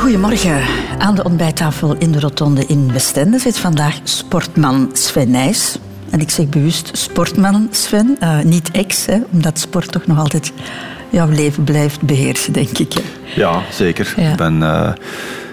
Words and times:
Goedemorgen. 0.00 0.62
Aan 0.98 1.14
de 1.14 1.24
ontbijttafel 1.24 1.96
in 1.98 2.12
de 2.12 2.20
Rotonde 2.20 2.66
in 2.66 2.92
Westende 2.92 3.38
zit 3.38 3.58
vandaag 3.58 3.98
sportman 4.02 4.90
Sven 4.92 5.30
Nijs. 5.30 5.78
En 6.10 6.20
ik 6.20 6.30
zeg 6.30 6.48
bewust 6.48 6.90
sportman 6.92 7.68
Sven, 7.70 8.16
uh, 8.22 8.40
niet 8.40 8.70
ex, 8.70 9.06
hè, 9.06 9.18
omdat 9.32 9.58
sport 9.58 9.92
toch 9.92 10.06
nog 10.06 10.18
altijd 10.18 10.52
jouw 11.10 11.28
leven 11.28 11.64
blijft 11.64 12.02
beheersen, 12.02 12.52
denk 12.52 12.78
ik. 12.78 12.92
Hè. 12.92 13.00
Ja, 13.40 13.62
zeker. 13.72 14.14
Ik 14.16 14.36
ben 14.36 14.60
uh, 14.60 14.92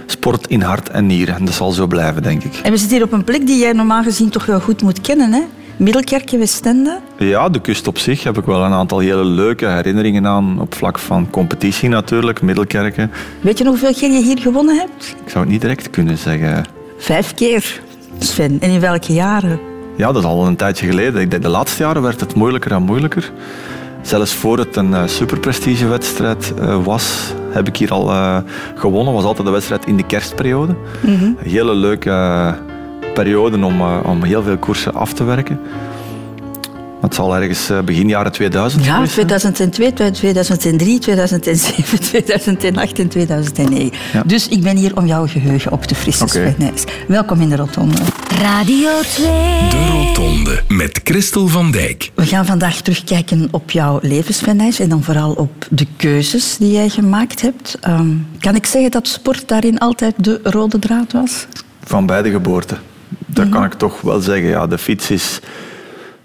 sport 0.06 0.48
in 0.48 0.62
hart 0.62 0.90
en 0.90 1.06
nieren 1.06 1.36
en 1.36 1.46
dat 1.46 1.54
zal 1.54 1.72
zo 1.72 1.88
blijven, 1.88 2.24
denk 2.24 2.44
ik. 2.44 2.60
En 2.64 2.72
we 2.72 2.78
zitten 2.78 2.98
hier 2.98 3.06
op 3.06 3.12
een 3.12 3.24
plek 3.24 3.46
die 3.46 3.60
jij 3.60 3.74
normaal 3.74 4.04
gezien 4.04 4.30
toch 4.30 4.46
wel 4.46 4.60
goed 4.60 4.82
moet 4.82 5.02
kennen, 5.02 5.34
hè? 5.34 5.42
Middelkerken, 5.78 6.40
Westende? 6.40 7.00
Ja, 7.18 7.50
de 7.50 7.62
kust 7.62 7.88
op 7.88 7.98
zich 7.98 8.24
heb 8.24 8.38
ik 8.38 8.46
wel 8.46 8.64
een 8.64 8.72
aantal 8.72 9.00
hele 9.00 9.24
leuke 9.24 9.66
herinneringen 9.66 10.28
aan. 10.28 10.60
Op 10.62 10.76
vlak 10.76 11.00
van 11.00 11.30
competitie 11.30 11.90
natuurlijk, 11.90 12.42
Middelkerken. 12.42 13.12
Weet 13.42 13.58
je 13.58 13.64
nog 13.64 13.80
hoeveel 13.80 14.00
keer 14.00 14.12
je 14.12 14.24
hier 14.24 14.40
gewonnen 14.40 14.76
hebt? 14.76 15.16
Ik 15.26 15.30
zou 15.30 15.44
het 15.44 15.54
niet 15.54 15.62
direct 15.62 15.90
kunnen 15.90 16.18
zeggen. 16.18 16.66
Vijf 16.98 17.34
keer, 17.34 17.82
Sven. 18.20 18.58
En 18.62 18.70
in 18.70 18.80
welke 18.80 19.14
jaren? 19.14 19.60
Ja, 19.96 20.12
dat 20.12 20.24
is 20.24 20.30
al 20.30 20.48
een 20.48 20.56
tijdje 20.56 20.88
geleden. 20.88 21.22
Ik 21.22 21.32
denk 21.32 21.44
de 21.44 21.50
laatste 21.50 21.84
jaren 21.84 22.02
werd 22.02 22.20
het 22.20 22.36
moeilijker 22.36 22.72
en 22.72 22.84
moeilijker. 22.84 23.32
Zelfs 24.02 24.34
voor 24.34 24.58
het 24.58 24.76
een 24.76 24.92
uh, 24.92 25.02
superprestigewedstrijd 25.06 26.54
uh, 26.60 26.84
was, 26.84 27.34
heb 27.50 27.68
ik 27.68 27.78
hier 27.78 27.92
al 27.92 28.10
uh, 28.10 28.38
gewonnen. 28.76 29.14
was 29.14 29.24
altijd 29.24 29.46
de 29.46 29.54
wedstrijd 29.54 29.86
in 29.86 29.98
de 29.98 30.06
kerstperiode. 30.06 30.76
Mm 31.02 31.16
-hmm. 31.16 31.38
Hele 31.40 31.74
leuke 31.74 32.10
periode 33.24 33.66
om, 33.66 33.82
om 33.82 34.24
heel 34.24 34.44
veel 34.44 34.58
koersen 34.58 34.94
af 34.94 35.14
te 35.14 35.24
werken. 35.24 35.60
Het 37.02 37.16
zal 37.16 37.36
ergens 37.36 37.72
begin 37.86 38.08
jaren 38.08 38.32
2000 38.32 38.86
Ja, 38.86 39.06
2002, 39.06 39.94
2003, 39.94 41.00
2007, 41.00 42.00
2008 42.00 43.00
en 43.00 43.08
2009. 43.08 43.92
Ja. 44.14 44.24
Dus 44.26 44.48
ik 44.48 44.62
ben 44.62 44.78
hier 44.78 44.98
om 44.98 45.06
jouw 45.06 45.28
geheugen 45.28 45.72
op 45.72 45.84
te 45.84 45.96
frissen, 45.96 46.28
okay. 46.28 46.74
Welkom 47.08 47.42
in 47.42 47.50
de 47.50 47.56
Rotonde. 47.56 47.98
Radio 48.42 48.90
2. 49.02 49.26
De 49.70 49.88
Rotonde 49.92 50.64
met 50.68 51.00
Christel 51.04 51.48
van 51.48 51.72
Dijk. 51.72 52.12
We 52.16 52.26
gaan 52.26 52.46
vandaag 52.46 52.82
terugkijken 52.82 53.48
op 53.52 53.72
jouw 53.72 54.00
levensvenijs 54.02 54.80
en 54.80 54.90
dan 54.90 55.04
vooral 55.04 55.32
op 55.32 55.68
de 55.70 55.88
keuzes 55.98 56.58
die 56.58 56.72
jij 56.72 56.90
gemaakt 56.90 57.42
hebt. 57.42 57.78
Um, 57.88 58.28
kan 58.40 58.56
ik 58.56 58.66
zeggen 58.66 58.92
dat 58.92 59.08
sport 59.08 59.48
daarin 59.48 59.78
altijd 59.78 60.24
de 60.24 60.40
rode 60.44 60.80
draad 60.80 61.12
was? 61.12 61.48
Van 61.84 62.06
beide 62.06 62.30
geboorten. 62.30 62.78
Dat 63.10 63.46
mm 63.46 63.52
-hmm. 63.52 63.52
kan 63.52 63.64
ik 63.64 63.74
toch 63.74 64.02
wel 64.02 64.20
zeggen. 64.20 64.50
Ja, 64.50 64.68
de 64.68 64.78
fiets 64.78 65.12
is 65.12 65.40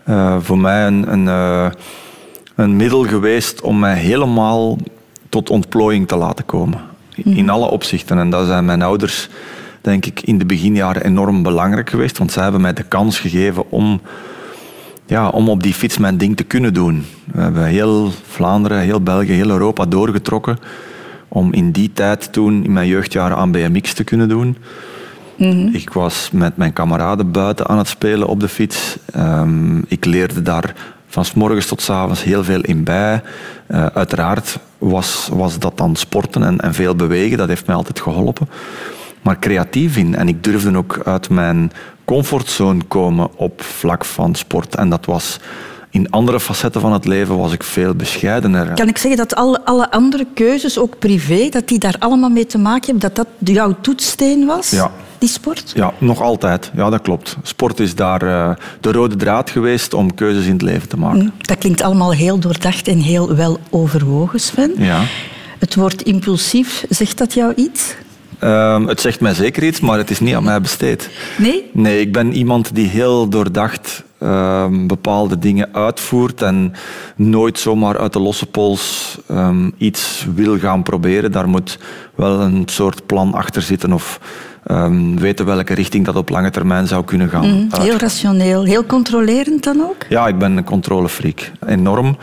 uh, 0.08 0.36
voor 0.40 0.58
mij 0.58 0.86
een, 0.86 1.12
een, 1.12 1.24
uh, 1.24 1.70
een 2.54 2.76
middel 2.76 3.04
geweest 3.04 3.60
om 3.60 3.78
mij 3.78 3.96
helemaal 3.96 4.78
tot 5.28 5.50
ontplooiing 5.50 6.08
te 6.08 6.16
laten 6.16 6.44
komen. 6.44 6.78
Mm 6.78 7.22
-hmm. 7.22 7.36
In 7.36 7.50
alle 7.50 7.70
opzichten. 7.70 8.18
En 8.18 8.30
dat 8.30 8.46
zijn 8.46 8.64
mijn 8.64 8.82
ouders 8.82 9.28
denk 9.82 10.06
ik, 10.06 10.20
in 10.20 10.38
de 10.38 10.46
beginjaren 10.46 11.04
enorm 11.04 11.42
belangrijk 11.42 11.90
geweest. 11.90 12.18
Want 12.18 12.32
zij 12.32 12.42
hebben 12.42 12.60
mij 12.60 12.72
de 12.72 12.82
kans 12.82 13.18
gegeven 13.20 13.70
om, 13.70 14.00
ja, 15.06 15.28
om 15.28 15.48
op 15.48 15.62
die 15.62 15.74
fiets 15.74 15.98
mijn 15.98 16.18
ding 16.18 16.36
te 16.36 16.44
kunnen 16.44 16.74
doen. 16.74 17.04
We 17.32 17.40
hebben 17.40 17.64
heel 17.64 18.10
Vlaanderen, 18.26 18.80
heel 18.80 19.00
België, 19.00 19.32
heel 19.32 19.50
Europa 19.50 19.86
doorgetrokken 19.86 20.58
om 21.28 21.52
in 21.52 21.70
die 21.70 21.92
tijd 21.92 22.32
toen, 22.32 22.64
in 22.64 22.72
mijn 22.72 22.88
jeugdjaren, 22.88 23.36
aan 23.36 23.52
BMX 23.52 23.92
te 23.92 24.04
kunnen 24.04 24.28
doen. 24.28 24.56
Mm-hmm. 25.36 25.74
Ik 25.74 25.92
was 25.92 26.28
met 26.32 26.56
mijn 26.56 26.72
kameraden 26.72 27.30
buiten 27.30 27.66
aan 27.66 27.78
het 27.78 27.88
spelen 27.88 28.28
op 28.28 28.40
de 28.40 28.48
fiets. 28.48 28.96
Um, 29.16 29.84
ik 29.88 30.04
leerde 30.04 30.42
daar 30.42 30.74
van 31.06 31.24
s 31.24 31.34
morgens 31.34 31.66
tot 31.66 31.82
s 31.82 31.90
avonds 31.90 32.22
heel 32.22 32.44
veel 32.44 32.60
in 32.60 32.84
bij. 32.84 33.22
Uh, 33.68 33.86
uiteraard 33.86 34.58
was, 34.78 35.28
was 35.32 35.58
dat 35.58 35.76
dan 35.76 35.96
sporten 35.96 36.42
en, 36.42 36.60
en 36.60 36.74
veel 36.74 36.96
bewegen. 36.96 37.38
Dat 37.38 37.48
heeft 37.48 37.66
mij 37.66 37.76
altijd 37.76 38.00
geholpen 38.00 38.48
maar 39.22 39.38
creatief 39.38 39.96
in. 39.96 40.14
En 40.14 40.28
ik 40.28 40.44
durfde 40.44 40.76
ook 40.76 41.00
uit 41.04 41.30
mijn 41.30 41.72
comfortzone 42.04 42.82
komen 42.88 43.28
op 43.36 43.62
vlak 43.62 44.04
van 44.04 44.34
sport. 44.34 44.74
En 44.74 44.88
dat 44.88 45.04
was 45.04 45.38
in 45.90 46.10
andere 46.10 46.40
facetten 46.40 46.80
van 46.80 46.92
het 46.92 47.04
leven 47.04 47.38
was 47.38 47.52
ik 47.52 47.62
veel 47.62 47.94
bescheidener. 47.94 48.72
Kan 48.72 48.88
ik 48.88 48.98
zeggen 48.98 49.16
dat 49.16 49.34
alle, 49.34 49.64
alle 49.64 49.90
andere 49.90 50.26
keuzes, 50.34 50.78
ook 50.78 50.98
privé, 50.98 51.48
dat 51.48 51.68
die 51.68 51.78
daar 51.78 51.96
allemaal 51.98 52.30
mee 52.30 52.46
te 52.46 52.58
maken 52.58 52.90
hebben? 52.90 53.14
Dat 53.14 53.16
dat 53.16 53.54
jouw 53.54 53.76
toetssteen 53.80 54.46
was? 54.46 54.70
Ja. 54.70 54.90
Die 55.22 55.30
sport? 55.30 55.72
Ja, 55.74 55.92
nog 55.98 56.20
altijd. 56.20 56.70
Ja, 56.74 56.90
dat 56.90 57.02
klopt. 57.02 57.36
Sport 57.42 57.80
is 57.80 57.94
daar 57.94 58.22
uh, 58.22 58.50
de 58.80 58.92
rode 58.92 59.16
draad 59.16 59.50
geweest 59.50 59.94
om 59.94 60.14
keuzes 60.14 60.46
in 60.46 60.52
het 60.52 60.62
leven 60.62 60.88
te 60.88 60.96
maken. 60.96 61.32
Dat 61.38 61.58
klinkt 61.58 61.82
allemaal 61.82 62.12
heel 62.12 62.38
doordacht 62.38 62.88
en 62.88 62.98
heel 62.98 63.34
wel 63.34 63.58
overwogen, 63.70 64.40
Sven. 64.40 64.72
Ja. 64.76 65.02
Het 65.58 65.74
woord 65.74 66.02
impulsief, 66.02 66.84
zegt 66.88 67.18
dat 67.18 67.34
jou 67.34 67.52
iets? 67.54 67.94
Um, 68.40 68.88
het 68.88 69.00
zegt 69.00 69.20
mij 69.20 69.34
zeker 69.34 69.62
iets, 69.62 69.80
maar 69.80 69.98
het 69.98 70.10
is 70.10 70.20
niet 70.20 70.34
aan 70.34 70.44
mij 70.44 70.60
besteed. 70.60 71.10
Nee? 71.38 71.70
Nee, 71.72 72.00
ik 72.00 72.12
ben 72.12 72.32
iemand 72.32 72.74
die 72.74 72.88
heel 72.88 73.28
doordacht 73.28 74.02
um, 74.22 74.86
bepaalde 74.86 75.38
dingen 75.38 75.68
uitvoert 75.72 76.42
en 76.42 76.72
nooit 77.16 77.58
zomaar 77.58 77.98
uit 77.98 78.12
de 78.12 78.20
losse 78.20 78.46
pols 78.46 79.16
um, 79.30 79.74
iets 79.78 80.26
wil 80.34 80.58
gaan 80.58 80.82
proberen. 80.82 81.32
Daar 81.32 81.48
moet 81.48 81.78
wel 82.14 82.40
een 82.40 82.62
soort 82.66 83.06
plan 83.06 83.34
achter 83.34 83.62
zitten 83.62 83.92
of 83.92 84.20
weten 85.16 85.46
welke 85.46 85.74
richting 85.74 86.04
dat 86.04 86.16
op 86.16 86.28
lange 86.28 86.50
termijn 86.50 86.86
zou 86.86 87.04
kunnen 87.04 87.28
gaan. 87.28 87.50
Mm, 87.50 87.68
heel 87.70 87.96
rationeel, 87.96 88.64
heel 88.64 88.86
controlerend 88.86 89.64
dan 89.64 89.80
ook? 89.80 90.06
Ja, 90.08 90.26
ik 90.28 90.38
ben 90.38 90.56
een 90.56 90.64
controlefreak. 90.64 91.50
Enorm. 91.66 92.16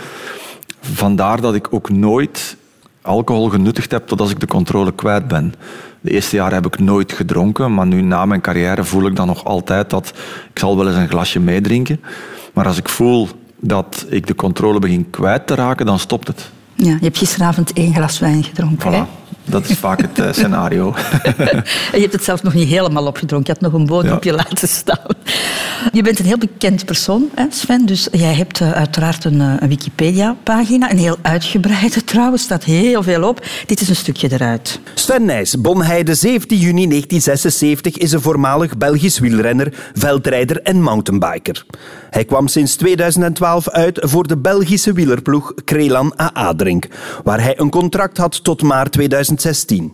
Vandaar 0.82 1.42
dat 1.42 1.56
ik 1.56 1.74
ook 1.74 1.90
nooit 1.90 2.58
alcohol 3.02 3.50
genuttigd 3.50 3.92
heb 3.92 4.08
tot 4.08 4.22
als 4.22 4.32
ik 4.32 4.40
de 4.40 4.48
controle 4.48 4.92
kwijt 4.92 5.28
ben. 5.28 5.54
De 6.02 6.12
eerste 6.12 6.36
jaren 6.36 6.54
heb 6.54 6.66
ik 6.66 6.80
nooit 6.80 7.12
gedronken, 7.12 7.74
maar 7.74 7.88
nu 7.88 8.02
na 8.02 8.26
mijn 8.26 8.42
carrière 8.42 8.84
voel 8.84 9.06
ik 9.06 9.16
dan 9.16 9.28
nog 9.28 9.46
altijd 9.46 9.90
dat 9.90 10.14
ik 10.54 10.60
zal 10.60 10.78
wel 10.78 10.88
eens 10.88 10.96
een 10.96 11.10
glasje 11.10 11.40
meedrinken. 11.40 12.02
Maar 12.54 12.68
als 12.68 12.78
ik 12.78 12.90
voel 12.90 13.28
dat 13.60 14.06
ik 14.10 14.28
de 14.28 14.36
controle 14.36 14.80
begin 14.80 15.10
kwijt 15.10 15.48
te 15.48 15.56
raken, 15.56 15.86
dan 15.86 16.00
stopt 16.00 16.28
het. 16.28 16.52
Ja, 16.76 16.92
je 16.92 16.98
hebt 17.00 17.18
gisteravond 17.18 17.74
één 17.74 17.94
glas 17.94 18.20
wijn 18.20 18.44
gedronken. 18.44 18.94
Voilà. 18.94 19.19
Dat 19.50 19.70
is 19.70 19.78
vaak 19.78 20.02
het 20.02 20.20
uh, 20.20 20.32
scenario. 20.32 20.94
en 21.24 21.64
je 21.92 22.00
hebt 22.00 22.14
het 22.14 22.24
zelf 22.24 22.44
nog 22.44 22.54
niet 22.54 22.68
helemaal 22.68 23.06
opgedronken. 23.06 23.54
Je 23.54 23.60
had 23.60 23.72
nog 23.72 23.82
een 23.82 23.88
bodempje 23.88 24.30
ja. 24.30 24.36
laten 24.36 24.68
staan. 24.68 25.16
Je 25.92 26.02
bent 26.02 26.20
een 26.20 26.26
heel 26.26 26.38
bekend 26.38 26.86
persoon, 26.86 27.30
hè, 27.36 27.46
Sven. 27.50 27.86
Dus 27.86 28.08
jij 28.12 28.34
hebt 28.34 28.60
uh, 28.60 28.72
uiteraard 28.72 29.26
een, 29.26 29.40
uh, 29.40 29.54
een 29.60 29.68
Wikipedia-pagina. 29.68 30.92
Een 30.92 30.98
heel 30.98 31.18
uitgebreide 31.22 32.04
trouwens. 32.04 32.44
staat 32.44 32.64
heel 32.64 33.04
veel 33.04 33.24
op. 33.24 33.46
Dit 33.66 33.82
is 33.82 33.90
een 33.90 33.96
stukje 33.96 34.32
eruit. 34.32 34.80
Sven 34.94 35.26
Nijs, 35.26 35.62
Bonheide, 35.62 36.14
17 36.14 36.58
juni 36.58 36.88
1976, 36.88 37.98
is 37.98 38.12
een 38.12 38.22
voormalig 38.22 38.78
Belgisch 38.78 39.20
wielrenner, 39.20 39.74
veldrijder 39.94 40.62
en 40.62 40.82
mountainbiker. 40.82 41.66
Hij 42.10 42.26
kwam 42.26 42.48
sinds 42.48 42.76
2012 42.76 43.70
uit 43.70 44.00
voor 44.02 44.28
de 44.28 44.38
Belgische 44.38 44.94
wielerploeg 44.94 45.54
Krelan 45.66 46.14
AA 46.20 46.54
Drink, 46.54 46.88
waar 47.24 47.42
hij 47.42 47.60
een 47.60 47.70
contract 47.70 48.18
had 48.18 48.44
tot 48.44 48.62
maart 48.62 48.92
2016. 48.92 49.94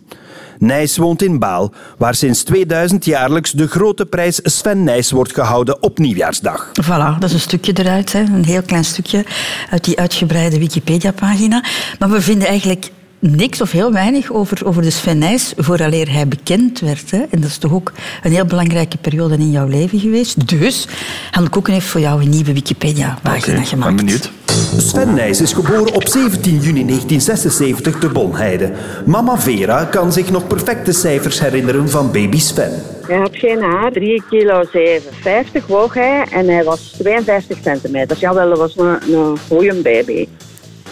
Nijs 0.58 0.96
woont 0.96 1.22
in 1.22 1.38
Baal, 1.38 1.72
waar 1.98 2.14
sinds 2.14 2.42
2000 2.42 3.04
jaarlijks 3.04 3.50
de 3.50 3.68
grote 3.68 4.06
prijs 4.06 4.40
Sven 4.42 4.84
Nijs 4.84 5.10
wordt 5.10 5.34
gehouden 5.34 5.82
op 5.82 5.98
nieuwjaarsdag. 5.98 6.70
Voilà, 6.82 7.18
dat 7.18 7.22
is 7.28 7.32
een 7.32 7.40
stukje 7.40 7.72
eruit, 7.74 8.12
hè. 8.12 8.20
een 8.20 8.44
heel 8.44 8.62
klein 8.62 8.84
stukje 8.84 9.24
uit 9.70 9.84
die 9.84 9.98
uitgebreide 9.98 10.58
Wikipedia-pagina. 10.58 11.64
Maar 11.98 12.10
we 12.10 12.20
vinden 12.20 12.48
eigenlijk 12.48 12.90
niks 13.18 13.60
of 13.60 13.70
heel 13.70 13.92
weinig 13.92 14.32
over, 14.32 14.66
over 14.66 14.82
de 14.82 14.90
Sven 14.90 15.18
Nijs 15.18 15.52
vooraleer 15.56 16.12
hij 16.12 16.28
bekend 16.28 16.80
werd. 16.80 17.10
Hè. 17.10 17.22
En 17.30 17.40
dat 17.40 17.50
is 17.50 17.58
toch 17.58 17.72
ook 17.72 17.92
een 18.22 18.32
heel 18.32 18.44
belangrijke 18.44 18.96
periode 18.96 19.34
in 19.34 19.50
jouw 19.50 19.66
leven 19.66 19.98
geweest. 19.98 20.48
Dus 20.48 20.88
Han 21.30 21.50
Koeken 21.50 21.72
heeft 21.72 21.86
voor 21.86 22.00
jou 22.00 22.22
een 22.22 22.28
nieuwe 22.28 22.52
Wikipedia-pagina 22.52 23.54
okay, 23.54 23.66
gemaakt. 23.66 23.90
Ik 23.90 23.96
ben 23.96 24.06
benieuwd. 24.06 24.30
Sven 24.76 25.14
Nijs 25.14 25.40
is 25.40 25.52
geboren 25.52 25.94
op 25.94 26.08
17 26.08 26.52
juni 26.52 26.84
1976 26.84 27.98
te 27.98 28.08
Bonheide. 28.08 28.72
Mama 29.06 29.38
Vera 29.38 29.84
kan 29.84 30.12
zich 30.12 30.30
nog 30.30 30.46
perfecte 30.46 30.92
cijfers 30.92 31.40
herinneren 31.40 31.88
van 31.88 32.12
baby 32.12 32.38
Sven. 32.38 32.82
Hij 33.06 33.18
had 33.18 33.36
geen 33.36 33.62
haar, 33.62 33.92
3 33.92 34.22
kilo 34.30 34.64
57 34.72 35.66
woog 35.66 35.94
hij 35.94 36.24
en 36.32 36.48
hij 36.48 36.64
was 36.64 36.94
52 36.98 37.58
centimeter. 37.62 38.16
Jawel, 38.18 38.48
dat 38.48 38.58
was 38.58 38.76
een, 38.76 39.14
een 39.14 39.38
goeie 39.48 39.74
baby. 39.82 40.28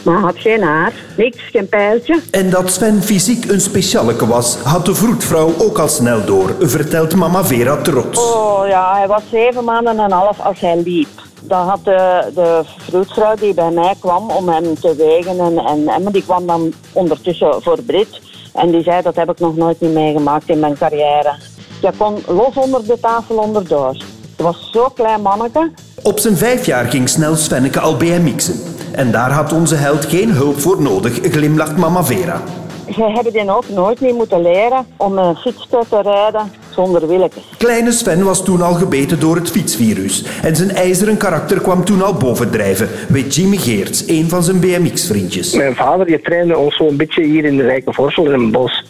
Maar 0.04 0.14
hij 0.14 0.22
had 0.22 0.38
geen 0.38 0.62
haar, 0.62 0.92
niks, 1.16 1.38
geen 1.52 1.68
pijltje. 1.68 2.20
En 2.30 2.50
dat 2.50 2.72
Sven 2.72 3.02
fysiek 3.02 3.50
een 3.50 3.60
specialeke 3.60 4.26
was, 4.26 4.56
had 4.56 4.86
de 4.86 4.94
vroedvrouw 4.94 5.52
ook 5.58 5.78
al 5.78 5.88
snel 5.88 6.24
door, 6.24 6.54
vertelt 6.60 7.14
mama 7.14 7.44
Vera 7.44 7.76
trots. 7.76 8.18
Oh 8.18 8.66
ja, 8.66 8.94
hij 8.96 9.06
was 9.06 9.22
zeven 9.30 9.64
maanden 9.64 9.98
en 9.98 10.04
een 10.04 10.10
half 10.10 10.40
als 10.40 10.60
hij 10.60 10.82
liep. 10.84 11.08
Dan 11.42 11.68
had 11.68 11.84
de, 11.84 12.30
de 12.34 12.62
vroedvrouw 12.78 13.34
die 13.34 13.54
bij 13.54 13.70
mij 13.70 13.94
kwam 14.00 14.30
om 14.30 14.48
hem 14.48 14.74
te 14.74 14.94
wegen, 14.96 15.38
en, 15.40 15.58
en, 15.58 15.88
en 15.88 16.12
die 16.12 16.22
kwam 16.22 16.46
dan 16.46 16.72
ondertussen 16.92 17.62
voor 17.62 17.82
Brit. 17.82 18.20
En 18.52 18.70
die 18.70 18.82
zei, 18.82 19.02
dat 19.02 19.16
heb 19.16 19.30
ik 19.30 19.40
nog 19.40 19.56
nooit 19.56 19.80
niet 19.80 19.92
meegemaakt 19.92 20.48
in 20.48 20.58
mijn 20.58 20.78
carrière. 20.78 21.34
Je 21.80 21.90
kon 21.96 22.18
los 22.26 22.54
onder 22.54 22.86
de 22.86 23.00
tafel 23.00 23.36
onderdoor. 23.36 23.96
Het 24.36 24.46
was 24.46 24.70
zo'n 24.72 24.92
klein 24.94 25.22
manneke. 25.22 25.70
Op 26.02 26.18
zijn 26.18 26.36
vijf 26.36 26.66
jaar 26.66 26.84
ging 26.84 27.08
snel 27.08 27.34
Svenneke 27.34 27.80
al 27.80 27.96
BMX'en. 27.96 28.60
En 28.92 29.10
daar 29.10 29.30
had 29.30 29.52
onze 29.52 29.74
held 29.74 30.04
geen 30.04 30.30
hulp 30.30 30.60
voor 30.60 30.82
nodig, 30.82 31.18
glimlacht 31.22 31.76
mama 31.76 32.04
Vera. 32.04 32.42
je 32.86 33.02
hebt 33.02 33.32
die 33.32 33.50
ook 33.50 33.68
nooit 33.68 34.00
niet 34.00 34.14
moeten 34.14 34.42
leren 34.42 34.86
om 34.96 35.18
een 35.18 35.36
fiets 35.36 35.68
te 35.68 36.00
rijden 36.02 36.52
zonder 36.70 37.08
wieltjes. 37.08 37.42
Kleine 37.58 37.92
Sven 37.92 38.24
was 38.24 38.44
toen 38.44 38.62
al 38.62 38.74
gebeten 38.74 39.20
door 39.20 39.36
het 39.36 39.50
fietsvirus. 39.50 40.24
En 40.42 40.56
zijn 40.56 40.70
ijzeren 40.70 41.16
karakter 41.16 41.60
kwam 41.60 41.84
toen 41.84 42.02
al 42.02 42.14
bovendrijven, 42.14 42.88
weet 43.08 43.34
Jimmy 43.34 43.56
Geerts, 43.56 44.08
een 44.08 44.28
van 44.28 44.42
zijn 44.42 44.60
BMX-vriendjes. 44.60 45.54
Mijn 45.54 45.76
vader 45.76 46.06
die 46.06 46.20
trainde 46.20 46.58
ons 46.58 46.76
zo'n 46.76 46.96
beetje 46.96 47.22
hier 47.22 47.44
in 47.44 47.56
de 47.56 47.62
Rijkenvorsel 47.62 48.24
in 48.24 48.32
een 48.32 48.50
bos. 48.50 48.84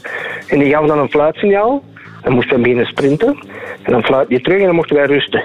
En 0.49 0.59
die 0.59 0.71
gaf 0.73 0.87
dan 0.87 0.99
een 0.99 1.11
fluitsignaal. 1.11 1.83
Dan 2.25 2.33
moesten 2.33 2.57
we 2.57 2.63
beginnen 2.63 2.87
sprinten. 2.87 3.39
En 3.83 3.93
dan 3.93 4.03
fluit 4.03 4.29
je 4.29 4.41
terug 4.41 4.59
en 4.59 4.67
dan 4.67 4.75
mochten 4.75 4.97
wij 4.97 5.07
rusten. 5.07 5.45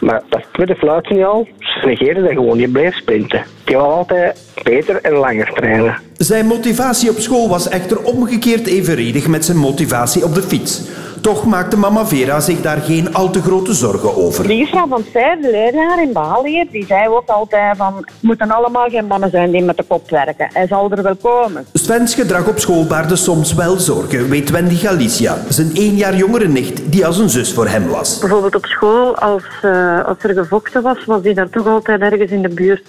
Maar 0.00 0.22
dat 0.28 0.42
tweede 0.52 0.74
fluitsignaal, 0.74 1.46
ze 1.58 1.86
negeerden 1.86 2.22
dat 2.22 2.32
gewoon. 2.32 2.58
Je 2.58 2.68
bleef 2.68 2.94
sprinten. 2.94 3.42
Die 3.64 3.76
wou 3.76 3.92
altijd 3.92 4.52
beter 4.62 5.00
en 5.02 5.12
langer 5.12 5.52
trainen. 5.54 5.96
Zijn 6.16 6.46
motivatie 6.46 7.10
op 7.10 7.16
school 7.18 7.48
was 7.48 7.68
echter 7.68 8.02
omgekeerd 8.02 8.66
evenredig 8.66 9.28
met 9.28 9.44
zijn 9.44 9.58
motivatie 9.58 10.24
op 10.24 10.34
de 10.34 10.42
fiets. 10.42 10.82
Toch 11.24 11.46
maakte 11.46 11.76
mama 11.76 12.06
Vera 12.06 12.40
zich 12.40 12.60
daar 12.60 12.80
geen 12.80 13.14
al 13.14 13.30
te 13.30 13.42
grote 13.42 13.72
zorgen 13.72 14.16
over. 14.16 14.46
De 14.46 14.56
juffrouw 14.56 14.86
van 14.86 15.04
Stijl, 15.08 15.40
de 15.40 15.50
leraar 15.50 16.02
in 16.02 16.12
Balier, 16.12 16.66
die 16.70 16.86
zei 16.86 17.08
ook 17.08 17.28
altijd 17.28 17.76
van... 17.76 17.96
Het 17.96 18.06
moeten 18.20 18.50
allemaal 18.50 18.88
geen 18.88 19.06
mannen 19.06 19.30
zijn 19.30 19.50
die 19.50 19.62
met 19.62 19.76
de 19.76 19.84
kop 19.88 20.10
werken. 20.10 20.48
Hij 20.52 20.66
zal 20.66 20.90
er 20.90 21.02
wel 21.02 21.16
komen. 21.16 21.66
Svens 21.72 22.14
gedrag 22.14 22.48
op 22.48 22.58
school 22.58 22.86
baarde 22.86 23.16
soms 23.16 23.54
wel 23.54 23.78
zorgen, 23.78 24.28
weet 24.28 24.50
Wendy 24.50 24.74
Galicia, 24.74 25.36
zijn 25.48 25.70
één 25.74 25.94
jaar 25.94 26.16
jongere 26.16 26.48
nicht 26.48 26.92
die 26.92 27.06
als 27.06 27.18
een 27.18 27.30
zus 27.30 27.52
voor 27.52 27.68
hem 27.68 27.88
was. 27.88 28.18
Bijvoorbeeld 28.18 28.54
op 28.54 28.66
school, 28.66 29.16
als, 29.16 29.44
uh, 29.62 30.04
als 30.04 30.16
er 30.20 30.34
gevochten 30.34 30.82
was, 30.82 31.04
was 31.04 31.22
die 31.22 31.34
daar 31.34 31.50
toch 31.50 31.66
altijd 31.66 32.00
ergens 32.00 32.30
in 32.30 32.42
de 32.42 32.48
buurt. 32.48 32.86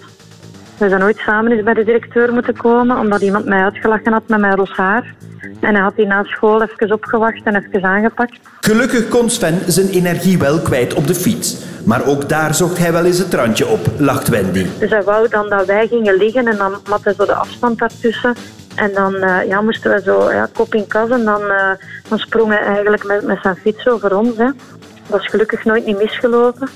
We 0.78 0.90
zijn 0.90 1.04
ooit 1.04 1.18
samen 1.18 1.52
eens 1.52 1.64
bij 1.64 1.74
de 1.74 1.84
directeur 1.84 2.34
moeten 2.34 2.58
komen, 2.58 3.00
omdat 3.00 3.22
iemand 3.22 3.46
mij 3.46 3.64
uitgelachen 3.64 4.14
had 4.14 4.28
met 4.28 4.40
mijn 4.40 4.56
ros 4.56 4.72
haar. 4.72 5.16
En 5.60 5.74
hij 5.74 5.84
had 5.84 5.96
die 5.96 6.06
na 6.06 6.24
school 6.24 6.62
even 6.62 6.92
opgewacht 6.92 7.42
en 7.44 7.56
even 7.56 7.84
aangepakt. 7.84 8.40
Gelukkig 8.60 9.08
kon 9.08 9.30
Sven 9.30 9.60
zijn 9.68 9.90
energie 9.90 10.38
wel 10.38 10.60
kwijt 10.60 10.94
op 10.94 11.08
de 11.08 11.16
fiets. 11.16 11.64
Maar 11.86 12.06
ook 12.06 12.30
daar 12.30 12.56
zocht 12.56 12.78
hij 12.78 12.92
wel 12.92 13.06
eens 13.06 13.18
het 13.18 13.34
randje 13.34 13.68
op, 13.68 13.80
lacht 13.98 14.28
Wendy. 14.28 14.66
Dus 14.80 14.90
hij 14.90 15.04
wou 15.04 15.30
dan 15.30 15.50
dat 15.50 15.66
wij 15.66 15.88
gingen 15.88 16.18
liggen 16.18 16.48
en 16.48 16.58
dan 16.58 16.76
mat 16.90 17.04
hij 17.04 17.14
zo 17.14 17.26
de 17.26 17.34
afstand 17.34 17.80
daartussen. 17.80 18.36
En 18.76 18.94
dan 18.94 19.16
uh, 19.16 19.48
ja, 19.48 19.62
moesten 19.62 19.92
we 19.92 20.02
zo 20.02 20.32
ja, 20.32 20.50
kop 20.54 20.76
in 20.76 20.88
kas 20.88 21.10
en 21.10 21.26
dan, 21.26 21.42
uh, 21.42 21.72
dan 22.10 22.20
sprong 22.20 22.50
hij 22.50 22.62
eigenlijk 22.62 23.04
met, 23.04 23.24
met 23.24 23.38
zijn 23.42 23.56
fiets 23.56 23.88
over 23.88 24.18
ons. 24.18 24.38
Hè. 24.38 24.50
Dat 25.08 25.20
is 25.20 25.28
gelukkig 25.28 25.66
nooit 25.66 25.86
niet 25.86 25.98
misgelopen. 25.98 26.70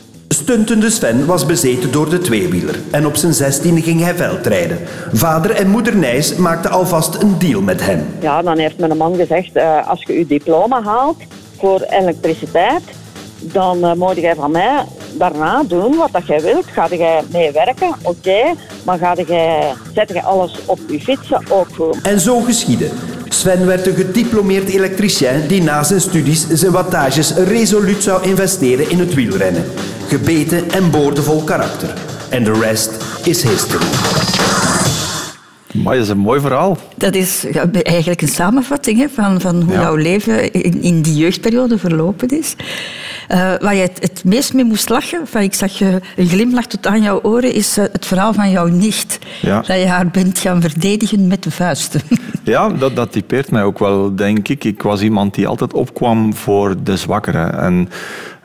Stuntende 0.44 0.90
Sven 0.90 1.26
was 1.26 1.46
bezeten 1.46 1.92
door 1.92 2.10
de 2.10 2.20
tweewieler 2.20 2.80
en 2.92 3.06
op 3.06 3.16
zijn 3.16 3.34
zestiende 3.34 3.82
ging 3.82 4.02
hij 4.02 4.16
veldrijden. 4.16 4.78
Vader 5.14 5.52
en 5.52 5.70
moeder 5.70 5.96
Nijs 5.96 6.36
maakten 6.36 6.72
alvast 6.72 7.22
een 7.22 7.40
deal 7.40 7.62
met 7.62 7.86
hem. 7.86 8.06
Ja, 8.22 8.42
dan 8.42 8.58
heeft 8.58 8.78
mijn 8.78 8.98
man 8.98 9.16
gezegd, 9.16 9.56
uh, 9.56 9.88
als 9.90 10.04
je 10.04 10.14
je 10.14 10.26
diploma 10.26 10.84
haalt 10.84 11.18
voor 11.58 11.82
elektriciteit, 11.82 12.82
dan 13.40 13.78
uh, 13.78 13.94
moet 13.94 14.16
jij 14.16 14.36
van 14.36 14.52
mij 14.52 14.84
daarna 15.18 15.64
doen 15.68 15.96
wat 15.96 16.12
dat 16.12 16.28
jij 16.28 16.42
wilt. 16.42 16.66
Ga 16.66 16.88
jij 16.90 17.22
mee 17.32 17.52
werken, 17.52 17.88
oké, 17.88 18.10
okay, 18.10 18.54
maar 18.84 18.98
ga 18.98 19.16
jij, 19.28 19.74
zet 19.94 20.10
je 20.10 20.24
alles 20.24 20.60
op 20.66 20.80
je 20.88 21.00
fietsen, 21.00 21.44
ook 21.50 21.68
goed. 21.76 22.02
En 22.02 22.20
zo 22.20 22.40
geschiedde. 22.40 22.90
Sven 23.30 23.66
werd 23.66 23.88
een 23.88 23.96
gediplomeerd 23.96 24.70
elektricien 24.70 25.48
die 25.48 25.62
na 25.62 25.84
zijn 25.84 26.02
studies 26.02 26.48
zijn 26.50 26.72
wattages 26.72 27.34
resoluut 27.34 28.04
zou 28.04 28.24
investeren 28.24 28.90
in 28.90 29.00
het 29.00 29.14
wielrennen. 29.14 29.64
Gebeten 30.08 30.72
en 30.72 30.92
boordevol 30.92 31.44
karakter. 31.44 31.94
En 32.30 32.44
de 32.44 32.54
rest 32.60 32.92
is 33.24 33.44
history. 33.44 33.86
Maar 35.74 35.94
dat 35.94 36.04
is 36.04 36.10
een 36.10 36.18
mooi 36.18 36.40
verhaal. 36.40 36.78
Dat 36.96 37.16
is 37.16 37.46
eigenlijk 37.82 38.22
een 38.22 38.28
samenvatting 38.28 39.00
hè, 39.00 39.10
van, 39.10 39.42
van 39.42 39.62
hoe 39.62 39.74
Ja. 39.74 39.82
jouw 39.82 39.96
leven 39.96 40.52
in, 40.52 40.82
in 40.82 41.02
die 41.02 41.16
jeugdperiode 41.16 41.78
verlopen 41.78 42.28
is. 42.28 42.56
Eh, 43.30 43.54
waar 43.60 43.76
je 43.76 43.82
het, 43.82 43.98
het 44.02 44.24
meest 44.24 44.54
mee 44.54 44.64
moest 44.64 44.90
lachen, 44.90 45.28
van 45.28 45.42
ik 45.42 45.54
zag 45.54 45.78
je 45.78 46.00
een 46.16 46.28
glimlach 46.28 46.66
tot 46.66 46.88
aan 46.88 47.02
jouw 47.02 47.20
oren, 47.22 47.54
is 47.54 47.78
eh, 47.78 47.86
het 47.92 48.06
verhaal 48.06 48.34
van 48.34 48.50
jouw 48.50 48.68
nicht. 48.68 49.20
Ja. 49.42 49.56
Dat 49.56 49.80
je 49.80 49.88
haar 49.88 50.08
bent 50.08 50.40
gaan 50.40 50.62
verdedigen 50.62 51.28
met 51.28 51.44
de 51.44 51.52
vuisten. 51.52 52.02
Ja, 52.44 52.70
dat, 52.70 52.96
dat 52.96 53.12
typeert 53.12 53.52
mij 53.52 53.64
ook 53.64 53.80
wel, 53.80 54.16
denk 54.16 54.48
ik. 54.48 54.64
Ik 54.64 54.82
was 54.82 55.02
iemand 55.02 55.34
die 55.34 55.48
altijd 55.48 55.74
opkwam 55.74 56.34
voor 56.34 56.76
de 56.84 56.98
zwakkeren. 56.98 57.60
En 57.60 57.90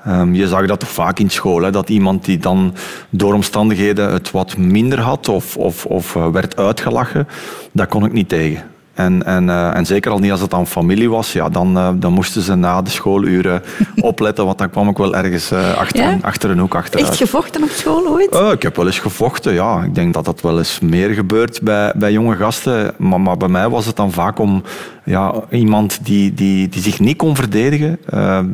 ehm, 0.05 0.35
je 0.35 0.49
zag 0.49 0.67
dat 0.67 0.81
toch 0.81 0.89
vaak 0.89 1.19
in 1.19 1.31
school, 1.31 1.63
hè, 1.63 1.71
dat 1.71 1.89
iemand 1.89 2.25
die 2.25 2.39
dan 2.39 2.75
door 3.11 3.35
omstandigheden 3.35 4.13
het 4.13 4.31
wat 4.31 4.57
minder 4.57 5.01
had 5.01 5.29
of, 5.29 5.57
of, 5.57 5.87
of 5.87 6.17
eh, 6.17 6.31
werd 6.31 6.57
uitgelachen, 6.57 7.29
daar 7.73 7.87
kon 7.87 8.05
ik 8.05 8.13
niet 8.13 8.29
tegen. 8.29 8.74
En, 8.95 9.27
en, 9.27 9.49
eh, 9.49 9.77
en 9.77 9.87
zeker 9.87 10.11
al 10.11 10.19
niet 10.19 10.31
als 10.31 10.41
het 10.41 10.55
aan 10.55 10.67
familie 10.67 11.11
was, 11.11 11.33
ja, 11.33 11.49
dan, 11.49 11.77
eh, 11.77 11.89
dan 11.95 12.13
moesten 12.13 12.43
ze 12.43 12.55
na 12.55 12.83
de 12.83 12.91
schooluren 12.91 13.63
opletten, 14.01 14.45
want 14.45 14.59
dan 14.59 14.71
kwam 14.71 14.89
ik 14.89 14.97
wel 14.97 15.17
ergens 15.17 15.51
eh, 15.51 15.77
achter, 15.77 16.01
Ja? 16.01 16.13
een, 16.13 16.23
achter 16.23 16.51
een 16.51 16.59
hoek 16.59 16.75
achteruit. 16.75 17.09
Echt 17.09 17.19
gevochten 17.19 17.63
op 17.63 17.69
school 17.69 18.07
ooit? 18.09 18.31
Eh, 18.31 18.51
ik 18.51 18.63
heb 18.63 18.77
wel 18.77 18.87
eens 18.87 18.99
gevochten, 18.99 19.53
ja. 19.55 19.83
Ik 19.83 19.95
denk 19.95 20.15
dat 20.15 20.25
dat 20.25 20.41
wel 20.41 20.59
eens 20.59 20.81
meer 20.81 21.11
gebeurt 21.11 21.63
bij, 21.63 21.93
bij 21.97 22.13
jonge 22.13 22.37
gasten. 22.37 22.95
Maar, 22.97 23.21
maar 23.21 23.37
bij 23.37 23.49
mij 23.49 23.69
was 23.69 23.87
het 23.87 23.97
dan 23.97 24.13
vaak 24.13 24.39
om 24.39 24.63
ja, 25.05 25.35
iemand 25.51 25.99
die, 26.05 26.35
die, 26.35 26.69
die 26.69 26.83
zich 26.83 27.01
niet 27.01 27.17
kon 27.17 27.37
verdedigen. 27.37 27.99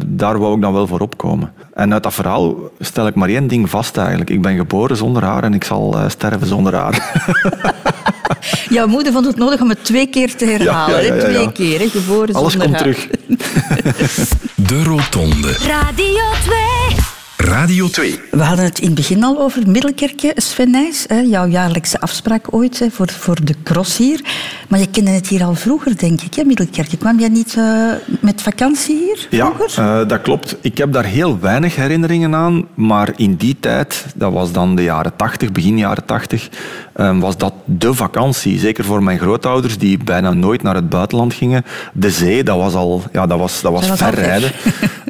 daar 0.07 0.39
wou 0.39 0.55
ik 0.55 0.61
dan 0.61 0.73
wel 0.73 0.87
voor 0.87 1.01
opkomen. 1.01 1.53
En 1.75 1.93
uit 1.93 2.03
dat 2.03 2.15
verhaal 2.15 2.55
stel 2.79 3.07
ik 3.07 3.15
maar 3.15 3.29
één 3.29 3.49
ding 3.49 3.71
vast 3.71 3.97
eigenlijk. 3.97 4.31
Ik 4.31 4.43
ben 4.43 4.57
geboren 4.57 4.97
zonder 4.97 5.25
haar 5.25 5.43
en 5.43 5.55
ik 5.55 5.65
zal 5.65 5.97
sterven 6.09 6.47
zonder 6.47 6.75
haar. 6.75 6.99
Jouw 8.77 8.87
moeder 8.87 9.13
vond 9.13 9.27
het 9.27 9.37
nodig 9.37 9.61
om 9.61 9.69
het 9.69 9.85
twee 9.85 10.07
keer 10.07 10.37
te 10.37 10.45
herhalen. 10.45 11.05
ja, 11.05 11.15
ja, 11.15 11.15
ja. 11.15 11.25
Twee 11.25 11.53
keer, 11.53 11.79
hè? 11.81 11.89
geboren 11.89 12.35
Alles 12.35 12.53
zonder 12.53 12.69
komt 12.71 12.81
haar. 12.81 12.95
terug. 12.95 13.09
De 14.69 14.83
Rotonde. 14.83 15.53
Radio 15.53 16.23
2. 16.45 16.59
Radio 17.37 17.89
2. 17.89 18.21
We 18.31 18.43
hadden 18.43 18.65
het 18.65 18.79
in 18.79 18.87
het 18.87 18.95
begin 18.95 19.25
al 19.25 19.41
over 19.41 19.69
Middelkerke, 19.69 20.33
Sven 20.37 20.71
Nijs. 20.71 21.05
Hè, 21.09 21.19
jouw 21.21 21.47
jaarlijkse 21.47 22.01
afspraak 22.01 22.47
ooit 22.55 22.79
hè, 22.79 22.91
voor, 22.91 23.09
voor 23.11 23.37
de 23.45 23.55
cross 23.65 23.97
hier. 23.97 24.21
Maar 24.69 24.79
je 24.79 24.87
kende 24.91 25.11
het 25.11 25.29
hier 25.29 25.45
al 25.45 25.55
vroeger, 25.55 25.99
denk 25.99 26.21
ik, 26.21 26.35
hè, 26.35 26.45
Middelkerke. 26.45 26.97
Kwam 26.97 27.19
jij 27.19 27.29
niet 27.29 27.55
eh, 27.59 27.91
met 28.21 28.43
vakantie 28.43 28.97
hier 28.97 29.27
Ja, 29.31 29.53
vroeger? 29.55 29.85
eh, 29.85 30.09
dat 30.09 30.23
klopt. 30.23 30.57
Ik 30.61 30.79
heb 30.79 30.93
daar 30.93 31.05
heel 31.05 31.39
weinig 31.41 31.77
herinneringen 31.77 32.35
aan. 32.35 32.67
Maar 32.75 33.13
in 33.17 33.35
die 33.35 33.57
tijd, 33.61 34.05
dat 34.15 34.33
was 34.33 34.53
dan 34.53 34.77
de 34.77 34.83
jaren 34.83 35.17
80, 35.17 35.53
begin 35.53 35.79
jaren 35.79 36.05
80, 36.05 36.49
eh, 37.01 37.19
was 37.19 37.37
dat 37.37 37.53
de 37.65 37.95
vakantie. 37.95 38.59
Zeker 38.59 38.85
voor 38.85 39.03
mijn 39.03 39.19
grootouders, 39.19 39.79
die 39.79 39.99
bijna 40.05 40.33
nooit 40.33 40.63
naar 40.63 40.75
het 40.75 40.89
buitenland 40.89 41.35
gingen. 41.35 41.65
De 41.93 42.11
zee, 42.11 42.45
dat 42.45 42.57
was 42.57 42.75
al 42.75 43.03
ja, 43.13 43.27
dat 43.27 43.39
was, 43.39 43.61
dat 43.61 43.73
was 43.73 43.81
Dat 43.81 43.91
was 43.91 44.03
al 44.03 44.13
ver 44.13 44.25
rijden. 44.25 44.51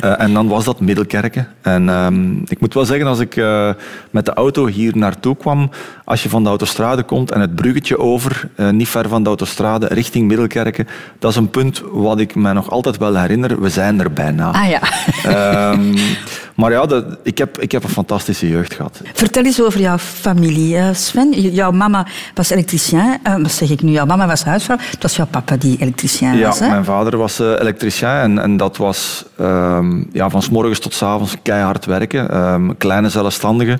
Eh, 0.00 0.20
en 0.20 0.32
dan 0.32 0.48
was 0.48 0.64
dat 0.64 0.80
Middelkerke. 0.80 1.46
En 1.62 1.88
ehm, 1.88 2.38
ik 2.44 2.60
moet 2.60 2.74
wel 2.74 2.84
zeggen, 2.84 3.06
als 3.06 3.18
ik 3.18 3.36
eh, 3.36 3.70
met 4.10 4.24
de 4.24 4.32
auto 4.32 4.66
hier 4.66 4.96
naartoe 4.96 5.36
kwam, 5.36 5.70
als 6.04 6.22
je 6.22 6.28
van 6.28 6.42
de 6.42 6.48
autostrade 6.48 7.02
komt 7.02 7.30
en 7.30 7.40
het 7.40 7.54
bruggetje 7.54 7.98
over, 7.98 8.48
eh, 8.56 8.70
niet 8.70 8.88
ver 8.88 9.08
van 9.08 9.22
de 9.22 9.28
autostrade, 9.28 9.86
richting 9.86 10.26
Middelkerke, 10.26 10.86
dat 11.18 11.30
is 11.30 11.36
een 11.36 11.50
punt 11.50 11.82
wat 11.92 12.18
ik 12.18 12.34
mij 12.34 12.52
nog 12.52 12.70
altijd 12.70 12.96
wel 12.96 13.16
herinner. 13.16 13.60
We 13.60 13.68
zijn 13.68 14.00
er 14.00 14.12
bijna. 14.12 14.50
Ah 14.52 14.68
ja. 14.68 14.80
Ehm, 15.22 15.96
maar 16.60 16.72
ja, 16.72 16.86
dat, 16.86 17.04
ik, 17.22 17.38
heb, 17.38 17.58
ik 17.58 17.72
heb 17.72 17.84
een 17.84 17.90
fantastische 17.90 18.48
jeugd 18.48 18.74
gehad. 18.74 19.00
Vertel 19.12 19.44
eens 19.44 19.62
over 19.62 19.80
jouw 19.80 19.98
familie, 19.98 20.76
eh, 20.76 20.94
Sven. 20.94 21.40
Jouw 21.40 21.70
mama 21.70 22.06
was 22.34 22.50
elektricien. 22.50 23.18
Eh, 23.22 23.36
wat 23.36 23.50
zeg 23.50 23.70
ik 23.70 23.82
nu? 23.82 23.90
Jouw 23.90 24.06
mama 24.06 24.26
was 24.26 24.44
huisvrouw. 24.44 24.76
Het 24.90 25.02
was 25.02 25.16
jouw 25.16 25.26
papa 25.26 25.56
die 25.56 25.76
elektricien 25.80 26.36
Ja, 26.36 26.46
was. 26.46 26.58
Hè? 26.58 26.68
mijn 26.68 26.84
vader 26.84 27.16
was 27.16 27.40
eh, 27.40 27.46
elektricien 27.46 28.08
en, 28.08 28.38
en 28.38 28.56
dat 28.56 28.76
was 28.76 29.24
ehm, 29.38 30.02
ja, 30.12 30.30
van 30.30 30.42
s 30.42 30.48
morgens 30.48 30.78
tot 30.78 30.94
s 30.94 31.02
avonds 31.02 31.36
keihard 31.42 31.84
werken. 31.84 32.30
Ehm, 32.30 32.70
kleine 32.78 33.08
zelfstandige. 33.08 33.78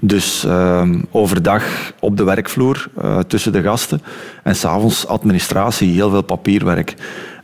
Dus 0.00 0.44
ehm, 0.44 1.00
overdag 1.10 1.62
op 2.00 2.16
de 2.16 2.24
werkvloer 2.24 2.88
tussen 3.26 3.52
de 3.52 3.62
gasten 3.62 4.02
en 4.42 4.56
s'avonds 4.56 5.06
administratie, 5.06 5.92
heel 5.92 6.10
veel 6.10 6.22
papierwerk. 6.22 6.94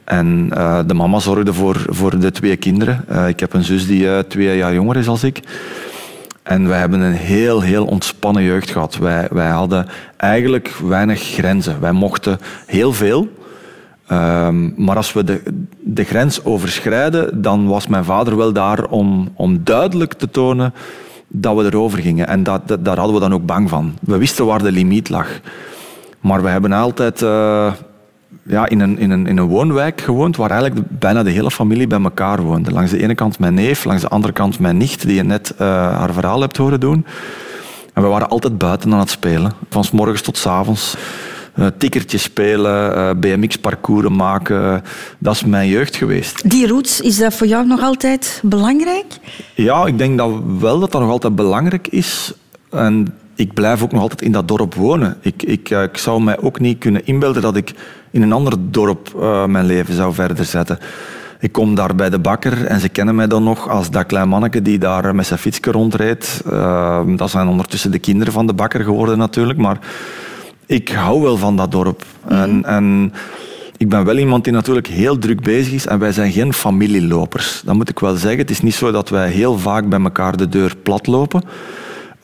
En 0.04 0.48
eh, 0.50 0.78
de 0.86 0.94
mama 0.94 1.18
zorgde 1.18 1.52
voor, 1.52 1.84
voor 1.86 2.18
de 2.18 2.30
twee 2.30 2.56
kinderen. 2.56 3.04
Eh, 3.08 3.28
ik 3.28 3.40
heb 3.40 3.52
een 3.52 3.64
zus 3.64 3.86
die 3.86 4.08
eh, 4.08 4.18
twee 4.18 4.56
jaar 4.56 4.74
jonger 4.74 4.96
is 4.96 5.08
als 5.08 5.24
ik. 5.24 5.40
En 6.42 6.68
wij 6.68 6.78
hebben 6.78 7.00
een 7.00 7.12
heel, 7.12 7.60
heel 7.60 7.84
ontspannen 7.84 8.42
jeugd 8.42 8.70
gehad. 8.70 8.96
Wij, 8.96 9.28
wij 9.30 9.48
hadden 9.48 9.86
eigenlijk 10.16 10.68
weinig 10.84 11.22
grenzen. 11.22 11.80
Wij 11.80 11.92
mochten 11.92 12.38
heel 12.66 12.92
veel. 12.92 13.28
Ehm, 14.06 14.84
maar 14.84 14.96
als 14.96 15.12
we 15.12 15.24
de, 15.24 15.42
de 15.80 16.04
grens 16.04 16.44
overschrijden, 16.44 17.42
dan 17.42 17.66
was 17.66 17.86
mijn 17.86 18.04
vader 18.04 18.36
wel 18.36 18.52
daar 18.52 18.84
om, 18.84 19.28
om 19.34 19.64
duidelijk 19.64 20.12
te 20.12 20.30
tonen 20.30 20.74
dat 21.28 21.56
we 21.56 21.64
erover 21.64 21.98
gingen. 21.98 22.26
En 22.26 22.42
dat, 22.42 22.62
daar 22.80 22.96
hadden 22.96 23.14
we 23.14 23.20
dan 23.20 23.34
ook 23.34 23.46
bang 23.46 23.68
van. 23.68 23.94
We 24.00 24.18
wisten 24.18 24.46
waar 24.46 24.62
de 24.62 24.72
limiet 24.72 25.08
lag. 25.08 25.28
Maar 26.20 26.42
we 26.42 26.48
hebben 26.48 26.72
altijd 26.72 27.24
ja, 28.42 28.68
in, 28.68 28.80
een, 28.80 28.98
in, 28.98 29.10
een, 29.10 29.26
in 29.26 29.36
een 29.36 29.46
woonwijk 29.46 30.00
gewoond 30.00 30.36
waar 30.36 30.50
eigenlijk 30.50 30.88
bijna 30.88 31.22
de 31.22 31.30
hele 31.30 31.50
familie 31.50 31.86
bij 31.86 32.02
elkaar 32.02 32.42
woonde. 32.42 32.70
Langs 32.70 32.90
de 32.90 33.02
ene 33.02 33.14
kant 33.14 33.38
mijn 33.38 33.54
neef, 33.54 33.84
langs 33.84 34.02
de 34.02 34.08
andere 34.08 34.32
kant 34.32 34.58
mijn 34.58 34.76
nicht, 34.76 35.06
die 35.06 35.14
je 35.14 35.22
net 35.22 35.54
eh, 35.58 35.66
haar 35.68 36.12
verhaal 36.12 36.40
hebt 36.40 36.56
horen 36.56 36.80
doen. 36.80 37.06
En 37.92 38.02
we 38.02 38.08
waren 38.08 38.28
altijd 38.28 38.58
buiten 38.58 38.92
aan 38.92 38.98
het 38.98 39.10
spelen, 39.10 39.52
van 39.70 39.84
s 39.84 39.90
morgens 39.90 40.22
tot 40.22 40.36
s 40.36 40.46
avonds. 40.46 40.96
tikkertjes 41.78 42.22
spelen, 42.22 42.96
eh, 42.96 43.10
BMX-parcours 43.16 44.08
maken. 44.08 44.82
Dat 45.18 45.34
is 45.34 45.44
mijn 45.44 45.68
jeugd 45.68 45.96
geweest. 45.96 46.50
Die 46.50 46.66
roots, 46.66 47.00
is 47.00 47.18
dat 47.18 47.34
voor 47.34 47.46
jou 47.46 47.66
nog 47.66 47.80
altijd 47.80 48.40
belangrijk? 48.42 49.18
Ja, 49.54 49.86
ik 49.86 49.98
denk 49.98 50.18
dat 50.18 50.30
wel 50.58 50.80
dat 50.80 50.92
dat 50.92 51.00
nog 51.00 51.10
altijd 51.10 51.34
belangrijk 51.34 51.88
is. 51.88 52.32
En 52.70 53.14
ik 53.42 53.54
blijf 53.54 53.82
ook 53.82 53.92
nog 53.92 54.00
altijd 54.02 54.22
in 54.22 54.32
dat 54.32 54.48
dorp 54.48 54.74
wonen. 54.74 55.16
Ik, 55.20 55.42
ik, 55.42 55.70
eh, 55.70 55.82
ik 55.82 55.96
zou 55.96 56.22
mij 56.22 56.40
ook 56.40 56.60
niet 56.60 56.78
kunnen 56.78 57.06
inbeelden 57.06 57.42
dat 57.42 57.56
ik 57.56 57.74
in 58.10 58.22
een 58.22 58.32
ander 58.32 58.52
dorp 58.58 59.14
eh, 59.20 59.44
mijn 59.46 59.66
leven 59.66 59.94
zou 59.94 60.14
verder 60.14 60.44
zetten. 60.44 60.78
Ik 61.40 61.52
kom 61.52 61.74
daar 61.74 61.94
bij 61.94 62.10
de 62.10 62.18
bakker 62.18 62.66
en 62.66 62.80
ze 62.80 62.88
kennen 62.88 63.14
mij 63.14 63.26
dan 63.26 63.44
nog 63.44 63.68
als 63.68 63.90
dat 63.90 64.06
klein 64.06 64.28
manneke 64.28 64.62
die 64.62 64.78
daar 64.78 65.14
met 65.14 65.26
zijn 65.26 65.38
fietsje 65.38 65.70
rondrijdt. 65.70 66.42
Eh, 66.50 67.00
dat 67.16 67.30
zijn 67.30 67.48
ondertussen 67.48 67.90
de 67.90 67.98
kinderen 67.98 68.32
van 68.32 68.46
de 68.46 68.54
bakker 68.54 68.84
geworden 68.84 69.18
natuurlijk. 69.18 69.58
Maar 69.58 69.78
ik 70.66 70.88
hou 70.88 71.22
wel 71.22 71.36
van 71.36 71.56
dat 71.56 71.70
dorp. 71.70 72.04
En, 72.28 72.64
en 72.64 73.12
ik 73.76 73.88
ben 73.88 74.04
wel 74.04 74.18
iemand 74.18 74.44
die 74.44 74.52
natuurlijk 74.52 74.86
heel 74.86 75.18
druk 75.18 75.42
bezig 75.42 75.72
is 75.72 75.86
en 75.86 75.98
wij 75.98 76.12
zijn 76.12 76.32
geen 76.32 76.52
familielopers. 76.52 77.62
Dat 77.64 77.74
moet 77.74 77.88
ik 77.88 77.98
wel 77.98 78.16
zeggen. 78.16 78.40
Het 78.40 78.50
is 78.50 78.60
niet 78.60 78.74
zo 78.74 78.90
dat 78.90 79.08
wij 79.08 79.30
heel 79.30 79.58
vaak 79.58 79.88
bij 79.88 80.00
elkaar 80.00 80.36
de 80.36 80.48
deur 80.48 80.76
plat 80.82 81.06
lopen. 81.06 81.42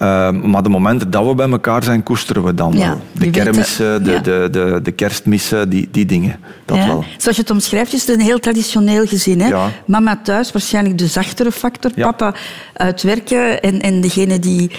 Uh, 0.03 0.31
maar 0.31 0.63
de 0.63 0.69
momenten 0.69 1.11
dat 1.11 1.27
we 1.27 1.35
bij 1.35 1.49
elkaar 1.51 1.83
zijn, 1.83 2.03
koesteren 2.03 2.45
we 2.45 2.55
dan 2.55 2.73
Ja, 2.73 2.89
wel. 2.89 3.01
De 3.13 3.31
kermissen, 3.31 4.05
de, 4.05 4.11
ja. 4.11 4.19
de, 4.19 4.49
de, 4.51 4.81
de 4.83 4.93
kerstmissen, 4.93 5.69
die, 5.69 5.89
die 5.91 6.07
dingen. 6.07 6.37
Dat 6.65 6.77
Ja. 6.77 6.87
wel. 6.87 7.05
Zoals 7.17 7.37
je 7.37 7.43
het 7.43 7.51
omschrijft, 7.51 7.93
is 7.93 8.07
het 8.07 8.17
een 8.19 8.25
heel 8.25 8.39
traditioneel 8.39 9.07
gezin. 9.07 9.41
Hè? 9.41 9.55
Mama 9.87 10.21
thuis, 10.23 10.53
waarschijnlijk 10.53 10.99
de 10.99 11.07
zachtere 11.07 11.53
factor. 11.53 11.91
Papa 11.95 12.35
uit 12.73 13.03
werken 13.03 13.61
en, 13.63 13.81
en 13.81 14.01
degene 14.01 14.39
die, 14.39 14.71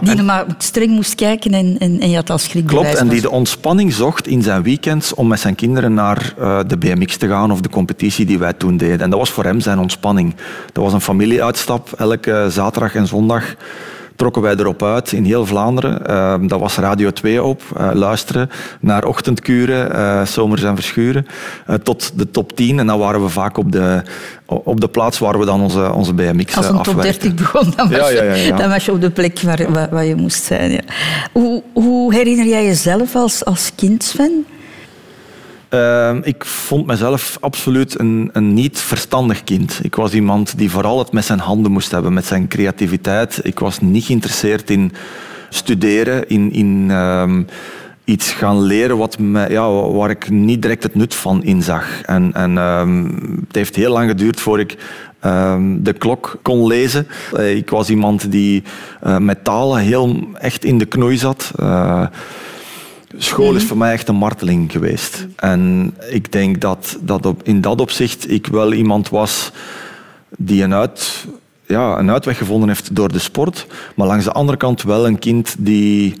die 0.00 0.16
en- 0.16 0.24
maar 0.24 0.44
streng 0.58 0.90
moest 0.90 1.14
kijken 1.14 1.52
en, 1.54 1.76
en, 1.78 2.00
en 2.00 2.10
je 2.10 2.16
had 2.16 2.30
al 2.30 2.38
schrik 2.38 2.66
Klopt, 2.66 2.94
en 2.94 3.08
die 3.08 3.20
de 3.20 3.30
ontspanning 3.30 3.92
zocht 3.92 4.26
in 4.26 4.42
zijn 4.42 4.62
weekends 4.62 5.14
om 5.14 5.26
met 5.28 5.40
zijn 5.40 5.54
kinderen 5.54 5.94
naar 5.94 6.34
eh, 6.38 6.58
de 6.66 6.76
BMX 6.76 7.16
te 7.16 7.28
gaan 7.28 7.52
of 7.52 7.60
de 7.60 7.68
competitie 7.70 8.26
die 8.26 8.38
wij 8.38 8.52
toen 8.52 8.76
deden. 8.76 9.00
En 9.00 9.10
dat 9.10 9.18
was 9.18 9.30
voor 9.30 9.44
hem 9.44 9.60
zijn 9.60 9.78
ontspanning. 9.78 10.34
Dat 10.72 10.84
was 10.84 10.92
een 10.92 11.00
familieuitstap. 11.00 11.92
Elke 11.98 12.46
zaterdag 12.50 12.94
en 12.94 13.06
zondag 13.06 13.54
trokken 14.16 14.42
wij 14.42 14.54
erop 14.54 14.82
uit 14.82 15.12
in 15.12 15.24
heel 15.24 15.46
Vlaanderen. 15.46 16.06
Eh, 16.06 16.34
dat 16.40 16.60
was 16.60 16.76
Radio 16.76 17.10
2 17.10 17.42
op, 17.42 17.62
eh, 17.76 17.90
luisteren 17.92 18.50
naar 18.80 19.04
ochtendkuren, 19.04 19.92
eh, 19.92 20.26
zomers 20.26 20.62
en 20.62 20.74
verschuren, 20.74 21.26
eh, 21.66 21.74
tot 21.74 22.12
de 22.18 22.30
top 22.30 22.56
10. 22.56 22.78
En 22.78 22.86
dan 22.86 22.98
waren 22.98 23.22
we 23.22 23.28
vaak 23.28 23.56
op 23.56 23.72
de, 23.72 24.02
op 24.46 24.80
de 24.80 24.88
plaats 24.88 25.18
waar 25.18 25.38
we 25.38 25.44
dan 25.44 25.60
onze, 25.60 25.92
onze 25.92 26.12
BMX 26.12 26.56
Als 26.56 26.66
een 26.66 26.72
top 26.72 26.86
afwerkten. 26.86 27.20
30 27.20 27.34
begon, 27.34 27.72
dan 27.76 27.90
was, 27.90 28.12
Ja, 28.12 28.56
dan 28.56 28.68
was 28.68 28.84
je 28.84 28.92
op 28.92 29.00
de 29.00 29.10
plek 29.10 29.40
waar, 29.40 29.90
waar, 29.90 30.04
je 30.04 30.14
moest 30.14 30.44
zijn. 30.44 30.70
Ja. 30.70 30.80
Hoe, 31.32 31.62
hoe 31.72 32.14
herinner 32.14 32.46
jij 32.46 32.64
jezelf 32.64 33.14
als, 33.14 33.44
als 33.44 33.72
kind, 33.74 34.04
Sven? 34.04 34.46
Ehm, 35.68 36.20
ik 36.22 36.44
vond 36.44 36.86
mezelf 36.86 37.36
absoluut 37.40 37.98
een, 37.98 38.30
een 38.32 38.54
niet 38.54 38.78
verstandig 38.78 39.44
kind. 39.44 39.80
Ik 39.82 39.94
was 39.94 40.12
iemand 40.12 40.58
die 40.58 40.70
vooral 40.70 40.98
het 40.98 41.12
met 41.12 41.24
zijn 41.24 41.38
handen 41.38 41.72
moest 41.72 41.90
hebben, 41.90 42.12
met 42.12 42.24
zijn 42.24 42.48
creativiteit. 42.48 43.40
Ik 43.42 43.58
was 43.58 43.80
niet 43.80 44.04
geïnteresseerd 44.04 44.70
in 44.70 44.92
studeren, 45.48 46.28
in, 46.28 46.52
in 46.52 46.86
ehm, 46.90 47.42
iets 48.04 48.32
gaan 48.32 48.62
leren 48.62 48.96
wat 48.96 49.16
ja, 49.48 49.70
waar 49.70 50.10
ik 50.10 50.30
niet 50.30 50.62
direct 50.62 50.82
het 50.82 50.94
nut 50.94 51.14
van 51.14 51.44
inzag. 51.44 52.00
En, 52.02 52.30
en 52.32 52.58
ehm, 52.58 53.04
het 53.46 53.54
heeft 53.54 53.76
heel 53.76 53.92
lang 53.92 54.08
geduurd 54.08 54.40
voor 54.40 54.60
ik 54.60 54.76
de 55.78 55.94
klok 55.98 56.38
kon 56.42 56.66
lezen. 56.66 57.06
Eh, 57.32 57.56
ik 57.56 57.70
was 57.70 57.88
iemand 57.88 58.30
die 58.30 58.62
eh, 59.00 59.18
met 59.18 59.44
talen 59.44 59.80
heel 59.80 60.18
echt 60.34 60.64
in 60.64 60.78
de 60.78 60.84
knoei 60.84 61.16
zat. 61.16 61.50
School 63.18 63.54
is 63.54 63.64
voor 63.64 63.76
mij 63.76 63.92
echt 63.92 64.08
een 64.08 64.16
marteling 64.16 64.72
geweest. 64.72 65.26
En 65.36 65.94
ik 66.10 66.32
denk 66.32 66.60
dat, 66.60 66.98
dat 67.00 67.26
op, 67.26 67.42
in 67.42 67.60
dat 67.60 67.80
opzicht 67.80 68.30
ik 68.30 68.46
wel 68.46 68.72
iemand 68.72 69.08
was 69.08 69.50
die 70.36 70.62
een, 70.62 70.74
uit, 70.74 71.26
ja, 71.66 71.98
een 71.98 72.10
uitweg 72.10 72.38
gevonden 72.38 72.68
heeft 72.68 72.96
door 72.96 73.12
de 73.12 73.18
sport. 73.18 73.66
Maar 73.94 74.06
langs 74.06 74.24
de 74.24 74.32
andere 74.32 74.58
kant 74.58 74.82
wel 74.82 75.06
een 75.06 75.18
kind 75.18 75.54
die, 75.58 76.14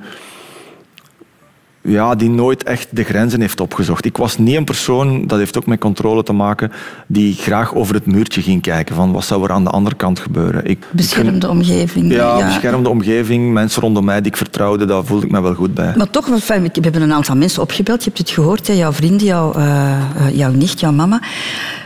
ja, 1.86 2.14
die 2.14 2.30
nooit 2.30 2.62
echt 2.62 2.88
de 2.90 3.04
grenzen 3.04 3.40
heeft 3.40 3.60
opgezocht. 3.60 4.04
Ik 4.04 4.16
was 4.16 4.38
niet 4.38 4.56
een 4.56 4.64
persoon, 4.64 5.26
dat 5.26 5.38
heeft 5.38 5.56
ook 5.56 5.66
met 5.66 5.78
controle 5.80 6.22
te 6.22 6.32
maken, 6.32 6.72
die 7.06 7.34
graag 7.34 7.74
over 7.74 7.94
het 7.94 8.06
muurtje 8.06 8.42
ging 8.42 8.62
kijken 8.62 8.94
van 8.94 9.12
wat 9.12 9.24
zou 9.24 9.44
er 9.44 9.52
aan 9.52 9.64
de 9.64 9.70
andere 9.70 9.96
kant 9.96 10.18
gebeuren. 10.20 10.64
Ik, 10.66 10.86
Beschermde 10.90 11.48
omgeving. 11.48 12.12
ja, 12.12 12.44
beschermde 12.46 12.88
omgeving, 12.88 13.52
mensen 13.52 13.82
rondom 13.82 14.04
mij 14.04 14.20
die 14.20 14.30
ik 14.30 14.36
vertrouwde, 14.36 14.84
daar 14.84 15.04
voelde 15.04 15.26
ik 15.26 15.32
me 15.32 15.40
wel 15.40 15.54
goed 15.54 15.74
bij. 15.74 15.94
Maar 15.96 16.10
toch, 16.10 16.28
fijn, 16.42 16.62
we 16.62 16.70
hebben 16.80 17.02
een 17.02 17.12
aantal 17.12 17.36
mensen 17.36 17.62
opgebeld. 17.62 17.98
Je 18.04 18.04
hebt 18.04 18.18
het 18.18 18.30
gehoord, 18.30 18.66
hè, 18.66 18.72
jouw 18.72 18.92
vrienden, 18.92 19.26
jouw, 19.26 19.52
eh, 19.52 19.96
jouw 20.32 20.50
nicht, 20.52 20.80
jouw 20.80 20.92
mama. 20.92 21.20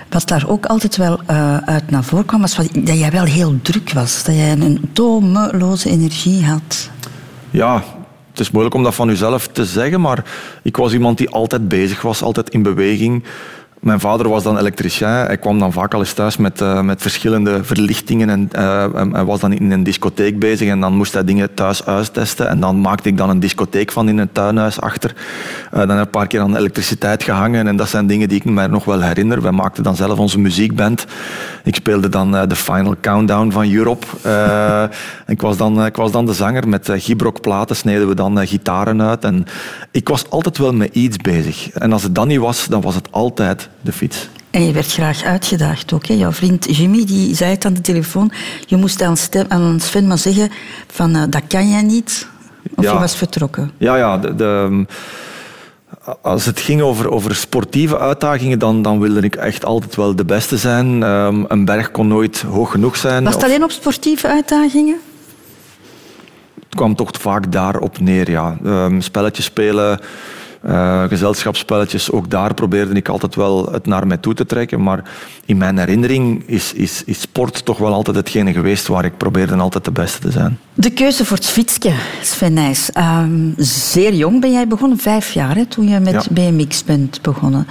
Wat 0.09 0.29
daar 0.29 0.45
ook 0.49 0.67
altijd 0.67 0.97
wel 0.97 1.21
eh, 1.27 1.57
uit 1.57 1.91
naar 1.91 2.05
voren 2.05 2.25
kwam, 2.25 2.41
was 2.41 2.57
wat- 2.57 2.71
dat 2.75 2.99
jij 2.99 3.11
wel 3.11 3.25
heel 3.25 3.55
druk 3.63 3.93
was. 3.93 4.25
Dat 4.25 4.35
jij 4.35 4.53
een 4.53 4.81
tomeloze 4.93 5.91
energie 5.91 6.45
had. 6.45 6.91
Ja, 7.51 7.83
het 8.31 8.41
is 8.41 8.51
moeilijk 8.51 8.75
om 8.75 8.83
dat 8.83 8.95
van 8.95 9.09
uzelf 9.09 9.47
te 9.47 9.65
zeggen, 9.65 10.01
maar 10.01 10.25
ik 10.63 10.77
was 10.77 10.93
iemand 10.93 11.19
die 11.19 11.31
altijd 11.31 11.69
bezig 11.69 12.03
was, 12.03 12.23
altijd 12.23 12.51
in 12.51 12.63
beweging. 12.63 13.25
Mijn 13.81 14.01
vader 14.01 14.29
was 14.29 14.43
dan 14.43 14.59
elektricien. 14.59 15.09
Hij 15.09 15.37
kwam 15.37 15.59
dan 15.59 15.73
vaak 15.73 15.95
al 15.95 16.01
eens 16.01 16.13
thuis 16.13 16.37
met, 16.37 16.61
eh, 16.61 16.81
met 16.81 17.03
verschillende 17.03 17.65
verlichtingen 17.65 18.31
en, 18.31 18.49
eh, 18.53 18.95
en 18.95 19.13
hij 19.15 19.25
was 19.25 19.41
dan 19.41 19.53
in 19.53 19.71
een 19.71 19.83
discotheek 19.83 20.39
bezig 20.39 20.69
en 20.69 20.81
dan 20.81 20.97
moest 20.97 21.13
hij 21.13 21.25
dingen 21.25 21.55
thuis 21.55 21.87
uittesten 21.87 22.49
en 22.49 22.61
dan 22.61 22.81
maakte 22.81 23.09
ik 23.09 23.17
dan 23.17 23.31
een 23.31 23.41
discotheek 23.41 23.93
van 23.93 24.09
in 24.09 24.19
een 24.19 24.33
tuinhuis 24.33 24.81
achter. 24.81 25.15
Eh, 25.71 25.79
dan 25.79 25.89
heb 25.89 25.99
ik 25.99 26.05
een 26.05 26.11
paar 26.11 26.27
keer 26.27 26.41
aan 26.41 26.57
elektriciteit 26.57 27.23
gehangen 27.23 27.67
en 27.67 27.77
dat 27.77 27.89
zijn 27.89 28.07
dingen 28.07 28.29
die 28.29 28.39
ik 28.39 28.45
me 28.45 28.69
nog 28.69 28.85
wel 28.85 29.01
herinner. 29.01 29.43
Wij 29.43 29.53
maakten 29.53 29.83
dan 29.83 29.97
zelf 29.97 30.19
onze 30.19 30.39
muziekband. 30.39 31.07
Ik 31.65 31.75
speelde 31.75 32.09
dan 32.09 32.31
de 32.31 32.57
Final 32.57 32.95
Countdown 33.01 33.51
van 33.51 33.73
Europe. 33.73 34.07
Ik, 35.27 35.41
was 35.41 35.57
dan, 35.57 35.87
ik 35.87 35.97
was 35.97 36.13
dan 36.13 36.27
de 36.27 36.33
zanger. 36.33 36.69
Met 36.69 36.89
uh, 36.89 36.97
Gibrok 36.99 37.41
platen 37.41 37.77
sneden 37.77 38.09
we 38.09 38.15
dan 38.15 38.47
gitaren 38.47 39.03
uit. 39.03 39.25
En 39.25 39.45
ik 39.91 40.09
was 40.09 40.31
altijd 40.31 40.59
wel 40.59 40.73
met 40.73 40.95
iets 40.95 41.17
bezig. 41.17 41.71
En 41.71 41.93
als 41.93 42.03
het 42.03 42.15
dan 42.15 42.29
niet 42.29 42.39
was, 42.39 42.67
dan 42.67 42.81
was 42.81 42.95
het 42.95 43.13
altijd 43.13 43.70
de 43.81 43.93
fiets. 43.93 44.29
En 44.51 44.65
je 44.65 44.73
werd 44.73 44.93
graag 44.93 45.23
uitgedaagd 45.25 45.93
ook. 45.93 46.07
Hè? 46.07 46.15
Jouw 46.15 46.33
vriend 46.33 46.77
Jimmy 46.77 47.05
die 47.05 47.35
zei 47.35 47.51
het 47.51 47.65
aan 47.65 47.73
de 47.75 47.81
telefoon. 47.81 48.33
Je 48.67 48.77
moest 48.77 49.03
aan, 49.03 49.17
Stem, 49.17 49.45
aan 49.49 49.81
Sven 49.81 50.07
maar 50.07 50.19
zeggen 50.19 50.51
van 50.93 51.15
eh, 51.17 51.23
dat 51.29 51.43
kan 51.49 51.69
jij 51.69 51.83
niet. 51.83 52.27
Of 52.75 52.85
Ja. 52.85 52.93
je 52.93 52.99
was 52.99 53.15
vertrokken. 53.17 53.71
Ja, 53.79 53.97
ja. 53.97 54.19
De, 54.19 54.35
de- 54.35 54.87
als 56.23 56.45
het 56.47 56.61
ging 56.61 56.81
over, 56.83 57.11
over 57.11 57.35
sportieve 57.35 57.99
uitdagingen, 57.99 58.59
dan, 58.59 58.83
dan 58.83 59.01
wilde 59.01 59.21
ik 59.21 59.37
echt 59.37 59.65
altijd 59.65 59.97
wel 59.97 60.17
de 60.17 60.25
beste 60.25 60.57
zijn. 60.57 61.03
Ehm, 61.03 61.45
een 61.49 61.65
berg 61.65 61.91
kon 61.91 62.09
nooit 62.09 62.41
hoog 62.41 62.71
genoeg 62.71 62.97
zijn. 62.97 63.25
Was 63.25 63.35
het 63.35 63.43
Of- 63.43 63.49
alleen 63.49 63.63
op 63.63 63.71
sportieve 63.71 64.29
uitdagingen? 64.29 64.97
het 66.65 66.75
kwam 66.79 66.95
toch 66.95 67.11
vaak 67.21 67.53
daarop 67.53 68.01
neer. 68.01 68.31
Ja. 68.31 68.57
Ehm, 68.65 69.01
spelletjes 69.01 69.45
spelen, 69.45 70.01
eh, 70.61 71.05
gezelschapsspelletjes, 71.05 72.11
ook 72.11 72.31
daar 72.31 72.55
probeerde 72.55 72.95
ik 72.95 73.09
altijd 73.09 73.35
wel 73.35 73.73
het 73.73 73.87
naar 73.87 74.07
mij 74.07 74.17
toe 74.17 74.35
te 74.35 74.47
trekken. 74.47 74.83
Maar 74.83 75.03
in 75.45 75.57
mijn 75.57 75.79
herinnering 75.79 76.43
is, 76.47 76.73
is, 76.73 77.03
is 77.05 77.21
sport 77.21 77.65
toch 77.65 77.79
wel 77.79 77.93
altijd 77.93 78.17
hetgene 78.17 78.53
geweest 78.53 78.87
waar 78.87 79.05
ik 79.05 79.17
probeerde 79.17 79.57
altijd 79.57 79.85
de 79.85 79.91
beste 79.91 80.19
te 80.19 80.31
zijn. 80.31 80.59
De 80.75 80.91
keuze 80.91 81.25
voor 81.25 81.37
het 81.37 81.47
fietsje, 81.47 81.93
Sven 82.23 82.53
Nijs. 82.53 82.91
Ehm, 82.93 83.51
zeer 83.57 84.15
jong 84.15 84.41
ben 84.41 84.53
jij 84.53 84.67
begonnen, 84.67 84.99
vijf 84.99 85.33
jaar, 85.33 85.57
hè, 85.57 85.65
toen 85.67 85.89
je 85.89 86.01
met 86.01 86.13
Ja. 86.13 86.23
BMX 86.31 86.85
bent 86.85 87.23
begonnen. 87.23 87.67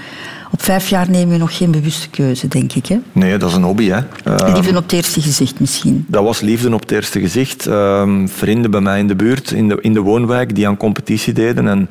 Op 0.51 0.61
vijf 0.61 0.89
jaar 0.89 1.09
neem 1.09 1.31
je 1.31 1.37
nog 1.37 1.57
geen 1.57 1.71
bewuste 1.71 2.09
keuze, 2.09 2.47
denk 2.47 2.73
ik. 2.73 2.85
Hè? 2.85 2.97
Nee, 3.11 3.37
dat 3.37 3.49
is 3.49 3.55
een 3.55 3.63
hobby. 3.63 3.89
Hè. 3.89 3.99
Ehm, 4.23 4.53
Liefde 4.55 4.77
op 4.77 4.83
het 4.83 4.91
eerste 4.91 5.21
gezicht 5.21 5.59
misschien. 5.59 6.05
Dat 6.07 6.23
was 6.23 6.39
liefde 6.39 6.73
op 6.73 6.81
het 6.81 6.91
eerste 6.91 7.19
gezicht. 7.19 7.65
Ehm, 7.65 8.27
vrienden 8.27 8.71
bij 8.71 8.81
mij 8.81 8.99
in 8.99 9.07
de 9.07 9.15
buurt, 9.15 9.51
in 9.51 9.67
de, 9.67 9.77
in 9.81 9.93
de 9.93 9.99
woonwijk, 9.99 10.55
die 10.55 10.67
aan 10.67 10.77
competitie 10.77 11.33
deden. 11.33 11.67
En 11.67 11.89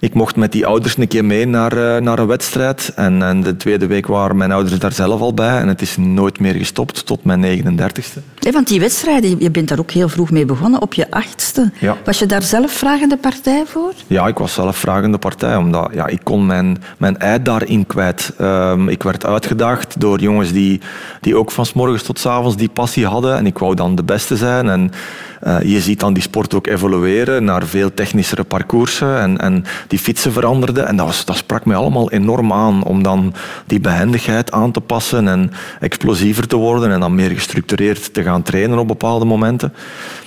ik 0.00 0.14
mocht 0.14 0.36
met 0.36 0.52
die 0.52 0.66
ouders 0.66 0.96
een 0.96 1.08
keer 1.08 1.24
mee 1.24 1.46
naar, 1.46 1.72
eh, 1.72 2.02
naar 2.02 2.18
een 2.18 2.26
wedstrijd. 2.26 2.92
En, 2.96 3.22
en 3.22 3.42
de 3.42 3.56
tweede 3.56 3.86
week 3.86 4.06
waren 4.06 4.36
mijn 4.36 4.52
ouders 4.52 4.78
daar 4.78 4.92
zelf 4.92 5.20
al 5.20 5.34
bij. 5.34 5.58
En 5.58 5.68
het 5.68 5.80
is 5.80 5.96
nooit 5.96 6.40
meer 6.40 6.54
gestopt 6.54 7.06
tot 7.06 7.24
mijn 7.24 7.40
39ste. 7.40 8.20
Ja, 8.48 8.54
want 8.54 8.68
die 8.68 8.80
wedstrijden, 8.80 9.36
je 9.38 9.50
bent 9.50 9.68
daar 9.68 9.78
ook 9.78 9.90
heel 9.90 10.08
vroeg 10.08 10.30
mee 10.30 10.44
begonnen, 10.44 10.82
op 10.82 10.94
je 10.94 11.10
achtste. 11.10 11.70
Ja. 11.80 11.96
Was 12.04 12.18
je 12.18 12.26
daar 12.26 12.42
zelf 12.42 12.72
vragende 12.72 13.16
partij 13.16 13.62
voor? 13.66 13.92
Ja, 14.06 14.26
ik 14.26 14.38
was 14.38 14.52
zelf 14.52 14.76
vragende 14.76 15.18
partij, 15.18 15.56
omdat 15.56 15.90
ja, 15.92 16.06
ik 16.06 16.20
kon 16.22 16.46
mijn, 16.46 16.78
mijn 16.98 17.18
ei 17.18 17.42
daarin 17.42 17.86
kwijt. 17.86 18.32
Ehm, 18.38 18.88
ik 18.88 19.02
werd 19.02 19.26
uitgedaagd 19.26 20.00
door 20.00 20.20
jongens 20.20 20.52
die, 20.52 20.80
die 21.20 21.36
ook 21.36 21.50
van 21.50 21.66
s 21.66 21.72
morgens 21.72 22.02
tot 22.02 22.18
s 22.18 22.26
avonds 22.26 22.56
die 22.56 22.68
passie 22.68 23.06
hadden. 23.06 23.36
En 23.36 23.46
ik 23.46 23.58
wou 23.58 23.74
dan 23.74 23.94
de 23.94 24.04
beste 24.04 24.36
zijn. 24.36 24.68
En 24.68 24.92
eh, 25.40 25.62
je 25.62 25.80
ziet 25.80 26.00
dan 26.00 26.12
die 26.12 26.22
sport 26.22 26.54
ook 26.54 26.66
evolueren 26.66 27.44
naar 27.44 27.66
veel 27.66 27.94
technischere 27.94 28.44
parcoursen. 28.44 29.20
En, 29.20 29.38
en 29.38 29.64
die 29.88 29.98
fietsen 29.98 30.32
veranderden. 30.32 30.86
En 30.86 30.96
dat, 30.96 31.06
was, 31.06 31.24
dat 31.24 31.36
sprak 31.36 31.64
mij 31.64 31.76
allemaal 31.76 32.10
enorm 32.10 32.52
aan, 32.52 32.84
om 32.84 33.02
dan 33.02 33.34
die 33.66 33.80
behendigheid 33.80 34.52
aan 34.52 34.72
te 34.72 34.80
passen 34.80 35.28
en 35.28 35.52
explosiever 35.80 36.46
te 36.46 36.56
worden 36.56 36.92
en 36.92 37.00
dan 37.00 37.14
meer 37.14 37.30
gestructureerd 37.30 38.14
te 38.14 38.22
gaan 38.22 38.37
gaan 38.38 38.52
trainen 38.52 38.78
op 38.78 38.88
bepaalde 38.88 39.24
momenten. 39.24 39.72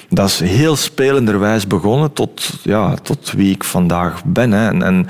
Dat 0.10 0.28
is 0.28 0.40
heel 0.40 0.76
spelenderwijs 0.76 1.68
begonnen 1.68 2.14
tot, 2.14 2.60
ja, 2.64 2.94
tot 2.94 3.32
wie 3.32 3.54
ik 3.54 3.64
vandaag 3.64 4.26
ben. 4.26 4.52
Hè. 4.52 4.68
En, 4.68 4.84
en 4.84 5.08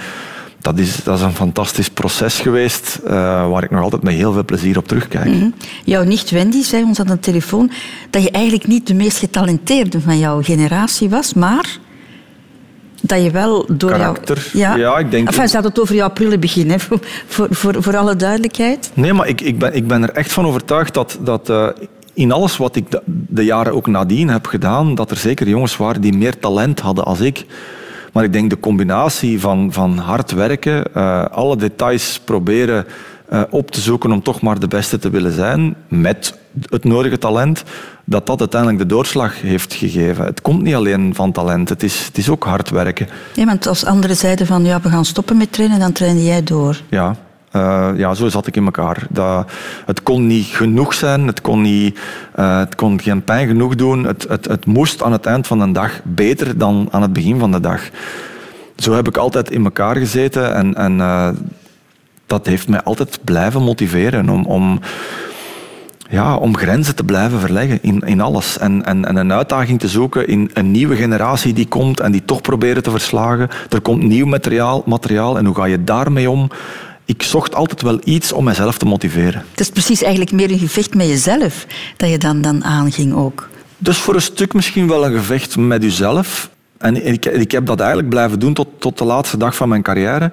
dat, 0.59 0.79
is, 0.79 1.03
dat 1.03 1.17
is 1.17 1.23
een 1.23 1.35
fantastisch 1.35 1.89
proces 1.89 2.39
geweest, 2.39 2.99
uh, 3.03 3.11
waar 3.49 3.63
ik 3.63 3.71
nog 3.71 3.81
altijd 3.81 4.03
met 4.03 4.13
heel 4.13 4.33
veel 4.33 4.45
plezier 4.45 4.77
op 4.77 4.87
terugkijk. 4.87 5.25
Mm 5.25 5.39
-hmm. 5.39 5.53
Jouw 5.83 6.03
nicht 6.03 6.29
Wendy 6.29 6.63
zei 6.63 6.83
ons 6.83 6.99
aan 6.99 7.07
de 7.07 7.19
telefoon 7.19 7.71
dat 8.09 8.23
je 8.23 8.31
eigenlijk 8.31 8.67
niet 8.67 8.87
de 8.87 8.93
meest 8.93 9.17
getalenteerde 9.17 10.01
van 10.01 10.19
jouw 10.19 10.41
generatie 10.41 11.09
was, 11.09 11.33
maar 11.33 11.79
dat 13.01 13.23
je 13.23 13.31
wel 13.31 13.65
door 13.67 13.91
Karakter. 13.91 14.49
jouw... 14.53 14.77
Ja, 14.77 14.97
ik 14.97 15.11
denk... 15.11 15.27
Enfin, 15.27 15.47
ze 15.47 15.55
had 15.55 15.65
het 15.65 15.79
over 15.79 15.95
jouw 15.95 16.09
prille 16.09 16.39
begin, 16.39 16.69
hè, 16.69 16.79
voor, 16.79 16.99
voor, 17.27 17.47
voor, 17.49 17.83
voor 17.83 17.97
alle 17.97 18.15
duidelijkheid. 18.15 18.91
Nee, 18.93 19.13
maar 19.13 19.27
ik, 19.27 19.41
ik, 19.41 19.59
ben, 19.59 19.75
ik 19.75 19.87
ben 19.87 20.03
er 20.03 20.09
echt 20.09 20.31
van 20.31 20.45
overtuigd 20.45 20.93
dat... 20.93 21.17
dat 21.21 21.49
uh, 21.49 21.67
in 22.13 22.31
alles 22.31 22.57
wat 22.57 22.75
ik 22.75 22.91
de, 22.91 23.01
de, 23.05 23.43
jaren 23.45 23.73
ook 23.73 23.87
nadien 23.87 24.29
heb 24.29 24.45
gedaan, 24.45 24.95
dat 24.95 25.11
er 25.11 25.17
zeker 25.17 25.47
jongens 25.47 25.77
waren 25.77 26.01
die 26.01 26.17
meer 26.17 26.39
talent 26.39 26.79
hadden 26.79 27.05
als 27.05 27.19
ik. 27.19 27.45
Maar 28.13 28.23
ik 28.23 28.33
denk 28.33 28.49
de 28.49 28.59
combinatie 28.59 29.39
van, 29.39 29.73
van 29.73 29.97
hard 29.97 30.31
werken, 30.31 30.83
uh, 30.97 31.25
alle 31.25 31.55
details 31.55 32.19
proberen 32.25 32.85
uh, 33.33 33.41
op 33.49 33.71
te 33.71 33.81
zoeken 33.81 34.11
om 34.11 34.23
toch 34.23 34.41
maar 34.41 34.59
de 34.59 34.67
beste 34.67 34.97
te 34.99 35.09
willen 35.09 35.31
zijn, 35.31 35.75
met 35.87 36.37
het 36.69 36.83
nodige 36.83 37.17
talent, 37.17 37.63
dat 38.03 38.25
dat 38.25 38.39
uiteindelijk 38.39 38.81
de 38.81 38.95
doorslag 38.95 39.41
heeft 39.41 39.73
gegeven. 39.73 40.25
Het 40.25 40.41
komt 40.41 40.61
niet 40.61 40.75
alleen 40.75 41.15
van 41.15 41.31
talent, 41.31 41.69
het 41.69 41.83
is, 41.83 42.05
het 42.05 42.17
is 42.17 42.29
ook 42.29 42.43
hard 42.43 42.69
werken. 42.69 43.07
Ja, 43.33 43.45
want 43.45 43.67
als 43.67 43.85
anderen 43.85 44.15
zeiden 44.15 44.47
van 44.47 44.65
ja, 44.65 44.81
we 44.81 44.89
gaan 44.89 45.05
stoppen 45.05 45.37
met 45.37 45.51
trainen, 45.51 45.79
dan 45.79 45.91
trainde 45.91 46.23
jij 46.23 46.43
door. 46.43 46.81
Ja, 46.89 47.15
uh, 47.55 47.89
ja, 47.95 48.13
zo 48.13 48.29
zat 48.29 48.47
ik 48.47 48.55
in 48.55 48.65
elkaar. 48.65 49.05
Dat, 49.09 49.51
het 49.85 50.03
kon 50.03 50.27
niet 50.27 50.45
genoeg 50.45 50.93
zijn, 50.93 51.27
het 51.27 51.41
kon, 51.41 51.61
niet, 51.61 51.99
uh, 52.39 52.59
het 52.59 52.75
kon 52.75 53.01
geen 53.01 53.23
pijn 53.23 53.47
genoeg 53.47 53.75
doen. 53.75 54.03
Het, 54.03 54.25
het, 54.29 54.45
het 54.45 54.65
moest 54.65 55.03
aan 55.03 55.11
het 55.11 55.25
eind 55.25 55.47
van 55.47 55.59
de 55.59 55.71
dag 55.71 55.99
beter 56.03 56.57
dan 56.57 56.87
aan 56.91 57.01
het 57.01 57.13
begin 57.13 57.39
van 57.39 57.51
de 57.51 57.59
dag. 57.59 57.81
Zo 58.75 58.93
heb 58.93 59.07
ik 59.07 59.17
altijd 59.17 59.51
in 59.51 59.63
elkaar 59.63 59.95
gezeten 59.95 60.55
en, 60.55 60.75
en 60.75 60.97
uh, 60.97 61.29
dat 62.25 62.45
heeft 62.45 62.67
mij 62.67 62.81
altijd 62.81 63.19
blijven 63.23 63.61
motiveren 63.61 64.29
om, 64.29 64.45
om, 64.45 64.79
ja, 66.09 66.35
om 66.35 66.57
grenzen 66.57 66.95
te 66.95 67.03
blijven 67.03 67.39
verleggen 67.39 67.79
in, 67.81 67.99
in 67.99 68.21
alles. 68.21 68.57
En, 68.57 68.85
en, 68.85 69.05
en 69.05 69.15
een 69.15 69.33
uitdaging 69.33 69.79
te 69.79 69.87
zoeken 69.87 70.27
in 70.27 70.49
een 70.53 70.71
nieuwe 70.71 70.95
generatie 70.95 71.53
die 71.53 71.67
komt 71.67 71.99
en 71.99 72.11
die 72.11 72.25
toch 72.25 72.41
proberen 72.41 72.83
te 72.83 72.91
verslagen. 72.91 73.49
Er 73.69 73.81
komt 73.81 74.03
nieuw 74.03 74.25
materiaal, 74.25 74.83
materiaal 74.85 75.37
en 75.37 75.45
hoe 75.45 75.55
ga 75.55 75.65
je 75.65 75.83
daarmee 75.83 76.29
om? 76.29 76.49
Ik 77.05 77.23
zocht 77.23 77.55
altijd 77.55 77.81
wel 77.81 77.99
iets 78.03 78.31
om 78.31 78.43
mezelf 78.43 78.77
te 78.77 78.85
motiveren. 78.85 79.45
Het 79.51 79.59
is 79.59 79.69
precies 79.69 80.01
eigenlijk 80.01 80.31
meer 80.31 80.51
een 80.51 80.59
gevecht 80.59 80.93
met 80.93 81.07
jezelf 81.07 81.65
dat 81.97 82.09
je 82.09 82.17
dan, 82.17 82.41
dan 82.41 82.63
aanging 82.63 83.13
ook. 83.13 83.49
Dus 83.77 83.97
voor 83.97 84.15
een 84.15 84.21
stuk 84.21 84.53
misschien 84.53 84.87
wel 84.87 85.05
een 85.05 85.13
gevecht 85.13 85.57
met 85.57 85.83
jezelf. 85.83 86.49
En 86.77 87.05
ik, 87.07 87.25
ik 87.25 87.51
heb 87.51 87.65
dat 87.65 87.79
eigenlijk 87.79 88.09
blijven 88.09 88.39
doen 88.39 88.53
tot, 88.53 88.67
tot 88.77 88.97
de 88.97 89.03
laatste 89.03 89.37
dag 89.37 89.55
van 89.55 89.69
mijn 89.69 89.81
carrière. 89.81 90.31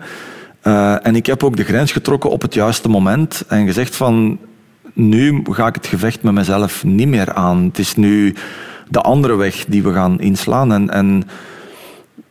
Uh, 0.62 1.06
en 1.06 1.16
ik 1.16 1.26
heb 1.26 1.44
ook 1.44 1.56
de 1.56 1.64
grens 1.64 1.92
getrokken 1.92 2.30
op 2.30 2.42
het 2.42 2.54
juiste 2.54 2.88
moment 2.88 3.44
en 3.48 3.66
gezegd 3.66 3.96
van 3.96 4.38
nu 4.92 5.42
ga 5.50 5.66
ik 5.66 5.74
het 5.74 5.86
gevecht 5.86 6.22
met 6.22 6.32
mezelf 6.32 6.84
niet 6.84 7.08
meer 7.08 7.32
aan. 7.32 7.64
Het 7.64 7.78
is 7.78 7.94
nu 7.94 8.34
de 8.88 9.00
andere 9.00 9.36
weg 9.36 9.64
die 9.68 9.82
we 9.82 9.92
gaan 9.92 10.20
inslaan. 10.20 10.72
En, 10.72 10.90
en 10.90 11.22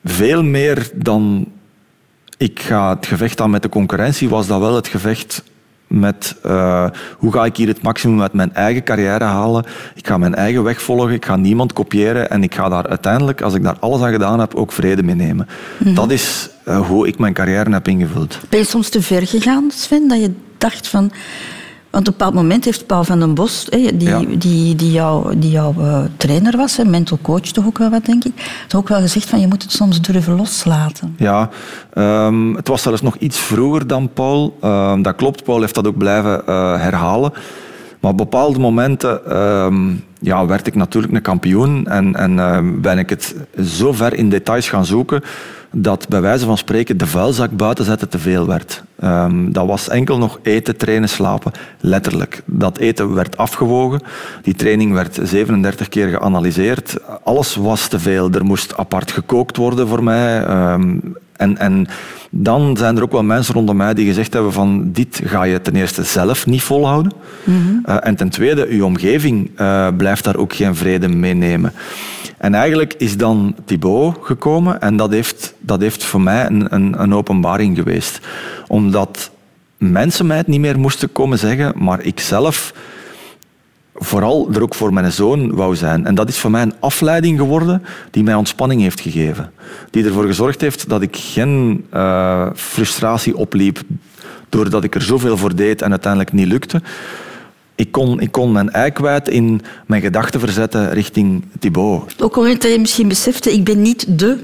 veel 0.04 0.44
meer 0.44 0.90
dan 0.96 1.48
ik 2.38 2.60
ga 2.60 2.90
het 2.90 3.06
gevecht 3.06 3.42
aan 3.42 3.50
met 3.50 3.62
de 3.62 3.70
concurrentie, 3.70 4.30
was 4.30 4.48
dat 4.48 4.60
wel 4.60 4.76
het 4.76 4.88
gevecht 4.88 5.44
met 5.88 6.36
uh, 6.46 6.90
hoe 7.18 7.32
ga 7.32 7.46
ik 7.46 7.58
hier 7.58 7.68
het 7.68 7.82
maximum 7.82 8.22
uit 8.22 8.34
mijn 8.34 8.54
eigen 8.54 8.84
carrière 8.84 9.24
halen. 9.24 9.66
Ik 9.96 10.08
ga 10.08 10.18
mijn 10.18 10.36
eigen 10.36 10.64
weg 10.64 10.82
volgen, 10.82 11.14
ik 11.14 11.26
ga 11.26 11.36
niemand 11.36 11.74
kopiëren 11.74 12.30
en 12.30 12.44
ik 12.44 12.56
ga 12.56 12.70
daar 12.70 12.88
uiteindelijk, 12.88 13.42
als 13.42 13.54
ik 13.54 13.64
daar 13.64 13.78
alles 13.80 14.02
aan 14.02 14.12
gedaan 14.12 14.40
heb, 14.40 14.56
ook 14.56 14.72
vrede 14.72 15.04
mee 15.04 15.16
nemen. 15.16 15.48
Mm 15.48 15.86
-hmm. 15.86 15.96
Dat 15.96 16.12
is 16.12 16.50
uh, 16.68 16.88
hoe 16.88 17.08
ik 17.08 17.20
mijn 17.20 17.34
carrière 17.34 17.72
heb 17.72 17.88
ingevuld. 17.88 18.40
Ben 18.50 18.60
je 18.60 18.66
soms 18.66 18.90
te 18.90 19.02
ver 19.02 19.28
gegaan, 19.28 19.72
Sven, 19.72 20.08
dat 20.08 20.20
je 20.20 20.34
dacht 20.58 20.88
van... 20.88 21.12
Want 21.98 22.10
op 22.10 22.14
een 22.14 22.20
bepaald 22.20 22.44
moment 22.44 22.66
heeft 22.66 22.86
Paul 22.86 23.04
van 23.04 23.20
den 23.20 23.34
Bos, 23.34 23.66
die, 23.70 24.04
ja. 24.04 24.20
die, 24.20 24.76
die, 24.76 24.92
jou, 24.92 25.38
die 25.38 25.52
jouw 25.52 25.74
uh, 25.80 26.00
trainer 26.18 26.58
was, 26.58 26.78
mental 26.86 27.20
coach 27.22 27.42
toch 27.42 27.66
ook 27.66 27.78
wel 27.78 27.90
wat, 27.90 28.06
denk 28.06 28.24
ik, 28.24 28.34
toch 28.68 28.80
ook 28.80 28.88
wel 28.88 29.00
gezegd 29.00 29.30
van 29.30 29.40
je 29.40 29.48
moet 29.48 29.62
het 29.62 29.72
soms 29.72 30.02
durven 30.02 30.36
loslaten. 30.36 31.16
Ja, 31.18 31.50
um, 31.94 32.56
het 32.56 32.68
was 32.68 32.82
zelfs 32.82 33.02
nog 33.02 33.16
iets 33.16 33.38
vroeger 33.38 33.88
dan 33.88 34.10
Paul. 34.14 34.58
Um, 34.64 35.02
dat 35.02 35.16
klopt, 35.16 35.44
Paul 35.44 35.62
heeft 35.62 35.76
dat 35.76 35.88
ook 35.88 35.98
blijven 35.98 36.42
uh, 36.50 36.82
herhalen. 36.82 37.34
Maar 38.00 38.12
op 38.12 38.18
bepaalde 38.18 38.60
momenten 38.60 39.38
um, 39.38 40.04
ja, 40.20 40.46
werd 40.46 40.68
ik 40.68 40.76
natuurlijk 40.76 41.14
een 41.14 41.22
kampioen 41.22 41.88
en, 41.88 42.16
en 42.16 42.32
uh, 42.32 42.60
ben 42.82 42.98
ik 42.98 43.10
het 43.10 43.36
zo 43.64 43.94
ver 43.94 44.14
in 44.14 44.30
details 44.30 44.70
gaan 44.70 44.86
zoeken 44.86 45.24
dat 45.72 46.08
bij 46.10 46.22
wijze 46.22 46.46
van 46.46 46.58
spreken 46.58 46.98
de 46.98 47.08
vuilzak 47.08 47.52
buiten 47.52 47.86
zetten 47.86 48.10
te 48.10 48.20
veel 48.20 48.48
werd. 48.48 48.84
Um, 49.04 49.52
dat 49.52 49.68
was 49.68 49.90
enkel 49.90 50.18
nog 50.18 50.40
eten, 50.44 50.78
trainen, 50.78 51.10
slapen. 51.10 51.52
Letterlijk. 51.80 52.42
Dat 52.46 52.78
eten 52.78 53.14
werd 53.14 53.38
afgewogen. 53.38 54.02
Die 54.42 54.56
training 54.56 54.94
werd 54.94 55.20
37 55.24 55.90
keer 55.90 56.08
geanalyseerd. 56.08 56.98
Alles 57.24 57.56
was 57.56 57.88
te 57.88 58.00
veel. 58.00 58.32
Er 58.32 58.46
moest 58.46 58.78
apart 58.78 59.12
gekookt 59.12 59.58
worden 59.58 59.88
voor 59.88 60.04
mij. 60.04 60.48
Um, 60.50 61.16
en, 61.38 61.58
en 61.58 61.88
dan 62.30 62.78
zijn 62.78 62.98
er 62.98 63.04
ook 63.04 63.12
wel 63.12 63.24
mensen 63.24 63.54
rondom 63.54 63.78
mij 63.78 63.94
die 63.94 64.06
gezegd 64.06 64.34
hebben 64.34 64.54
van 64.54 64.92
dit 64.92 65.22
ga 65.24 65.44
je 65.44 65.62
ten 65.62 65.76
eerste 65.76 66.04
zelf 66.04 66.46
niet 66.46 66.62
volhouden. 66.62 67.12
Mm-hmm. 67.44 67.84
Uh, 67.86 67.96
en 68.00 68.16
ten 68.16 68.30
tweede, 68.30 68.68
uw 68.68 68.86
omgeving 68.86 69.50
uh, 69.60 69.88
blijft 69.98 70.24
daar 70.24 70.36
ook 70.36 70.54
geen 70.54 70.76
vrede 70.76 71.08
mee 71.08 71.34
nemen. 71.34 71.74
En 72.38 72.54
eigenlijk 72.54 72.94
is 72.94 73.18
dan 73.18 73.56
Thibaut 73.66 74.18
gekomen 74.22 74.82
en 74.82 74.98
dat 74.98 75.12
heeft, 75.12 75.54
dat 75.60 75.82
heeft 75.82 76.04
voor 76.04 76.22
mij 76.22 76.46
een, 76.46 76.74
een, 76.74 77.02
een 77.02 77.14
openbaring 77.14 77.78
geweest. 77.78 78.20
Omdat 78.68 79.32
mensen 79.78 80.26
mij 80.26 80.38
het 80.38 80.48
niet 80.48 80.60
meer 80.60 80.80
moesten 80.80 81.12
komen 81.12 81.40
zeggen, 81.40 81.74
maar 81.76 82.02
ik 82.02 82.20
zelf 82.20 82.74
vooral 83.94 84.50
er 84.54 84.62
ook 84.62 84.76
voor 84.76 84.94
mijn 84.94 85.12
zoon 85.12 85.56
wou 85.56 85.76
zijn. 85.76 86.06
En 86.06 86.16
dat 86.16 86.30
is 86.30 86.38
voor 86.38 86.52
mij 86.52 86.62
een 86.62 86.80
afleiding 86.80 87.40
geworden 87.40 87.84
die 88.12 88.24
mij 88.24 88.34
ontspanning 88.34 88.82
heeft 88.82 89.00
gegeven. 89.00 89.52
Die 89.92 90.06
ervoor 90.06 90.26
gezorgd 90.26 90.62
heeft 90.62 90.90
dat 90.90 91.02
ik 91.02 91.16
geen 91.16 91.86
uh, 91.94 92.50
frustratie 92.56 93.38
opliep 93.38 93.82
doordat 94.50 94.84
ik 94.84 94.96
er 94.96 95.02
zoveel 95.02 95.38
voor 95.38 95.56
deed 95.56 95.82
en 95.82 95.90
uiteindelijk 95.90 96.34
niet 96.34 96.48
lukte. 96.48 96.82
Ik 97.78 97.92
kon, 97.92 98.20
ik 98.20 98.32
kon 98.32 98.52
mijn 98.52 98.72
ei 98.72 98.92
kwijt 98.92 99.30
in 99.30 99.62
mijn 99.86 100.02
gedachten 100.02 100.40
verzetten 100.40 100.92
richting 100.92 101.44
Thibaut. 101.60 102.16
Ook 102.22 102.38
omdat 102.38 102.64
je 102.64 102.80
misschien 102.80 103.08
besefte, 103.08 103.54
ik 103.54 103.64
ben 103.64 103.82
niet 103.82 104.20
de... 104.20 104.38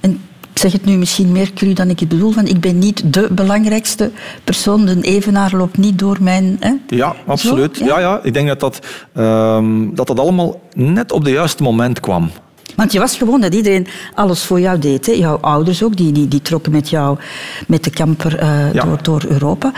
En 0.00 0.10
ik 0.52 0.58
zeg 0.58 0.72
het 0.72 0.84
nu 0.84 0.96
misschien 0.96 1.32
meer 1.32 1.52
cru 1.52 1.72
dan 1.72 1.90
ik 1.90 2.00
het 2.00 2.08
bedoel, 2.08 2.30
van 2.30 2.46
ik 2.46 2.60
ben 2.60 2.78
niet 2.78 3.12
de 3.12 3.28
belangrijkste 3.30 4.10
persoon. 4.44 4.84
De 4.84 5.00
evenaar 5.00 5.56
loopt 5.56 5.78
niet 5.78 5.98
door 5.98 6.16
mijn... 6.20 6.56
Hè? 6.60 6.72
Ja, 6.88 7.14
absoluut. 7.26 7.78
Ja? 7.78 7.86
ja? 7.86 7.98
Ja, 7.98 8.20
Ik 8.22 8.34
denk 8.34 8.48
dat 8.48 8.60
dat, 8.60 8.80
um, 9.14 9.94
dat 9.94 10.06
dat 10.06 10.20
allemaal 10.20 10.60
net 10.74 11.12
op 11.12 11.24
het 11.24 11.32
juiste 11.32 11.62
moment 11.62 12.00
kwam. 12.00 12.30
Want 12.74 12.92
je 12.92 12.98
was 12.98 13.16
gewoon 13.16 13.40
dat 13.40 13.54
iedereen 13.54 13.86
alles 14.14 14.42
voor 14.42 14.60
jou 14.60 14.78
deed. 14.78 15.06
Hè? 15.06 15.12
Jouw 15.12 15.38
ouders 15.40 15.82
ook, 15.82 15.96
die, 15.96 16.12
die, 16.12 16.28
die 16.28 16.42
trokken 16.42 16.72
met 16.72 16.90
jou 16.90 17.18
met 17.66 17.84
de 17.84 17.90
camper 17.90 18.42
uh, 18.42 18.72
ja. 18.72 18.84
door, 18.84 19.02
door 19.02 19.24
Europa. 19.28 19.72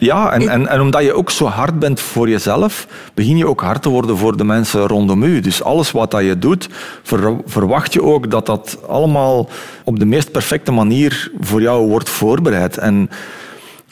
Ja, 0.00 0.32
en, 0.32 0.48
en, 0.48 0.66
en 0.66 0.80
omdat 0.80 1.02
je 1.02 1.12
ook 1.12 1.30
zo 1.30 1.44
hard 1.44 1.78
bent 1.78 2.00
voor 2.00 2.28
jezelf, 2.28 2.86
begin 3.14 3.36
je 3.36 3.46
ook 3.46 3.60
hard 3.60 3.82
te 3.82 3.88
worden 3.88 4.16
voor 4.16 4.36
de 4.36 4.44
mensen 4.44 4.86
rondom 4.86 5.22
u. 5.22 5.40
Dus 5.40 5.62
alles 5.62 5.90
wat 5.90 6.10
dat 6.10 6.24
je 6.24 6.38
doet, 6.38 6.68
ver, 7.02 7.36
verwacht 7.46 7.92
je 7.92 8.02
ook 8.02 8.30
dat 8.30 8.46
dat 8.46 8.78
allemaal 8.88 9.48
op 9.84 9.98
de 9.98 10.04
meest 10.04 10.32
perfecte 10.32 10.72
manier 10.72 11.30
voor 11.40 11.62
jou 11.62 11.88
wordt 11.88 12.08
voorbereid. 12.08 12.78
En 12.78 13.10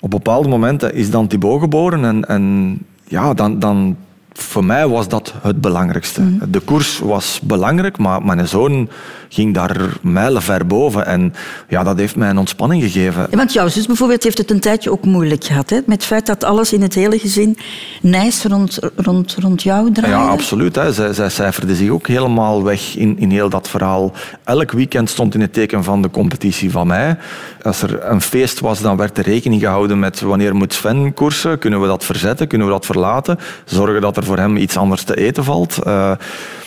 op 0.01 0.11
bepaalde 0.11 0.49
momenten 0.49 0.95
is 0.95 1.11
dan 1.11 1.27
Thibaut 1.27 1.61
geboren 1.61 2.05
en, 2.05 2.25
en 2.25 2.79
ja, 3.05 3.35
dan, 3.35 3.59
dan 3.59 3.97
voor 4.33 4.65
mij 4.65 4.89
was 4.89 5.09
dat 5.09 5.35
het 5.43 5.61
belangrijkste. 5.61 6.21
Mm. 6.21 6.41
De 6.49 6.61
koers 6.61 6.99
was 6.99 7.41
belangrijk, 7.43 7.99
maar 7.99 8.23
mijn 8.23 8.49
zoon 8.49 8.89
ging 9.29 9.55
daar 9.55 9.77
mijlenver 10.03 10.67
boven. 10.67 11.07
En 11.07 11.35
ja, 11.69 11.83
dat 11.83 11.99
heeft 11.99 12.17
mij 12.17 12.31
een 12.31 12.39
ontspanning 12.39 12.83
gegeven. 12.83 13.27
Ja, 13.31 13.37
want 13.37 13.53
jouw 13.53 13.69
zus 13.69 13.87
bijvoorbeeld 13.87 14.23
heeft 14.23 14.39
het 14.39 14.51
een 14.51 14.61
tijdje 14.61 14.91
ook 14.91 15.05
moeilijk 15.05 15.45
gehad. 15.45 15.71
Hè? 15.71 15.77
Met 15.77 15.97
het 15.97 16.05
feit 16.05 16.27
dat 16.27 16.45
alles 16.45 16.73
in 16.73 16.83
het 16.83 16.95
hele 16.95 17.19
gezin 17.19 17.59
nijs 18.03 18.43
rond, 18.43 18.79
rond, 18.97 19.37
rond 19.39 19.63
jou 19.63 19.93
draaide. 19.93 20.19
Ja, 20.19 20.27
absoluut. 20.27 20.75
Hè. 20.75 20.93
Zij, 20.93 21.13
zij 21.13 21.31
cijferde 21.31 21.75
zich 21.75 21.91
ook 21.91 22.07
helemaal 22.07 22.65
weg 22.65 22.97
in, 22.97 23.19
in 23.19 23.31
heel 23.31 23.49
dat 23.49 23.69
verhaal. 23.69 24.13
Elk 24.45 24.73
weekend 24.73 25.11
stond 25.11 25.35
in 25.35 25.41
het 25.41 25.53
teken 25.53 25.85
van 25.85 26.03
de 26.03 26.11
competitie 26.11 26.71
van 26.71 26.87
mij. 26.87 27.17
Als 27.63 27.83
er 27.83 28.05
een 28.05 28.21
feest 28.21 28.61
was, 28.61 28.81
dan 28.81 28.97
werd 28.97 29.19
er 29.19 29.25
rekening 29.25 29.61
gehouden 29.61 29.99
met 29.99 30.21
wanneer 30.21 30.55
moet 30.55 30.73
Sven 30.73 31.15
koersen. 31.15 31.59
Kunnen 31.59 31.81
we 31.81 31.87
dat 31.87 32.05
verzetten? 32.05 32.49
Kunnen 32.49 32.67
we 32.67 32.73
dat 32.73 32.87
verlaten? 32.87 33.39
Zorgen 33.65 34.01
dat 34.01 34.17
er 34.17 34.25
voor 34.29 34.39
hem 34.39 34.57
iets 34.57 34.77
anders 34.77 35.03
te 35.03 35.17
eten 35.17 35.45
valt. 35.45 35.79
Uh, 35.87 36.13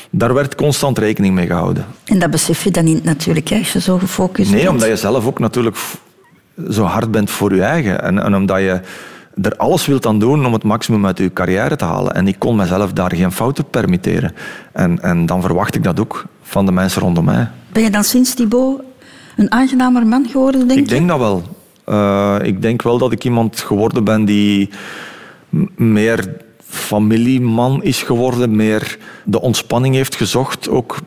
daar 0.09 0.33
werd 0.33 0.55
constant 0.55 0.97
rekening 0.97 1.33
mee 1.33 1.47
gehouden. 1.47 1.85
En 2.05 2.19
dat 2.19 2.31
besef 2.31 2.63
je 2.63 2.71
dan 2.71 2.83
niet 2.83 3.03
natuurlijk, 3.03 3.49
hè, 3.49 3.57
als 3.57 3.73
je 3.73 3.81
zo 3.81 3.97
gefocust 3.97 4.49
nee, 4.51 4.59
bent? 4.59 4.71
omdat 4.73 4.87
je 4.87 4.95
zelf 4.95 5.25
ook 5.25 5.39
natuurlijk 5.39 5.77
zo 6.69 6.83
hard 6.83 7.11
bent 7.11 7.29
voor 7.29 7.55
je 7.55 7.63
eigen. 7.63 8.01
En, 8.03 8.23
en 8.23 8.35
omdat 8.35 8.59
je 8.59 8.81
er 9.41 9.55
alles 9.55 9.85
wilt 9.85 10.05
aan 10.05 10.19
doen 10.19 10.45
om 10.45 10.53
het 10.53 10.63
maximum 10.63 11.05
uit 11.05 11.17
je 11.17 11.33
carrière 11.33 11.75
te 11.75 11.85
halen. 11.85 12.13
En 12.13 12.27
ik 12.27 12.35
kon 12.39 12.55
mezelf 12.55 12.93
daar 12.93 13.15
geen 13.15 13.31
fouten 13.31 13.65
permitteren. 13.69 14.33
En, 14.71 15.01
en 15.01 15.25
dan 15.25 15.41
verwacht 15.41 15.75
ik 15.75 15.83
dat 15.83 15.99
ook 15.99 16.25
van 16.41 16.65
de 16.65 16.71
mensen 16.71 17.01
rondom 17.01 17.25
mij. 17.25 17.49
Ben 17.71 17.83
je 17.83 17.89
dan 17.89 18.03
sinds 18.03 18.33
Thibaut 18.33 18.81
een 19.37 19.51
aangenamer 19.51 20.05
man 20.05 20.27
geworden, 20.29 20.67
denk 20.67 20.79
ik 20.79 20.87
denk 20.87 21.07
dat 21.07 21.19
wel. 21.19 21.43
Uh, 21.89 22.35
ik 22.41 22.61
denk 22.61 22.81
wel 22.81 22.97
dat 22.97 23.11
ik 23.11 23.23
iemand 23.23 23.59
geworden 23.59 24.03
ben 24.03 24.25
die 24.25 24.69
meer 25.75 26.35
familieman 26.71 27.83
is 27.83 28.03
geworden, 28.03 28.55
meer 28.55 28.97
de 29.25 29.41
ontspanning 29.41 29.95
heeft 29.95 30.15
gezocht, 30.15 30.69
ook 30.69 30.97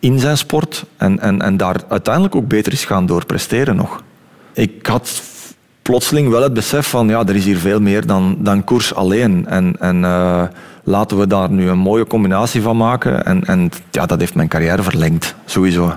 in 0.00 0.18
zijn 0.18 0.38
sport. 0.38 0.84
En, 0.96 1.20
en, 1.20 1.42
en 1.42 1.56
daar 1.56 1.76
uiteindelijk 1.88 2.34
ook 2.34 2.48
beter 2.48 2.72
is 2.72 2.84
gaan 2.84 3.06
door 3.06 3.26
presteren 3.26 3.76
nog. 3.76 4.02
Ik 4.52 4.86
had 4.86 5.22
plotseling 5.82 6.28
wel 6.28 6.42
het 6.42 6.54
besef 6.54 6.86
van, 6.86 7.08
ja, 7.08 7.26
er 7.26 7.36
is 7.36 7.44
hier 7.44 7.58
veel 7.58 7.80
meer 7.80 8.06
dan, 8.06 8.36
dan 8.38 8.64
koers 8.64 8.94
alleen. 8.94 9.46
En, 9.46 9.76
en 9.80 9.96
uh, 9.96 10.42
laten 10.84 11.18
we 11.18 11.26
daar 11.26 11.50
nu 11.50 11.68
een 11.68 11.78
mooie 11.78 12.06
combinatie 12.06 12.62
van 12.62 12.76
maken. 12.76 13.24
En, 13.24 13.44
en 13.44 13.70
ja, 13.90 14.06
dat 14.06 14.20
heeft 14.20 14.34
mijn 14.34 14.48
carrière 14.48 14.82
verlengd, 14.82 15.34
sowieso. 15.44 15.96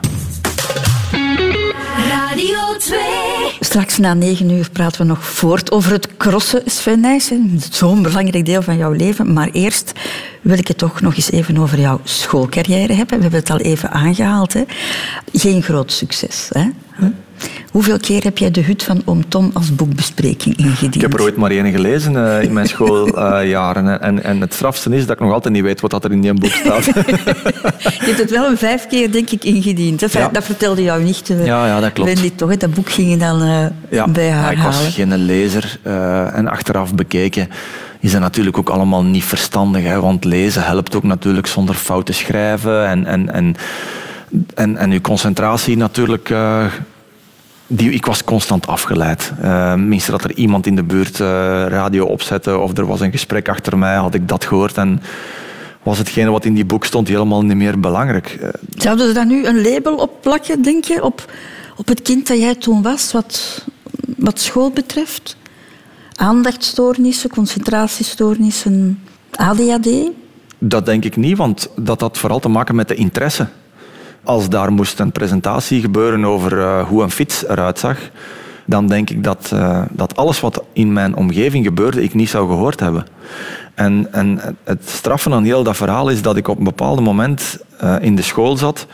Radio 2.10 2.78
2. 2.78 3.27
Straks 3.68 3.98
na 3.98 4.14
negen 4.14 4.50
uur 4.50 4.70
praten 4.72 5.02
we 5.02 5.08
nog 5.08 5.26
voort 5.26 5.72
over 5.72 5.92
het 5.92 6.18
crossen, 6.18 6.62
Sven 6.66 7.00
Nijssen. 7.00 7.60
Zo'n 7.72 8.02
belangrijk 8.02 8.46
deel 8.46 8.62
van 8.62 8.78
jouw 8.78 8.92
leven. 8.92 9.34
Maar 9.34 9.50
eerst 9.52 9.92
wil 10.42 10.58
ik 10.58 10.68
het 10.68 10.78
toch 10.78 11.02
nog 11.02 11.16
eens 11.16 11.32
even 11.32 11.58
over 11.58 11.80
jouw 11.80 12.00
schoolcarrière 12.04 12.94
hebben. 12.94 13.16
We 13.16 13.22
hebben 13.22 13.40
het 13.40 13.50
al 13.50 13.60
even 13.60 13.92
aangehaald. 13.92 14.54
Hè. 14.54 14.64
Geen 15.34 15.64
groot 15.64 15.92
succes. 15.92 16.50
Hè? 16.50 16.70
Hoeveel 17.72 18.00
keer 18.00 18.24
heb 18.24 18.38
jij 18.38 18.52
de 18.52 18.62
hut 18.62 18.84
van 18.84 19.02
Oom 19.06 19.30
Tom 19.30 19.50
als 19.54 19.76
boekbespreking 19.76 20.58
ingediend? 20.58 20.96
Ik 20.96 21.02
heb 21.02 21.14
er 21.14 21.22
ooit 21.22 21.38
maar 21.38 21.52
één 21.52 21.72
gelezen 21.72 22.14
uh, 22.14 22.42
in 22.42 22.54
mijn 22.54 22.68
schooljaren. 22.68 23.86
Uh, 23.86 23.96
en, 24.00 24.24
en 24.24 24.42
het 24.42 24.54
strafste 24.54 24.96
is 24.96 25.06
dat 25.06 25.16
ik 25.16 25.22
nog 25.22 25.34
altijd 25.34 25.54
niet 25.54 25.64
weet 25.64 25.82
wat 25.82 25.92
dat 25.92 26.04
er 26.04 26.12
in 26.12 26.22
die 26.22 26.34
boek 26.34 26.52
staat. 26.52 26.86
Je 26.96 28.04
hebt 28.06 28.20
het 28.20 28.32
wel 28.32 28.50
een 28.50 28.58
vijf 28.58 28.88
keer, 28.88 29.12
denk 29.12 29.30
ik, 29.30 29.44
ingediend. 29.44 30.12
Ja. 30.12 30.30
Dat 30.32 30.44
vertelde 30.44 30.84
jou 30.84 31.04
niet. 31.04 31.30
Uh, 31.30 31.46
ja, 31.46 31.66
ja, 31.66 31.80
dat 31.80 31.94
klopt. 31.94 32.14
Wendy, 32.14 32.36
toch? 32.36 32.50
Hè? 32.50 32.58
Dat 32.58 32.74
boek 32.74 32.90
ging 32.90 33.10
je 33.10 33.18
dan 33.18 33.72
ja. 33.90 34.08
bij 34.08 34.32
haar 34.32 34.52
ik 34.52 34.58
was 34.58 34.94
geen 34.94 35.18
lezer. 35.18 35.80
en 36.34 36.48
achteraf 36.48 36.96
bekeken 36.96 37.50
is 38.00 38.12
dat 38.12 38.22
natuurlijk 38.22 38.58
ook 38.58 38.70
allemaal 38.70 39.04
niet 39.04 39.24
verstandig. 39.24 39.84
Hè? 39.84 40.00
Want 40.00 40.24
lezen 40.24 40.64
helpt 40.64 40.96
ook 40.96 41.04
natuurlijk 41.04 41.48
zonder 41.48 41.76
fouten 41.76 42.14
schrijven. 42.14 42.88
En, 42.88 43.06
en, 43.06 43.34
en, 43.34 43.56
en, 44.56 44.78
en 44.78 44.92
je 44.92 45.02
concentratie 45.02 45.78
natuurlijk 45.78 46.32
die, 47.68 47.92
ik 47.92 48.06
was 48.06 48.24
constant 48.24 48.68
afgeleid. 48.68 49.34
Uh, 49.42 49.74
minstens 49.74 50.22
dat 50.22 50.30
er 50.30 50.38
iemand 50.38 50.66
in 50.66 50.76
de 50.76 50.84
buurt 50.84 51.20
uh, 51.20 51.28
radio 51.68 52.06
opzette 52.06 52.58
of 52.58 52.78
er 52.78 52.86
was 52.86 53.00
een 53.00 53.12
gesprek 53.12 53.50
achter 53.50 53.78
mij, 53.78 53.96
had 53.96 54.14
ik 54.14 54.28
dat 54.28 54.46
gehoord. 54.46 54.78
En 54.78 55.02
was 55.84 55.98
hetgene 55.98 56.30
wat 56.30 56.46
in 56.46 56.54
die 56.54 56.66
boek 56.66 56.86
stond 56.86 57.08
helemaal 57.08 57.42
niet 57.42 57.58
meer 57.58 57.80
belangrijk. 57.80 58.38
Uh, 58.42 58.50
Zouden 58.78 59.08
ze 59.08 59.14
daar 59.14 59.26
nu 59.26 59.46
een 59.46 59.62
label 59.62 59.96
op 59.96 60.22
plakken, 60.22 60.62
denk 60.62 60.84
je? 60.84 61.04
Op, 61.04 61.32
op 61.76 61.88
het 61.88 62.02
kind 62.02 62.28
dat 62.28 62.38
jij 62.38 62.56
toen 62.56 62.82
was, 62.82 63.12
wat, 63.12 63.66
wat 64.18 64.40
school 64.40 64.72
betreft? 64.72 65.38
Aandachtstoornissen, 66.16 67.30
concentratiestoornissen, 67.30 69.04
ADHD? 69.32 69.90
Dat 70.60 70.86
denk 70.86 71.06
ik 71.06 71.16
niet, 71.16 71.38
want 71.38 71.70
dat 71.76 72.02
had 72.02 72.18
vooral 72.18 72.40
te 72.40 72.50
maken 72.50 72.76
met 72.76 72.88
de 72.88 72.96
interesse 72.96 73.48
als 74.28 74.50
daar 74.50 74.72
moest 74.72 75.00
een 75.00 75.12
presentatie 75.12 75.82
gebeuren 75.82 76.26
over 76.26 76.58
uh, 76.58 76.88
hoe 76.88 77.04
een 77.04 77.12
fiets 77.12 77.48
eruit 77.48 77.80
zag, 77.80 77.98
dan 78.66 78.88
denk 78.88 79.10
ik 79.10 79.24
dat, 79.24 79.52
uh, 79.54 79.82
dat 79.90 80.16
alles 80.16 80.40
wat 80.40 80.64
in 80.74 80.94
mijn 80.94 81.16
omgeving 81.16 81.66
gebeurde, 81.66 82.04
ik 82.04 82.14
niet 82.14 82.30
zou 82.30 82.48
gehoord 82.48 82.80
hebben. 82.80 83.06
En, 83.74 84.08
en 84.12 84.58
het 84.64 84.90
straffen 84.90 85.34
aan 85.34 85.44
heel 85.44 85.64
dat 85.64 85.76
verhaal 85.76 86.10
is 86.10 86.22
dat 86.22 86.38
ik 86.38 86.48
op 86.48 86.58
een 86.58 86.64
bepaald 86.64 87.00
moment 87.00 87.58
uh, 87.84 87.96
in 88.00 88.16
de 88.16 88.22
school 88.22 88.58
zat 88.58 88.88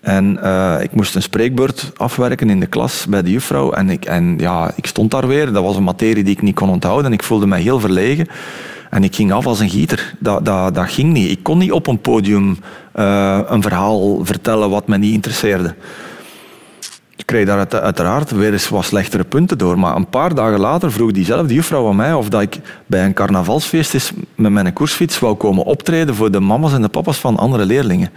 en 0.00 0.38
ik 0.82 0.94
moest 0.94 1.14
een 1.14 1.22
spreekbeurt 1.22 1.92
afwerken 1.96 2.50
in 2.50 2.60
de 2.60 2.66
klas 2.66 3.06
bij 3.06 3.22
de 3.22 3.30
juffrouw. 3.30 3.72
En, 3.72 3.90
ik, 3.90 4.04
en 4.04 4.38
ja, 4.38 4.72
ik 4.76 4.86
stond 4.86 5.10
daar 5.10 5.26
weer, 5.26 5.52
dat 5.52 5.62
was 5.62 5.76
een 5.76 5.84
materie 5.84 6.24
die 6.24 6.34
ik 6.34 6.42
niet 6.42 6.54
kon 6.54 6.68
onthouden 6.70 7.06
en 7.06 7.12
ik 7.12 7.22
voelde 7.22 7.46
me 7.46 7.56
heel 7.56 7.80
verlegen. 7.80 8.28
En 8.94 9.04
ik 9.04 9.14
ging 9.14 9.32
af 9.32 9.46
als 9.46 9.60
een 9.60 9.70
gieter. 9.70 10.14
Dat, 10.18 10.44
dat, 10.44 10.74
dat 10.74 10.90
ging 10.90 11.12
niet. 11.12 11.30
Ik 11.30 11.42
kon 11.42 11.58
niet 11.58 11.72
op 11.72 11.86
een 11.86 12.00
podium 12.00 12.58
uh, 12.96 13.40
een 13.46 13.62
verhaal 13.62 14.24
vertellen 14.24 14.70
wat 14.70 14.86
me 14.86 14.98
niet 14.98 15.12
interesseerde. 15.12 15.74
Ik 17.16 17.26
kreeg 17.26 17.46
daar 17.46 17.80
uiteraard 17.80 18.30
weer 18.30 18.52
eens 18.52 18.68
wat 18.68 18.84
slechtere 18.84 19.24
punten 19.24 19.58
door. 19.58 19.78
Maar 19.78 19.96
een 19.96 20.08
paar 20.08 20.34
dagen 20.34 20.60
later 20.60 20.92
vroeg 20.92 21.12
diezelfde 21.12 21.54
juffrouw 21.54 21.88
aan 21.88 21.96
mij 21.96 22.12
of 22.12 22.28
dat 22.28 22.42
ik 22.42 22.60
bij 22.86 23.04
een 23.04 23.14
carnavalsfeest 23.14 23.94
is 23.94 24.12
met 24.34 24.52
mijn 24.52 24.72
koersfiets 24.72 25.18
wou 25.18 25.34
komen 25.34 25.64
optreden 25.64 26.14
voor 26.14 26.30
de 26.30 26.40
mama's 26.40 26.72
en 26.72 26.82
de 26.82 26.88
papa's 26.88 27.18
van 27.18 27.36
andere 27.36 27.64
leerlingen. 27.64 28.10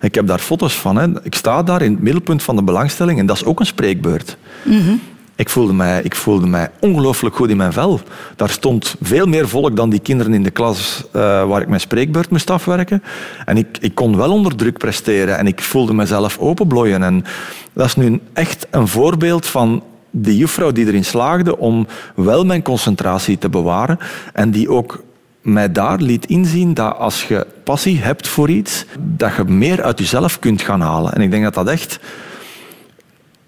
Ik 0.00 0.14
heb 0.14 0.26
daar 0.26 0.38
foto's 0.38 0.74
van. 0.74 0.96
Hè. 0.96 1.24
Ik 1.24 1.34
sta 1.34 1.62
daar 1.62 1.82
in 1.82 1.92
het 1.92 2.02
middelpunt 2.02 2.42
van 2.42 2.56
de 2.56 2.62
belangstelling 2.62 3.18
en 3.18 3.26
dat 3.26 3.36
is 3.36 3.44
ook 3.44 3.60
een 3.60 3.66
spreekbeurt. 3.66 4.36
Mm-hmm. 4.62 5.00
Ik 5.36 5.48
voelde, 5.48 5.72
mij, 5.72 6.02
ik 6.02 6.14
voelde 6.14 6.46
mij 6.46 6.70
ongelooflijk 6.80 7.36
goed 7.36 7.50
in 7.50 7.56
mijn 7.56 7.72
vel. 7.72 8.00
Daar 8.36 8.50
stond 8.50 8.94
veel 9.02 9.26
meer 9.26 9.48
volk 9.48 9.76
dan 9.76 9.90
die 9.90 10.00
kinderen 10.00 10.34
in 10.34 10.42
de 10.42 10.50
klas 10.50 11.04
uh, 11.06 11.22
waar 11.48 11.60
ik 11.60 11.68
mijn 11.68 11.80
spreekbeurt 11.80 12.30
moest 12.30 12.50
afwerken. 12.50 13.02
En 13.44 13.56
ik, 13.56 13.78
ik 13.80 13.94
kon 13.94 14.16
wel 14.16 14.32
onder 14.32 14.56
druk 14.56 14.78
presteren 14.78 15.38
en 15.38 15.46
ik 15.46 15.60
voelde 15.60 15.94
mezelf 15.94 16.38
openbloeien. 16.38 17.02
En 17.02 17.24
dat 17.72 17.86
is 17.86 17.96
nu 17.96 18.20
echt 18.32 18.66
een 18.70 18.88
voorbeeld 18.88 19.46
van 19.46 19.82
de 20.10 20.36
juffrouw 20.36 20.72
die 20.72 20.86
erin 20.86 21.04
slaagde 21.04 21.58
om 21.58 21.86
wel 22.14 22.44
mijn 22.44 22.62
concentratie 22.62 23.38
te 23.38 23.48
bewaren 23.48 23.98
en 24.32 24.50
die 24.50 24.70
ook 24.70 25.02
mij 25.40 25.72
daar 25.72 26.00
liet 26.00 26.26
inzien 26.26 26.74
dat 26.74 26.96
als 26.98 27.28
je 27.28 27.46
passie 27.64 28.00
hebt 28.00 28.28
voor 28.28 28.50
iets, 28.50 28.84
dat 28.98 29.36
je 29.36 29.44
meer 29.44 29.82
uit 29.82 29.98
jezelf 29.98 30.38
kunt 30.38 30.62
gaan 30.62 30.80
halen. 30.80 31.12
En 31.12 31.20
ik 31.20 31.30
denk 31.30 31.44
dat 31.44 31.54
dat 31.54 31.68
echt 31.68 31.98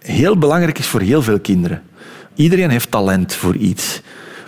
heel 0.07 0.39
belangrijk 0.39 0.79
is 0.79 0.87
voor 0.87 1.01
heel 1.01 1.23
veel 1.23 1.41
kinderen. 1.41 1.83
Iedereen 2.35 2.71
heeft 2.71 2.91
talent 2.91 3.35
voor 3.35 3.57
iets. 3.57 4.01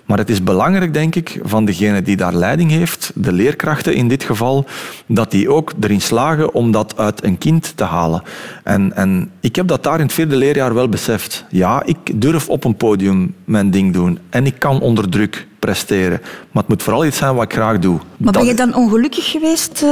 Maar 0.08 0.18
het 0.18 0.30
is 0.30 0.42
belangrijk, 0.42 0.94
denk 0.94 1.14
ik, 1.14 1.40
van 1.42 1.64
degene 1.64 2.02
die 2.02 2.16
daar 2.16 2.34
leiding 2.34 2.70
heeft, 2.70 3.10
de 3.14 3.32
leerkrachten 3.32 3.94
in 3.94 4.08
dit 4.08 4.22
geval, 4.24 4.64
dat 5.06 5.30
die 5.30 5.50
ook 5.50 5.72
erin 5.80 6.00
slagen 6.00 6.54
om 6.54 6.70
dat 6.70 6.96
uit 6.96 7.24
een 7.24 7.38
kind 7.38 7.76
te 7.76 7.84
halen. 7.84 8.22
En, 8.64 8.96
en 8.96 9.30
ik 9.40 9.56
heb 9.56 9.68
dat 9.68 9.82
daar 9.82 9.98
in 9.98 10.04
het 10.04 10.12
vierde 10.12 10.36
leerjaar 10.36 10.74
wel 10.74 10.88
beseft. 10.88 11.44
Ja, 11.50 11.82
ik 11.84 11.98
durf 12.14 12.48
op 12.48 12.64
een 12.64 12.76
podium 12.76 13.34
mijn 13.44 13.70
ding 13.70 13.92
doen 13.92 14.18
en 14.30 14.46
ik 14.46 14.58
kan 14.58 14.80
onder 14.80 15.08
druk 15.08 15.46
presteren. 15.58 16.20
Maar 16.22 16.62
het 16.62 16.68
moet 16.68 16.82
vooral 16.82 17.06
iets 17.06 17.18
zijn 17.18 17.34
wat 17.34 17.44
ik 17.44 17.52
graag 17.52 17.78
doe. 17.78 17.98
Maar 18.16 18.32
ben 18.32 18.44
je 18.44 18.54
dan 18.54 18.74
ongelukkig 18.74 19.30
geweest... 19.30 19.84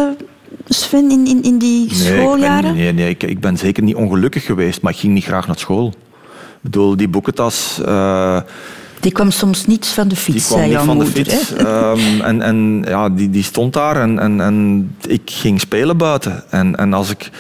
Sven, 0.68 1.10
in, 1.10 1.26
in, 1.26 1.42
in 1.42 1.58
die 1.58 1.94
schooljaren? 1.94 2.74
Nee, 2.74 2.88
ik 2.88 2.94
ben, 2.94 2.94
nee, 2.94 3.04
nee 3.04 3.08
ik, 3.08 3.22
ik, 3.22 3.40
ben 3.40 3.56
zeker 3.56 3.82
niet 3.82 3.94
ongelukkig 3.94 4.44
geweest, 4.44 4.82
maar 4.82 4.92
ik 4.92 4.98
ging 4.98 5.12
niet 5.12 5.24
graag 5.24 5.46
naar 5.46 5.58
school. 5.58 5.86
Ik 5.86 6.60
bedoel, 6.60 6.96
die 6.96 7.08
boekentas... 7.08 7.80
Uh, 7.86 8.40
die 9.00 9.12
kwam 9.12 9.30
soms 9.30 9.66
niet 9.66 9.86
van 9.86 10.08
de 10.08 10.16
fiets, 10.16 10.48
die 10.48 10.56
kwam 10.56 10.68
niet 10.68 10.78
van 10.78 10.96
moeder, 10.96 11.24
de 11.24 11.30
fiets. 11.30 11.50
um, 11.50 12.20
en 12.30 12.42
en 12.42 12.84
ja, 12.88 13.08
die, 13.08 13.30
die 13.30 13.42
stond 13.42 13.72
daar 13.72 14.00
en, 14.00 14.18
en, 14.18 14.40
en 14.40 14.90
ik 15.06 15.22
ging 15.24 15.60
spelen 15.60 15.96
buiten. 15.96 16.44
En, 16.50 16.76
en 16.76 16.92
als 16.92 17.10
ik 17.10 17.30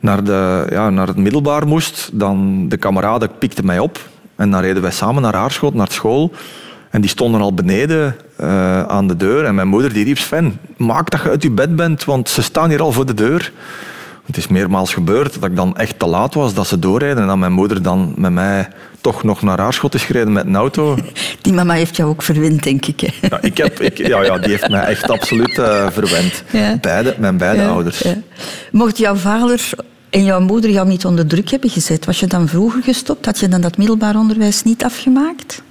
naar, 0.00 0.24
de, 0.24 0.66
ja, 0.70 0.90
naar 0.90 1.06
het 1.06 1.16
middelbaar 1.16 1.66
moest, 1.66 2.10
dan 2.12 2.68
de 2.68 2.76
kameraden 2.76 3.38
pikten 3.38 3.66
mij 3.66 3.78
op. 3.78 4.08
En 4.36 4.50
dan 4.50 4.60
reden 4.60 4.82
wij 4.82 4.90
samen 4.90 5.22
naar 5.22 5.34
Aarschot, 5.34 5.74
naar 5.74 5.90
school. 5.90 6.32
En 6.90 7.00
die 7.00 7.10
stonden 7.10 7.40
al 7.40 7.54
beneden 7.54 8.16
uh, 8.40 8.82
aan 8.82 9.08
de 9.08 9.16
deur. 9.16 9.44
En 9.44 9.54
mijn 9.54 9.68
moeder 9.68 9.92
die 9.92 10.04
riep, 10.04 10.18
Sven, 10.18 10.58
maak 10.76 11.10
dat 11.10 11.22
je 11.22 11.28
uit 11.28 11.42
je 11.42 11.50
bed 11.50 11.76
bent, 11.76 12.04
want 12.04 12.28
ze 12.28 12.42
staan 12.42 12.70
hier 12.70 12.82
al 12.82 12.92
voor 12.92 13.06
de 13.06 13.14
deur. 13.14 13.52
Het 14.26 14.36
is 14.36 14.48
meermaals 14.48 14.94
gebeurd 14.94 15.40
dat 15.40 15.50
ik 15.50 15.56
dan 15.56 15.76
echt 15.76 15.98
te 15.98 16.06
laat 16.06 16.34
was, 16.34 16.54
dat 16.54 16.66
ze 16.66 16.78
doorrijden. 16.78 17.22
En 17.22 17.26
dat 17.26 17.36
mijn 17.36 17.52
moeder 17.52 17.82
dan 17.82 18.14
met 18.16 18.32
mij 18.32 18.68
toch 19.00 19.22
nog 19.22 19.42
naar 19.42 19.58
Aarschot 19.58 19.94
is 19.94 20.02
gereden 20.02 20.32
met 20.32 20.46
een 20.46 20.56
auto. 20.56 20.96
Die 21.42 21.52
mama 21.52 21.74
heeft 21.74 21.96
jou 21.96 22.10
ook 22.10 22.22
verwend, 22.22 22.62
denk 22.62 22.86
ik. 22.86 23.00
Hè? 23.00 23.28
Ja, 23.28 23.38
ik 23.40 23.56
heb, 23.56 23.80
ik, 23.80 23.98
ja, 23.98 24.22
ja, 24.22 24.38
die 24.38 24.50
heeft 24.50 24.68
mij 24.68 24.84
echt 24.84 25.10
absoluut 25.10 25.58
uh, 25.58 25.86
verwend. 25.90 26.44
Ja. 26.50 26.78
Beide, 26.80 27.14
mijn 27.18 27.36
beide 27.36 27.62
ja, 27.62 27.68
ouders. 27.68 27.98
Ja. 27.98 28.14
Mocht 28.72 28.98
jouw 28.98 29.14
vader 29.14 29.70
en 30.10 30.24
jouw 30.24 30.40
moeder 30.40 30.70
jou 30.70 30.88
niet 30.88 31.04
onder 31.04 31.26
druk 31.26 31.50
hebben 31.50 31.70
gezet, 31.70 32.04
was 32.04 32.20
je 32.20 32.26
dan 32.26 32.48
vroeger 32.48 32.82
gestopt? 32.82 33.26
Had 33.26 33.38
je 33.38 33.48
dan 33.48 33.60
dat 33.60 33.76
middelbaar 33.76 34.16
onderwijs 34.16 34.62
niet 34.62 34.84
afgemaakt? 34.84 35.62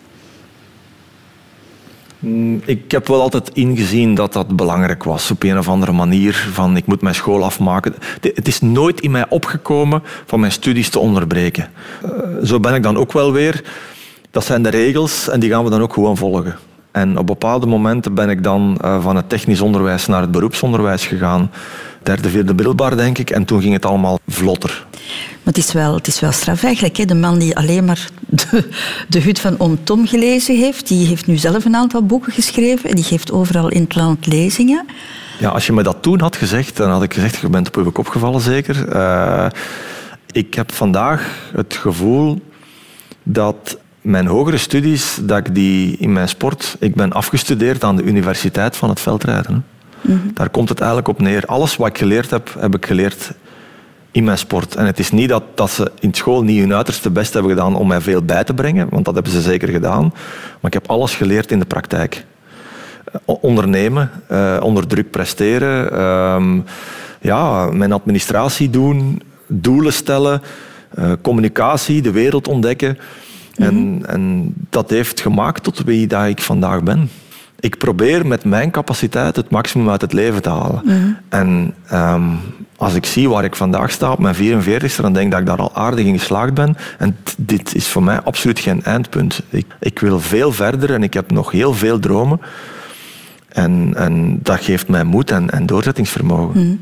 Ik 2.66 2.92
heb 2.92 3.08
wel 3.08 3.22
altijd 3.22 3.50
ingezien 3.54 4.16
dat 4.16 4.34
dat 4.34 4.56
belangrijk 4.56 5.04
was 5.04 5.32
op 5.32 5.44
een 5.44 5.58
of 5.58 5.70
andere 5.70 5.92
manier. 5.92 6.50
Van 6.52 6.78
ik 6.78 6.86
moet 6.86 7.02
mijn 7.02 7.16
school 7.16 7.44
afmaken. 7.44 7.96
Het 8.22 8.48
is 8.48 8.62
nooit 8.62 9.02
in 9.02 9.12
mij 9.12 9.26
opgekomen 9.30 10.04
van 10.26 10.40
mijn 10.40 10.52
studies 10.52 10.90
te 10.90 11.00
onderbreken. 11.00 11.70
Zo 12.44 12.60
ben 12.60 12.74
ik 12.74 12.84
dan 12.84 12.98
ook 12.98 13.14
wel 13.14 13.32
weer. 13.32 13.64
Dat 14.32 14.46
zijn 14.46 14.64
de 14.64 14.70
regels 14.70 15.30
en 15.30 15.40
die 15.40 15.50
gaan 15.50 15.64
we 15.64 15.70
dan 15.70 15.82
ook 15.82 15.94
gewoon 15.94 16.18
volgen. 16.18 16.58
En 16.92 17.18
op 17.18 17.28
bepaalde 17.28 17.66
momenten 17.66 18.14
ben 18.14 18.30
ik 18.30 18.44
dan 18.44 18.78
van 18.80 19.16
het 19.16 19.30
technisch 19.30 19.62
onderwijs 19.62 20.06
naar 20.06 20.22
het 20.22 20.32
beroepsonderwijs 20.32 21.08
gegaan. 21.08 21.52
Derde, 22.04 22.30
vierde 22.30 22.54
middelbaar, 22.54 22.98
denk 22.98 23.18
ik. 23.18 23.30
En 23.30 23.46
toen 23.46 23.62
ging 23.62 23.74
het 23.74 23.86
allemaal 23.86 24.20
vlotter. 24.28 24.86
Maar 25.44 25.54
het 25.54 25.58
is 25.58 25.72
wel, 25.72 25.96
het 25.96 26.08
is 26.08 26.20
wel 26.20 26.32
straf 26.32 26.64
eigenlijk. 26.64 26.98
Hè? 26.98 27.06
De 27.06 27.16
man 27.16 27.40
die 27.40 27.58
alleen 27.58 27.86
maar 27.86 28.08
de, 28.28 28.70
de 29.10 29.22
hut 29.22 29.40
van 29.40 29.60
Oom 29.60 29.84
Tom 29.84 30.08
gelezen 30.08 30.58
heeft, 30.58 30.88
die 30.88 31.08
heeft 31.08 31.28
nu 31.28 31.38
zelf 31.38 31.66
een 31.66 31.76
aantal 31.76 32.06
boeken 32.06 32.32
geschreven. 32.32 32.90
En 32.90 32.96
die 32.96 33.04
geeft 33.04 33.32
overal 33.32 33.70
in 33.70 33.82
het 33.82 33.96
land 33.96 34.26
lezingen. 34.26 34.86
Ja, 35.40 35.50
als 35.50 35.66
je 35.66 35.74
me 35.74 35.84
dat 35.84 35.98
toen 36.02 36.20
had 36.20 36.36
gezegd, 36.36 36.78
dan 36.78 36.90
had 36.90 37.04
ik 37.04 37.14
gezegd, 37.14 37.38
je 37.38 37.50
bent 37.50 37.78
op 37.78 37.86
je 37.86 37.92
kop 37.92 38.08
gevallen 38.08 38.42
zeker. 38.42 38.88
Eh, 38.88 39.48
ik 40.32 40.54
heb 40.54 40.72
vandaag 40.72 41.50
het 41.54 41.74
gevoel 41.74 42.42
dat 43.24 43.78
mijn 44.02 44.28
hogere 44.28 44.58
studies, 44.58 45.18
dat 45.22 45.38
ik 45.38 45.56
die 45.56 45.98
in 45.98 46.14
mijn 46.14 46.30
sport... 46.30 46.76
Ik 46.80 46.96
ben 46.96 47.12
afgestudeerd 47.12 47.84
aan 47.84 47.96
de 47.96 48.04
Universiteit 48.04 48.78
van 48.78 48.90
het 48.90 49.00
Veldrijden. 49.00 49.66
Hè. 50.02 50.16
Daar 50.34 50.50
komt 50.50 50.70
het 50.70 50.80
eigenlijk 50.80 51.10
op 51.10 51.22
neer. 51.22 51.46
Alles 51.46 51.76
wat 51.76 51.88
ik 51.88 51.98
geleerd 51.98 52.30
heb, 52.30 52.56
heb 52.60 52.76
ik 52.76 52.86
geleerd 52.86 53.32
in 54.12 54.24
mijn 54.24 54.38
sport. 54.38 54.76
En 54.76 54.86
het 54.86 55.00
is 55.00 55.12
niet 55.12 55.30
dat, 55.30 55.44
dat 55.56 55.72
ze 55.72 55.92
in 56.00 56.14
school 56.14 56.44
niet 56.44 56.60
hun 56.60 56.74
uiterste 56.74 57.10
best 57.10 57.34
hebben 57.34 57.52
gedaan 57.52 57.76
om 57.76 57.88
mij 57.88 58.02
veel 58.02 58.22
bij 58.22 58.44
te 58.44 58.54
brengen, 58.54 58.88
want 58.90 59.06
dat 59.06 59.14
hebben 59.14 59.32
ze 59.32 59.42
zeker 59.42 59.68
gedaan. 59.68 60.04
Maar 60.60 60.72
ik 60.72 60.74
heb 60.74 60.90
alles 60.90 61.16
geleerd 61.16 61.52
in 61.52 61.60
de 61.60 61.66
praktijk. 61.66 62.26
Ondernemen, 63.26 64.12
eh, 64.28 64.58
onder 64.62 64.88
druk 64.88 65.12
presteren, 65.12 65.92
ehm, 65.92 66.60
ja, 67.22 67.66
mijn 67.72 67.92
administratie 67.92 68.70
doen, 68.70 69.22
doelen 69.48 69.94
stellen, 69.94 70.42
eh, 70.90 71.12
communicatie, 71.22 72.02
de 72.02 72.12
wereld 72.12 72.48
ontdekken. 72.48 72.98
en, 73.56 74.04
en 74.06 74.54
dat 74.70 74.90
heeft 74.90 75.22
gemaakt 75.22 75.64
tot 75.64 75.84
wie 75.84 76.08
dat 76.08 76.26
ik 76.26 76.42
vandaag 76.42 76.84
ben. 76.84 77.10
Ik 77.60 77.78
probeer 77.78 78.28
met 78.28 78.44
mijn 78.44 78.72
capaciteit 78.72 79.36
het 79.36 79.50
maximum 79.50 79.90
uit 79.90 80.02
het 80.02 80.14
leven 80.14 80.42
te 80.42 80.50
halen. 80.50 80.84
En 81.30 81.74
ehm, 81.88 82.24
als 82.78 82.94
ik 82.94 83.06
zie 83.06 83.30
waar 83.30 83.44
ik 83.44 83.56
vandaag 83.56 83.92
sta 83.92 84.12
op 84.12 84.20
mijn 84.20 84.36
44ste, 84.36 85.02
dan 85.02 85.14
denk 85.14 85.26
ik 85.26 85.32
dat 85.32 85.40
ik 85.40 85.46
daar 85.46 85.58
al 85.58 85.76
aardig 85.76 86.06
in 86.06 86.20
geslaagd 86.20 86.54
ben. 86.54 86.78
En 86.98 87.18
dit 87.38 87.76
is 87.76 87.88
voor 87.88 88.04
mij 88.04 88.22
absoluut 88.22 88.60
geen 88.60 88.84
eindpunt. 88.84 89.42
Ik, 89.50 89.66
ik 89.80 90.00
wil 90.00 90.20
veel 90.20 90.52
verder 90.52 90.94
en 90.94 91.04
ik 91.04 91.14
heb 91.14 91.32
nog 91.32 91.52
heel 91.52 91.74
veel 91.74 92.00
dromen. 92.00 92.42
En, 93.50 93.94
en 93.96 94.40
dat 94.44 94.60
geeft 94.60 94.88
mij 94.88 95.04
moed 95.04 95.32
en, 95.32 95.50
en 95.50 95.66
doorzettingsvermogen. 95.66 96.82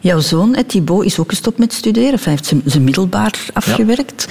Jouw 0.00 0.20
zoon, 0.20 0.56
Thibaut, 0.66 1.04
is 1.04 1.18
ook 1.18 1.28
gestopt 1.28 1.58
met 1.58 1.72
studeren. 1.72 2.12
Of 2.12 2.24
hij 2.24 2.32
heeft 2.32 2.46
zijn, 2.46 2.62
zijn 2.64 2.84
middelbaar 2.84 3.34
afgewerkt. 3.52 4.28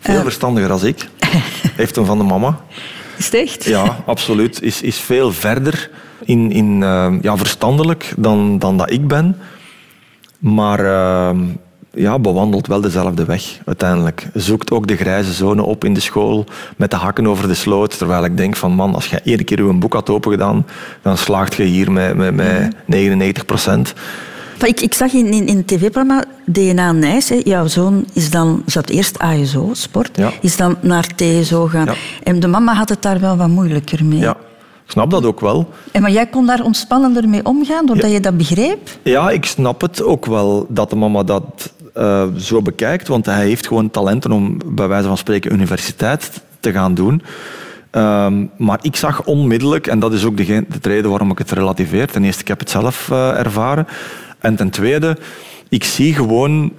Veel 0.00 0.22
verstandiger 0.22 0.70
als 0.70 0.82
ik. 0.82 1.08
Heeft 1.76 1.96
hem 1.96 2.04
van 2.04 2.18
de 2.18 2.24
mama. 2.24 2.60
Is 3.16 3.24
het 3.24 3.34
echt? 3.34 3.64
Ja, 3.64 4.02
absoluut. 4.06 4.62
Is, 4.62 4.82
is 4.82 4.98
veel 4.98 5.32
verder 5.32 5.90
in, 6.24 6.52
in 6.52 6.82
eh, 6.82 7.12
ja, 7.20 7.36
verstandelijk 7.36 8.12
dan, 8.16 8.58
dan 8.58 8.76
dat 8.76 8.90
ik 8.90 9.08
ben. 9.08 9.36
Maar 10.38 10.80
eh, 10.84 11.38
ja, 11.96 12.18
bewandelt 12.18 12.66
wel 12.66 12.80
dezelfde 12.80 13.24
weg 13.24 13.58
uiteindelijk. 13.66 14.26
Zoekt 14.34 14.70
ook 14.70 14.86
de 14.86 14.96
grijze 14.96 15.32
zone 15.32 15.62
op 15.62 15.84
in 15.84 15.94
de 15.94 16.00
school 16.00 16.44
met 16.76 16.90
de 16.90 16.96
hakken 16.96 17.26
over 17.26 17.48
de 17.48 17.54
sloot. 17.54 17.98
Terwijl 17.98 18.24
ik 18.24 18.36
denk 18.36 18.56
van 18.56 18.72
man, 18.72 18.94
als 18.94 19.06
je 19.06 19.20
één 19.20 19.44
keer 19.44 19.66
je 19.66 19.72
boek 19.72 19.92
had 19.92 20.10
opengedaan, 20.10 20.66
dan 21.02 21.18
slaagt 21.18 21.54
je 21.54 21.62
hier 21.62 21.92
met, 21.92 22.14
met, 22.14 22.34
met 22.34 22.74
99 22.86 23.44
procent. 23.44 23.94
Ik, 24.64 24.80
ik 24.80 24.94
zag 24.94 25.12
in, 25.12 25.26
in, 25.32 25.46
in 25.46 25.56
het 25.56 25.66
tv-programma 25.66 26.24
DNA 26.44 26.92
Nijs, 26.92 27.28
hè, 27.28 27.40
jouw 27.44 27.66
zoon 27.66 28.04
is 28.12 28.30
dan, 28.30 28.62
zat 28.66 28.88
eerst 28.88 29.18
ASO, 29.18 29.68
sport, 29.72 30.16
Ja. 30.16 30.30
is 30.40 30.56
dan 30.56 30.76
naar 30.80 31.06
TSO 31.16 31.66
gaan. 31.66 31.84
Ja. 31.84 31.94
En 32.22 32.40
de 32.40 32.46
mama 32.46 32.74
had 32.74 32.88
het 32.88 33.02
daar 33.02 33.20
wel 33.20 33.36
wat 33.36 33.48
moeilijker 33.48 34.04
mee. 34.04 34.18
Ja, 34.18 34.30
ik 34.84 34.90
snap 34.92 35.10
dat 35.10 35.24
ook 35.24 35.40
wel. 35.40 35.68
En 35.92 36.02
maar 36.02 36.10
jij 36.10 36.26
kon 36.26 36.46
daar 36.46 36.62
ontspannender 36.62 37.28
mee 37.28 37.44
omgaan, 37.44 37.86
doordat 37.86 38.06
Ja. 38.06 38.12
je 38.14 38.20
dat 38.20 38.36
begreep? 38.36 38.90
Ja, 39.02 39.30
ik 39.30 39.44
snap 39.44 39.80
het 39.80 40.02
ook 40.02 40.26
wel 40.26 40.66
dat 40.68 40.90
de 40.90 40.96
mama 40.96 41.22
dat 41.22 41.72
eh, 41.94 42.24
zo 42.36 42.62
bekijkt, 42.62 43.08
want 43.08 43.26
hij 43.26 43.46
heeft 43.46 43.66
gewoon 43.66 43.90
talenten 43.90 44.32
om 44.32 44.58
bij 44.66 44.88
wijze 44.88 45.06
van 45.08 45.16
spreken 45.16 45.52
universiteit 45.52 46.30
te 46.60 46.72
gaan 46.72 46.94
doen. 46.94 47.22
Ehm, 47.90 48.44
maar 48.56 48.78
ik 48.82 48.96
zag 48.96 49.24
onmiddellijk, 49.24 49.86
en 49.86 49.98
dat 49.98 50.12
is 50.12 50.24
ook 50.24 50.36
de, 50.36 50.44
de 50.46 50.88
reden 50.88 51.10
waarom 51.10 51.30
ik 51.30 51.38
het 51.38 51.50
relativeer. 51.50 52.06
Ten 52.10 52.24
eerste, 52.24 52.40
ik 52.40 52.48
heb 52.48 52.58
het 52.58 52.70
zelf 52.70 53.08
eh, 53.10 53.38
ervaren. 53.38 53.86
En 54.38 54.56
ten 54.56 54.70
tweede, 54.70 55.16
ik 55.68 55.84
zie 55.84 56.14
gewoon 56.14 56.72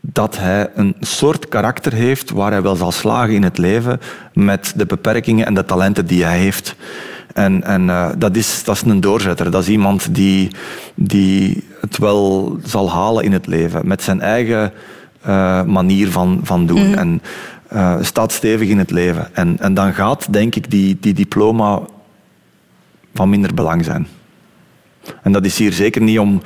dat 0.00 0.38
hij 0.38 0.70
een 0.74 0.94
soort 1.00 1.48
karakter 1.48 1.92
heeft 1.92 2.30
waar 2.30 2.50
hij 2.50 2.62
wel 2.62 2.76
zal 2.76 2.92
slagen 2.92 3.34
in 3.34 3.42
het 3.42 3.58
leven 3.58 4.00
met 4.34 4.72
de 4.76 4.86
beperkingen 4.86 5.46
en 5.46 5.54
de 5.54 5.64
talenten 5.64 6.06
die 6.06 6.24
hij 6.24 6.38
heeft. 6.38 6.76
En, 7.34 7.62
en 7.62 7.90
eh, 7.90 8.10
dat, 8.18 8.36
is, 8.36 8.64
dat 8.64 8.74
is 8.74 8.82
een 8.82 9.00
doorzetter. 9.00 9.50
Dat 9.50 9.62
is 9.62 9.68
iemand 9.68 10.14
die, 10.14 10.50
die 10.94 11.64
het 11.80 11.98
wel 11.98 12.58
zal 12.64 12.90
halen 12.90 13.24
in 13.24 13.32
het 13.32 13.46
leven 13.46 13.86
met 13.86 14.02
zijn 14.02 14.20
eigen 14.20 14.72
eh, 15.20 15.62
manier 15.62 16.10
van, 16.10 16.40
van 16.42 16.66
doen. 16.66 16.94
En 16.96 17.22
eh, 17.68 17.96
staat 18.00 18.32
stevig 18.32 18.68
in 18.68 18.78
het 18.78 18.90
leven. 18.90 19.34
En, 19.34 19.56
en 19.60 19.74
dan 19.74 19.94
gaat, 19.94 20.32
denk 20.32 20.54
ik, 20.54 20.70
die, 20.70 20.96
die 21.00 21.14
diploma 21.14 21.80
van 23.14 23.28
minder 23.28 23.54
belang 23.54 23.84
zijn. 23.84 24.06
En 25.22 25.32
dat 25.32 25.44
is 25.44 25.58
hier 25.58 25.72
zeker 25.72 26.02
niet 26.02 26.18
om 26.18 26.42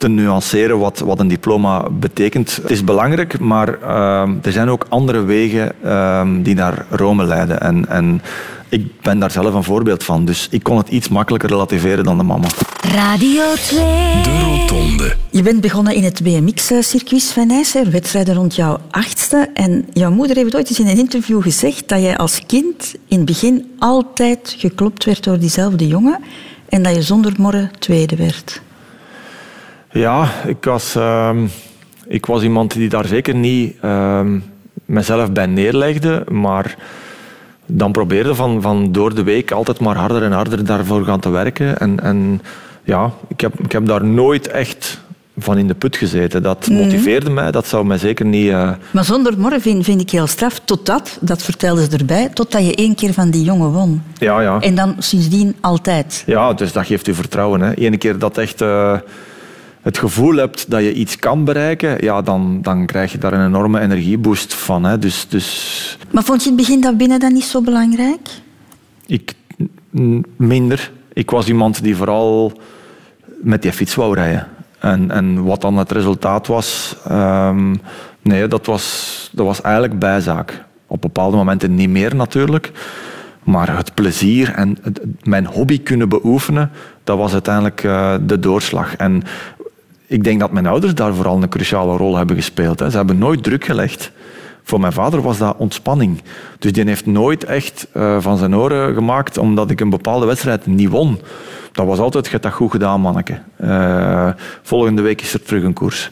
te 0.00 0.08
nuanceren 0.08 0.78
wat, 0.78 0.98
wat 0.98 1.20
een 1.20 1.28
diploma 1.28 1.90
betekent. 1.90 2.58
Het 2.62 2.70
is 2.70 2.84
belangrijk, 2.84 3.38
maar 3.38 3.82
ehm, 3.82 4.34
er 4.42 4.52
zijn 4.52 4.68
ook 4.68 4.86
andere 4.88 5.24
wegen 5.24 5.72
ehm, 5.82 6.42
die 6.42 6.54
naar 6.54 6.86
Rome 6.90 7.24
leiden. 7.24 7.60
En, 7.60 7.88
en 7.88 8.22
ik 8.68 9.00
ben 9.00 9.18
daar 9.18 9.30
zelf 9.30 9.54
een 9.54 9.64
voorbeeld 9.64 10.04
van. 10.04 10.24
Dus 10.24 10.48
ik 10.50 10.62
kon 10.62 10.76
het 10.76 10.88
iets 10.88 11.08
makkelijker 11.08 11.48
relativeren 11.48 12.04
dan 12.04 12.18
de 12.18 12.24
mama. 12.24 12.46
Radio 12.80 13.42
2. 13.54 13.78
De 14.22 14.40
Rotonde. 14.42 15.16
Je 15.30 15.42
bent 15.42 15.60
begonnen 15.60 15.94
in 15.94 16.04
het 16.04 16.22
BMX-circuit 16.22 17.34
hè, 17.72 17.90
wedstrijden 17.90 18.34
rond 18.34 18.54
jouw 18.54 18.78
achtste. 18.90 19.48
En 19.54 19.86
jouw 19.92 20.10
moeder 20.10 20.36
heeft 20.36 20.54
ooit 20.54 20.68
eens 20.68 20.80
in 20.80 20.86
een 20.86 20.98
interview 20.98 21.42
gezegd 21.42 21.88
dat 21.88 22.00
jij 22.00 22.16
als 22.16 22.40
kind 22.46 22.94
in 23.08 23.16
het 23.16 23.26
begin 23.26 23.70
altijd 23.78 24.54
geklopt 24.58 25.04
werd 25.04 25.24
door 25.24 25.38
diezelfde 25.38 25.86
jongen 25.86 26.18
en 26.70 26.82
dat 26.82 26.94
je 26.94 27.02
zonder 27.02 27.32
morren 27.36 27.70
tweede 27.78 28.16
werd. 28.16 28.62
Ja, 29.92 30.28
ik 30.46 30.64
was, 30.64 30.94
ehm, 30.94 31.46
ik 32.06 32.26
was 32.26 32.42
iemand 32.42 32.72
die 32.72 32.88
daar 32.88 33.06
zeker 33.06 33.34
niet 33.34 33.76
ehm, 33.80 34.38
mezelf 34.84 35.32
bij 35.32 35.46
neerlegde, 35.46 36.24
maar 36.28 36.76
dan 37.66 37.92
probeerde 37.92 38.34
van, 38.34 38.62
van 38.62 38.92
door 38.92 39.14
de 39.14 39.22
week 39.22 39.50
altijd 39.50 39.80
maar 39.80 39.96
harder 39.96 40.22
en 40.22 40.32
harder 40.32 40.64
daarvoor 40.64 41.04
gaan 41.04 41.20
te 41.20 41.30
werken. 41.30 41.78
En, 41.78 42.00
en 42.00 42.42
ja, 42.84 43.12
ik 43.28 43.40
heb, 43.40 43.60
ik 43.60 43.72
heb 43.72 43.86
daar 43.86 44.04
nooit 44.04 44.48
echt 44.48 45.00
van 45.42 45.58
in 45.58 45.66
de 45.66 45.74
put 45.74 45.96
gezeten. 45.96 46.42
Dat 46.42 46.68
motiveerde 46.70 47.30
mij, 47.30 47.50
dat 47.50 47.66
zou 47.66 47.86
mij 47.86 47.98
zeker 47.98 48.26
niet... 48.26 48.48
eh, 48.48 48.70
Maar 48.90 49.04
zonder 49.04 49.38
morren 49.38 49.60
vind, 49.60 50.00
ik 50.00 50.10
heel 50.10 50.26
straf, 50.26 50.60
totdat, 50.64 51.18
dat 51.20 51.42
vertelde 51.42 51.82
ze 51.90 51.96
erbij, 51.96 52.28
totdat 52.28 52.66
je 52.66 52.74
één 52.74 52.94
keer 52.94 53.12
van 53.12 53.30
die 53.30 53.42
jongen 53.44 53.70
won. 53.70 54.02
ja, 54.18 54.40
ja. 54.40 54.60
En 54.60 54.74
dan 54.74 54.94
sindsdien 54.98 55.54
altijd. 55.60 56.22
Ja, 56.26 56.52
dus 56.52 56.72
dat 56.72 56.86
geeft 56.86 57.06
u 57.08 57.14
vertrouwen. 57.14 57.60
Hè. 57.60 57.72
Eén 57.86 57.98
keer 57.98 58.18
dat 58.18 58.38
echt 58.38 58.60
eh, 58.60 58.98
het 59.82 59.98
gevoel 59.98 60.34
hebt 60.34 60.70
dat 60.70 60.80
je 60.82 60.92
iets 60.92 61.16
kan 61.16 61.44
bereiken, 61.44 61.96
ja, 62.04 62.22
dan, 62.22 62.58
dan 62.62 62.86
krijg 62.86 63.12
je 63.12 63.18
daar 63.18 63.32
een 63.32 63.46
enorme 63.46 63.80
energieboost 63.80 64.54
van. 64.54 64.84
Hè. 64.84 64.98
Dus, 64.98 65.26
dus 65.28 65.98
Maar 66.10 66.24
vond 66.24 66.42
je 66.42 66.48
het 66.48 66.58
begin 66.58 66.80
dat 66.80 66.96
binnen 66.96 67.20
dan 67.20 67.32
niet 67.32 67.44
zo 67.44 67.60
belangrijk? 67.62 68.28
ik 69.06 69.34
minder. 70.36 70.90
Ik 71.12 71.30
was 71.30 71.46
iemand 71.48 71.82
die 71.82 71.96
vooral 71.96 72.52
met 73.42 73.62
die 73.62 73.72
fiets 73.72 73.94
wou 73.94 74.14
rijden. 74.14 74.46
En, 74.80 75.10
en 75.10 75.44
wat 75.44 75.60
dan 75.60 75.76
het 75.76 75.92
resultaat 75.92 76.46
was, 76.46 76.96
ehm, 77.08 77.74
nee, 78.22 78.46
dat 78.46 78.66
was, 78.66 79.28
dat 79.32 79.46
was 79.46 79.60
eigenlijk 79.60 79.98
bijzaak. 79.98 80.64
Op 80.86 81.00
bepaalde 81.00 81.36
momenten 81.36 81.74
niet 81.74 81.90
meer 81.90 82.16
natuurlijk. 82.16 82.72
Maar 83.44 83.76
het 83.76 83.94
plezier 83.94 84.52
en 84.54 84.78
mijn 85.22 85.46
hobby 85.46 85.82
kunnen 85.82 86.08
beoefenen, 86.08 86.70
dat 87.04 87.18
was 87.18 87.32
uiteindelijk 87.32 87.84
eh, 87.84 88.14
de 88.20 88.38
doorslag. 88.38 88.96
En 88.96 89.22
ik 90.06 90.24
denk 90.24 90.40
dat 90.40 90.52
mijn 90.52 90.66
ouders 90.66 90.94
daar 90.94 91.14
vooral 91.14 91.42
een 91.42 91.48
cruciale 91.48 91.96
rol 91.96 92.16
hebben 92.16 92.36
gespeeld. 92.36 92.78
Hè. 92.78 92.90
Ze 92.90 92.96
hebben 92.96 93.18
nooit 93.18 93.42
druk 93.42 93.64
gelegd. 93.64 94.12
Voor 94.62 94.80
mijn 94.80 94.92
vader 94.92 95.22
was 95.22 95.38
dat 95.38 95.56
ontspanning. 95.58 96.22
Dus 96.58 96.72
die 96.72 96.84
heeft 96.84 97.06
nooit 97.06 97.44
echt 97.44 97.86
eh, 97.92 98.16
van 98.20 98.38
zijn 98.38 98.56
oren 98.56 98.94
gemaakt 98.94 99.38
omdat 99.38 99.70
ik 99.70 99.80
een 99.80 99.90
bepaalde 99.90 100.26
wedstrijd 100.26 100.66
niet 100.66 100.88
won. 100.88 101.20
Dat 101.72 101.86
was 101.86 101.98
altijd, 101.98 102.28
je 102.28 102.38
dat 102.38 102.52
goed 102.52 102.70
gedaan, 102.70 103.00
manneke. 103.00 103.38
Eh, 103.56 104.30
volgende 104.62 105.02
week 105.02 105.20
is 105.20 105.32
er 105.32 105.42
terug 105.42 105.62
een 105.62 105.72
koers. 105.72 106.10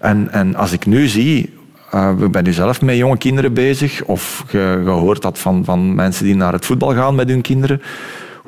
En, 0.00 0.28
en 0.30 0.54
als 0.54 0.72
ik 0.72 0.86
nu 0.86 1.06
zie, 1.06 1.54
eh 1.90 2.14
we 2.18 2.28
ben 2.28 2.44
nu 2.44 2.52
zelf 2.52 2.80
met 2.80 2.96
jonge 2.96 3.18
kinderen 3.18 3.52
bezig, 3.52 4.02
of 4.04 4.44
je 4.50 4.82
hoort 4.84 5.22
dat 5.22 5.38
van, 5.38 5.64
van 5.64 5.94
mensen 5.94 6.24
die 6.24 6.36
naar 6.36 6.52
het 6.52 6.66
voetbal 6.66 6.94
gaan 6.94 7.14
met 7.14 7.28
hun 7.28 7.40
kinderen, 7.40 7.82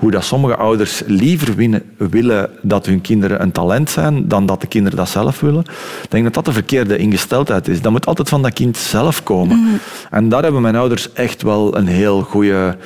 hoe 0.05 0.13
dat 0.13 0.25
sommige 0.25 0.57
ouders 0.57 1.03
liever 1.07 1.55
winnen, 1.55 1.83
willen 1.97 2.51
dat 2.63 2.87
hun 2.87 3.01
kinderen 3.01 3.43
een 3.43 3.53
talent 3.53 3.91
zijn 3.91 4.29
dan 4.29 4.47
dat 4.47 4.61
de 4.61 4.67
kinderen 4.67 4.99
dat 4.99 5.09
zelf 5.09 5.41
willen. 5.41 5.65
Ik 6.03 6.11
denk 6.11 6.25
dat 6.25 6.35
dat 6.35 6.45
de 6.45 6.53
verkeerde 6.53 6.97
ingesteldheid 6.97 7.69
is. 7.69 7.81
Dat 7.81 7.93
moet 7.93 8.07
altijd 8.07 8.29
van 8.29 8.43
dat 8.43 8.53
kind 8.53 8.77
zelf 8.77 9.23
komen. 9.23 9.81
En 10.11 10.29
daar 10.29 10.43
hebben 10.43 10.63
mijn 10.63 10.77
ouders 10.77 11.13
echt 11.13 11.43
wel 11.43 11.77
een 11.77 11.87
heel 11.87 12.23
goede 12.23 12.77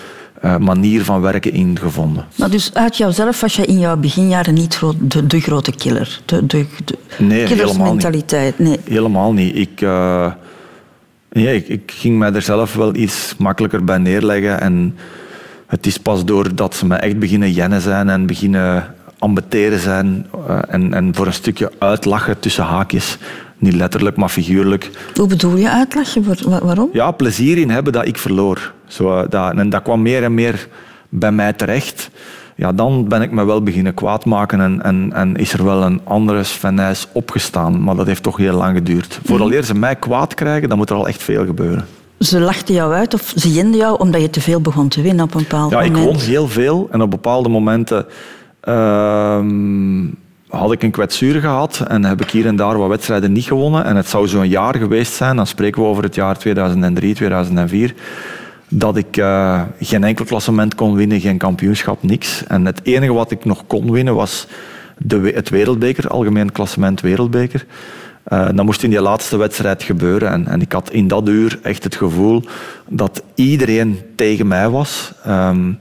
eh, 0.41 0.57
manier 0.57 1.05
van 1.05 1.21
werken 1.21 1.53
ingevonden. 1.53 2.27
Maar 2.35 2.51
dus 2.51 2.75
uit 2.75 2.97
jouzelf 2.97 3.41
was 3.41 3.57
je 3.57 3.67
in 3.67 3.79
jouw 3.79 3.97
beginjaren 3.97 4.55
niet 4.55 4.81
de, 5.01 5.27
de 5.27 5.41
grote 5.41 5.73
killer. 5.73 6.21
De, 6.25 6.47
de, 6.47 6.67
Nee, 7.19 7.45
killersmentaliteit. 7.45 8.59
Nee. 8.59 8.81
Helemaal 8.85 9.33
niet. 9.33 9.57
Ik, 9.57 9.81
nee, 11.31 11.57
ik, 11.57 11.69
ik 11.69 11.93
ging 11.95 12.19
mij 12.19 12.33
er 12.33 12.43
zelf 12.43 12.75
wel 12.75 12.95
iets 12.95 13.35
makkelijker 13.39 13.85
bij 13.85 13.99
neerleggen. 13.99 14.61
En 14.61 14.95
het 15.69 15.87
is 15.87 15.99
pas 15.99 16.25
doordat 16.25 16.75
ze 16.75 16.87
me 16.87 16.95
echt 16.95 17.19
beginnen 17.19 17.53
jennen 17.53 17.81
zijn 17.81 18.09
en 18.09 18.27
beginnen 18.27 18.95
ambeteren 19.19 19.79
zijn 19.79 20.27
eh, 20.49 20.59
en, 20.69 20.95
en 20.95 21.15
voor 21.15 21.27
een 21.27 21.33
stukje 21.33 21.73
uitlachen 21.79 22.39
tussen 22.41 22.65
haakjes. 22.65 23.19
Niet 23.59 23.75
letterlijk, 23.75 24.17
maar 24.17 24.29
figuurlijk. 24.29 24.91
Hoe 25.15 25.27
bedoel 25.27 25.57
je 25.57 25.71
uitlachen? 25.71 26.25
Waar- 26.25 26.43
wa- 26.51 26.65
waarom? 26.65 26.89
Ja, 26.93 27.11
plezier 27.11 27.59
in 27.59 27.71
hebben 27.71 27.93
dat 27.93 28.07
ik 28.07 28.19
verloor. 28.19 28.73
Zo, 28.87 29.17
eh, 29.19 29.25
dat, 29.29 29.55
en 29.57 29.71
dat 29.71 29.83
kwam 29.83 30.03
meer 30.03 30.23
en 30.23 30.35
meer 30.35 30.69
bij 31.09 31.33
mij 31.33 31.53
terecht. 31.53 32.11
Ja, 32.55 32.73
dan 32.73 33.09
ben 33.09 33.23
ik 33.23 33.31
me 33.31 33.45
wel 33.45 33.63
beginnen 33.63 33.95
kwaad 33.95 34.25
maken 34.25 34.61
en, 34.61 34.83
en, 34.83 35.11
en 35.15 35.37
is 35.37 35.53
er 35.53 35.65
wel 35.65 35.83
een 35.83 36.01
andere 36.05 36.45
Sven 36.45 36.75
Nys 36.75 37.09
opgestaan. 37.13 37.83
Maar 37.83 37.97
dat 37.97 38.07
heeft 38.07 38.23
toch 38.23 38.37
heel 38.37 38.57
lang 38.57 38.77
geduurd. 38.77 39.21
Vooraleer 39.25 39.63
ze 39.65 39.75
mij 39.75 39.97
kwaad 39.97 40.35
krijgen, 40.35 40.69
dan 40.69 40.79
moet 40.79 40.91
er 40.91 40.97
al 40.97 41.09
echt 41.09 41.23
veel 41.23 41.47
gebeuren. 41.47 41.87
Ze 42.19 42.41
lachten 42.41 42.75
jou 42.75 42.93
uit 42.93 43.15
of 43.15 43.33
ze 43.37 43.53
jenden 43.53 43.81
jou 43.81 43.99
omdat 43.99 44.21
je 44.21 44.31
te 44.31 44.41
veel 44.41 44.61
begon 44.61 44.89
te 44.89 45.03
winnen 45.03 45.25
op 45.25 45.35
een 45.35 45.43
bepaald 45.43 45.71
Ja, 45.71 45.83
ik 45.83 45.93
moment. 45.93 46.11
won 46.11 46.21
heel 46.29 46.49
veel 46.49 46.89
en 46.91 47.03
op 47.03 47.11
bepaalde 47.11 47.49
momenten 47.49 48.07
ehm, 48.61 50.07
had 50.49 50.73
ik 50.73 50.83
een 50.83 50.91
kwetsuur 50.91 51.41
gehad 51.41 51.85
en 51.89 52.05
heb 52.05 52.21
ik 52.21 52.31
hier 52.31 52.47
en 52.47 52.57
daar 52.57 52.79
wat 52.79 52.89
wedstrijden 52.89 53.33
niet 53.33 53.45
gewonnen. 53.45 53.85
En 53.85 53.97
het 53.97 54.09
zou 54.09 54.29
zo'n 54.29 54.49
jaar 54.49 54.77
geweest 54.77 55.13
zijn, 55.13 55.37
dan 55.37 55.47
spreken 55.47 55.83
we 55.83 55.89
over 55.89 56.03
het 56.03 56.15
jaar 56.15 56.39
2003, 56.39 57.15
2004, 57.15 57.95
dat 58.69 58.97
ik 58.97 59.17
eh, 59.17 59.63
geen 59.81 60.05
enkel 60.05 60.25
klassement 60.25 60.75
kon 60.75 60.95
winnen, 60.95 61.21
geen 61.21 61.39
kampioenschap, 61.39 62.03
niks. 62.03 62.45
En 62.47 62.67
het 62.67 62.81
enige 62.83 63.13
wat 63.13 63.31
ik 63.31 63.45
nog 63.45 63.65
kon 63.67 63.93
winnen 63.93 64.15
was 64.15 64.47
de, 64.99 65.33
het 65.35 65.49
wereldbeker, 65.49 66.09
algemeen 66.09 66.53
klassement 66.53 67.01
wereldbeker. 67.01 67.67
Eh, 68.29 68.49
dat 68.55 68.65
moest 68.65 68.83
in 68.83 68.91
die 68.91 69.01
laatste 69.01 69.37
wedstrijd 69.37 69.83
gebeuren. 69.83 70.31
En, 70.31 70.47
en 70.47 70.61
ik 70.61 70.73
had 70.73 70.91
in 70.91 71.09
dat 71.09 71.29
uur 71.29 71.59
echt 71.63 71.85
het 71.85 71.97
gevoel 71.97 72.43
dat 72.89 73.23
iedereen 73.35 74.01
tegen 74.17 74.47
mij 74.47 74.69
was. 74.69 75.13
Ehm, 75.25 75.73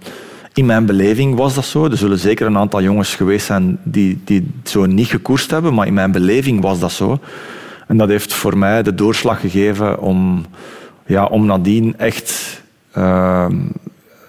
in 0.53 0.65
mijn 0.65 0.85
beleving 0.85 1.35
was 1.35 1.53
dat 1.53 1.65
zo. 1.65 1.85
Er 1.85 1.97
zullen 1.97 2.19
zeker 2.19 2.45
een 2.45 2.57
aantal 2.57 2.81
jongens 2.81 3.15
geweest 3.15 3.45
zijn 3.45 3.79
die, 3.83 4.21
die 4.23 4.51
zo 4.63 4.85
niet 4.85 5.07
gekoerst 5.07 5.51
hebben, 5.51 5.73
maar 5.73 5.87
in 5.87 5.93
mijn 5.93 6.11
beleving 6.11 6.61
was 6.61 6.79
dat 6.79 6.91
zo. 6.91 7.19
En 7.87 7.97
dat 7.97 8.09
heeft 8.09 8.33
voor 8.33 8.57
mij 8.57 8.83
de 8.83 8.95
doorslag 8.95 9.39
gegeven 9.39 9.99
om, 9.99 10.45
ja, 11.05 11.25
om 11.25 11.45
nadien 11.45 11.97
echt 11.97 12.61
ehm, 12.91 13.55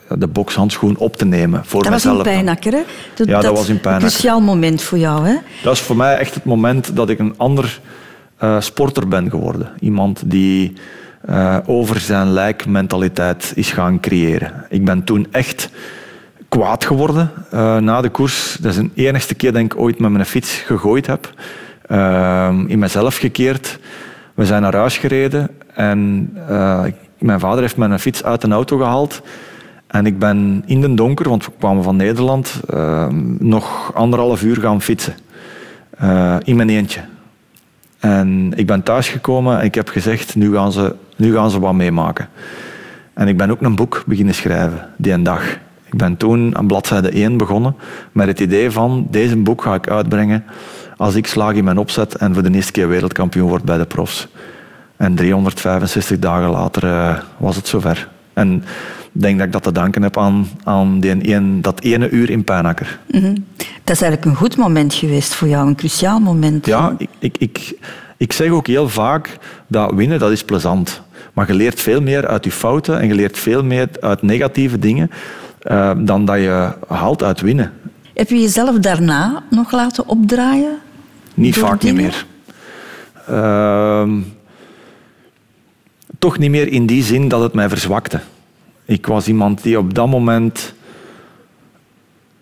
de 0.08 0.26
bokshandschoen 0.26 0.96
op 0.96 1.16
te 1.16 1.24
nemen. 1.24 1.64
Voor 1.64 1.82
Dat 1.82 1.92
was 1.92 2.04
mezelf. 2.04 2.22
Pijnakker, 2.22 2.72
hè? 2.72 2.82
Ja, 3.24 3.40
dat 3.40 3.56
was 3.56 3.68
in 3.68 3.80
Pijnakker. 3.80 3.92
Een 3.92 3.98
cruciaal 3.98 4.40
moment 4.40 4.82
voor 4.82 4.98
jou, 4.98 5.26
hè? 5.26 5.34
Dat 5.62 5.72
is 5.72 5.80
voor 5.80 5.96
mij 5.96 6.16
echt 6.16 6.34
het 6.34 6.44
moment 6.44 6.96
dat 6.96 7.08
ik 7.08 7.18
een 7.18 7.34
ander 7.36 7.80
eh, 8.38 8.60
sporter 8.60 9.08
ben 9.08 9.30
geworden. 9.30 9.68
Iemand 9.80 10.22
die 10.26 10.72
eh, 11.20 11.56
over 11.66 12.00
zijn 12.00 12.32
lijk 12.32 12.66
mentaliteit 12.66 13.52
is 13.54 13.70
gaan 13.70 14.00
creëren. 14.00 14.64
Ik 14.68 14.84
ben 14.84 15.04
toen 15.04 15.26
echt 15.30 15.70
kwaad 16.48 16.84
geworden 16.84 17.30
eh, 17.50 17.76
na 17.76 18.00
de 18.00 18.08
koers. 18.08 18.56
Dat 18.60 18.72
is 18.72 18.78
de 18.78 18.90
enigste 18.94 19.34
keer 19.34 19.52
dat 19.52 19.62
ik 19.62 19.76
ooit 19.76 19.98
met 19.98 20.10
mijn 20.10 20.26
fiets 20.26 20.52
gegooid 20.56 21.06
heb. 21.06 21.32
In 22.66 22.78
mezelf 22.78 23.16
gekeerd. 23.16 23.78
We 24.34 24.46
zijn 24.46 24.62
naar 24.62 24.74
huis 24.74 24.98
gereden 24.98 25.50
en 25.74 26.30
mijn 27.18 27.40
vader 27.40 27.60
heeft 27.60 27.76
mijn 27.76 27.98
fiets 27.98 28.24
uit 28.24 28.42
een 28.42 28.52
auto 28.52 28.76
gehaald. 28.76 29.22
En 29.86 30.06
ik 30.06 30.18
ben 30.18 30.62
in 30.66 30.80
den 30.80 30.94
donker, 30.94 31.28
want 31.28 31.44
we 31.44 31.52
kwamen 31.58 31.82
van 31.82 31.96
Nederland, 31.96 32.60
nog 33.38 33.94
anderhalf 33.94 34.42
uur 34.42 34.56
gaan 34.56 34.82
fietsen. 34.82 35.14
In 36.44 36.56
mijn 36.56 36.68
eentje. 36.68 37.00
En 37.98 38.52
ik 38.56 38.66
ben 38.66 38.82
thuisgekomen 38.82 39.58
en 39.58 39.64
ik 39.64 39.74
heb 39.74 39.88
gezegd, 39.88 40.34
nu 40.34 40.54
gaan, 40.54 40.72
ze, 40.72 40.94
nu 41.16 41.34
gaan 41.34 41.50
ze 41.50 41.60
wat 41.60 41.74
meemaken. 41.74 42.28
En 43.14 43.28
ik 43.28 43.36
ben 43.36 43.50
ook 43.50 43.60
een 43.60 43.76
boek 43.76 44.02
beginnen 44.06 44.34
schrijven, 44.34 44.88
die 44.96 45.12
een 45.12 45.22
dag. 45.22 45.58
Ik 45.84 45.96
ben 45.96 46.16
toen 46.16 46.56
aan 46.56 46.66
bladzijde 46.66 47.08
1 47.08 47.36
begonnen 47.36 47.76
met 48.12 48.26
het 48.26 48.40
idee 48.40 48.70
van, 48.70 49.06
deze 49.10 49.36
boek 49.36 49.62
ga 49.62 49.74
ik 49.74 49.90
uitbrengen 49.90 50.44
als 50.96 51.14
ik 51.14 51.26
slaag 51.26 51.54
in 51.54 51.64
mijn 51.64 51.78
opzet 51.78 52.14
en 52.14 52.34
voor 52.34 52.42
de 52.42 52.50
eerste 52.50 52.72
keer 52.72 52.88
wereldkampioen 52.88 53.48
word 53.48 53.62
bij 53.62 53.78
de 53.78 53.86
profs. 53.86 54.28
En 54.96 55.14
365 55.14 56.18
dagen 56.18 56.50
later 56.50 56.84
eh, 56.84 57.18
was 57.36 57.56
het 57.56 57.68
zover. 57.68 58.08
En 58.32 58.64
denk 59.20 59.38
dat 59.38 59.46
ik 59.46 59.52
dat 59.52 59.62
te 59.62 59.72
danken 59.72 60.02
heb 60.02 60.18
aan, 60.18 60.48
aan 60.64 61.00
die 61.00 61.34
een, 61.34 61.62
dat 61.62 61.80
ene 61.80 62.10
uur 62.10 62.30
in 62.30 62.44
Pijnakker. 62.44 62.98
Mhm. 63.06 63.34
Dat 63.84 63.96
is 63.96 64.02
eigenlijk 64.02 64.24
een 64.24 64.34
goed 64.34 64.56
moment 64.56 64.94
geweest 64.94 65.34
voor 65.34 65.48
jou, 65.48 65.68
een 65.68 65.76
cruciaal 65.76 66.20
moment. 66.20 66.66
Ja, 66.66 66.94
ik, 66.98 67.08
ik, 67.18 67.38
ik, 67.38 67.78
ik 68.16 68.32
zeg 68.32 68.50
ook 68.50 68.66
heel 68.66 68.88
vaak 68.88 69.38
dat 69.66 69.92
winnen, 69.94 70.18
dat 70.18 70.30
is 70.30 70.44
plezant. 70.44 71.02
Maar 71.32 71.46
je 71.46 71.54
leert 71.54 71.80
veel 71.80 72.00
meer 72.00 72.26
uit 72.26 72.44
je 72.44 72.50
fouten 72.50 73.00
en 73.00 73.06
je 73.06 73.14
leert 73.14 73.38
veel 73.38 73.64
meer 73.64 73.88
uit 74.00 74.22
negatieve 74.22 74.78
dingen 74.78 75.10
eh, 75.58 75.90
dan 75.98 76.24
dat 76.24 76.36
je 76.36 76.72
haalt 76.88 77.22
uit 77.22 77.40
winnen. 77.40 77.72
Heb 78.14 78.28
je 78.28 78.40
jezelf 78.40 78.78
daarna 78.78 79.42
nog 79.50 79.72
laten 79.72 80.08
opdraaien? 80.08 80.78
Niet 81.34 81.56
vaak 81.56 81.82
niet 81.82 81.94
meer. 81.94 82.26
Ehm, 83.26 84.10
toch 86.18 86.38
niet 86.38 86.50
meer 86.50 86.72
in 86.72 86.86
die 86.86 87.02
zin 87.02 87.28
dat 87.28 87.40
het 87.40 87.52
mij 87.52 87.68
verzwakte. 87.68 88.20
Ik 88.88 89.06
was 89.06 89.28
iemand 89.28 89.62
die 89.62 89.78
op 89.78 89.94
dat 89.94 90.08
moment 90.08 90.74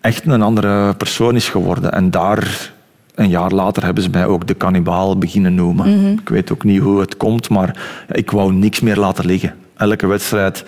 echt 0.01 0.25
een 0.25 0.41
andere 0.41 0.93
persoon 0.93 1.35
is 1.35 1.49
geworden. 1.49 1.91
En 1.91 2.11
daar, 2.11 2.71
een 3.15 3.29
jaar 3.29 3.51
later, 3.51 3.83
hebben 3.83 4.03
ze 4.03 4.09
mij 4.09 4.25
ook 4.25 4.47
de 4.47 4.53
kannibaal 4.53 5.17
beginnen 5.17 5.55
noemen. 5.55 5.99
Mhm. 5.99 6.11
Ik 6.11 6.29
weet 6.29 6.51
ook 6.51 6.63
niet 6.63 6.81
hoe 6.81 6.99
het 6.99 7.17
komt, 7.17 7.49
maar 7.49 7.75
ik 8.11 8.31
wou 8.31 8.53
niks 8.53 8.79
meer 8.79 8.95
laten 8.95 9.25
liggen. 9.25 9.55
Elke 9.77 10.07
wedstrijd 10.07 10.65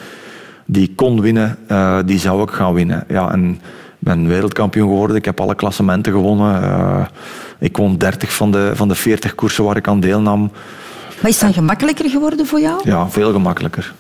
die 0.66 0.84
ik 0.84 0.96
kon 0.96 1.22
winnen, 1.22 1.58
eh, 1.68 2.00
die 2.06 2.20
zou 2.20 2.42
ik 2.42 2.50
gaan 2.50 2.74
winnen. 2.74 3.04
Ja, 3.08 3.32
en 3.32 3.50
ik 3.52 3.60
ben 4.00 4.28
wereldkampioen 4.28 4.88
geworden. 4.88 5.16
Ik 5.16 5.26
heb 5.26 5.42
alle 5.42 5.56
klassementen 5.56 6.14
gewonnen. 6.14 6.64
Eh, 6.64 7.06
ik 7.60 7.78
won 7.78 7.98
30 7.98 8.34
van 8.34 8.52
de, 8.52 8.72
van 8.74 8.88
de 8.88 8.96
40 8.96 9.36
koersen 9.36 9.64
waar 9.64 9.78
ik 9.78 9.88
aan 9.88 10.00
deelnam. 10.00 10.52
Maar 11.22 11.30
is 11.30 11.36
het 11.36 11.40
dan 11.40 11.54
gemakkelijker 11.54 12.10
geworden 12.10 12.46
voor 12.46 12.60
jou? 12.60 12.82
Ja, 12.84 13.10
veel 13.10 13.32
gemakkelijker. 13.32 13.94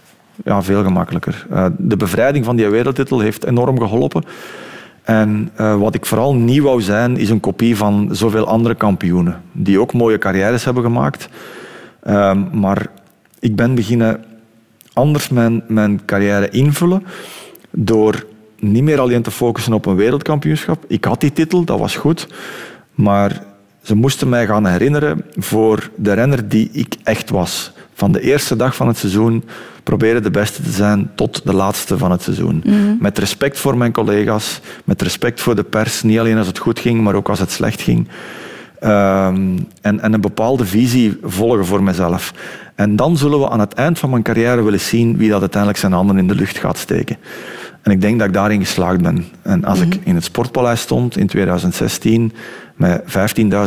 Ja, 0.46 0.62
veel 0.64 0.84
gemakkelijker. 0.84 1.46
Eh, 1.50 1.66
de 1.78 1.98
bevrijding 1.98 2.46
van 2.46 2.56
die 2.56 2.68
wereldtitel 2.68 3.20
heeft 3.20 3.46
enorm 3.46 3.80
geholpen. 3.80 4.24
En 5.04 5.50
eh, 5.56 5.76
wat 5.76 5.96
ik 5.96 6.06
vooral 6.06 6.36
niet 6.36 6.62
wou 6.62 6.82
zijn, 6.82 7.18
is 7.18 7.30
een 7.30 7.40
kopie 7.40 7.78
van 7.78 8.10
zoveel 8.12 8.48
andere 8.48 8.76
kampioenen. 8.76 9.42
Die 9.52 9.80
ook 9.80 9.94
mooie 9.94 10.18
carrières 10.18 10.66
hebben 10.66 10.84
gemaakt. 10.84 11.30
Ehm, 12.04 12.60
maar 12.60 12.88
ik 13.40 13.56
ben 13.56 13.76
beginnen 13.76 14.24
anders 14.94 15.30
mijn, 15.30 15.64
mijn 15.68 16.06
carrière 16.06 16.50
invullen. 16.50 17.04
Door 17.70 18.26
niet 18.60 18.84
meer 18.84 19.00
alleen 19.00 19.22
te 19.22 19.32
focussen 19.32 19.74
op 19.74 19.86
een 19.86 19.96
wereldkampioenschap. 19.96 20.86
Ik 20.88 21.06
had 21.06 21.22
die 21.22 21.34
titel, 21.34 21.64
dat 21.64 21.80
was 21.80 21.96
goed. 21.96 22.28
Maar 22.94 23.44
ze 23.90 23.96
moesten 23.96 24.30
mij 24.30 24.46
gaan 24.46 24.66
herinneren 24.66 25.26
voor 25.36 25.90
de 25.96 26.14
renner 26.14 26.50
die 26.50 26.70
ik 26.72 26.96
echt 27.04 27.30
was. 27.30 27.72
Van 27.94 28.12
de 28.12 28.22
eerste 28.22 28.56
dag 28.56 28.76
van 28.76 28.88
het 28.88 28.98
seizoen 28.98 29.44
proberen 29.84 30.24
de 30.24 30.32
beste 30.32 30.62
te 30.64 30.72
zijn 30.72 31.12
tot 31.16 31.46
de 31.46 31.54
laatste 31.54 31.98
van 31.98 32.12
het 32.12 32.22
seizoen. 32.22 32.64
Met 33.00 33.18
respect 33.18 33.60
voor 33.60 33.78
mijn 33.78 33.92
collega's, 33.92 34.62
met 34.84 35.02
respect 35.02 35.42
voor 35.42 35.56
de 35.56 35.64
pers. 35.64 36.04
Niet 36.04 36.20
alleen 36.20 36.38
als 36.38 36.48
het 36.48 36.58
goed 36.58 36.80
ging, 36.80 37.02
maar 37.02 37.16
ook 37.16 37.30
als 37.30 37.40
het 37.40 37.52
slecht 37.52 37.82
ging. 37.82 38.08
Ehm, 38.80 39.58
en, 39.82 40.00
en 40.00 40.14
een 40.14 40.22
bepaalde 40.22 40.66
visie 40.66 41.18
volgen 41.24 41.66
voor 41.66 41.84
mezelf. 41.84 42.34
En 42.76 42.96
dan 42.96 43.18
zullen 43.18 43.40
we 43.40 43.50
aan 43.50 43.60
het 43.60 43.74
eind 43.74 44.00
van 44.00 44.10
mijn 44.10 44.24
carrière 44.24 44.62
willen 44.62 44.80
zien 44.80 45.18
wie 45.18 45.30
dat 45.30 45.40
uiteindelijk 45.40 45.82
zijn 45.82 45.94
handen 45.94 46.18
in 46.18 46.28
de 46.28 46.36
lucht 46.36 46.58
gaat 46.58 46.78
steken. 46.78 47.18
En 47.82 47.92
ik 47.92 48.02
denk 48.02 48.20
dat 48.20 48.28
ik 48.28 48.34
daarin 48.34 48.60
geslaagd 48.60 49.02
ben. 49.02 49.26
En 49.42 49.64
als 49.66 49.82
ik 49.82 50.00
in 50.04 50.16
het 50.16 50.24
Sportpaleis 50.24 50.82
stond 50.82 51.18
in 51.18 51.28
2016 51.28 52.34
met 52.80 53.04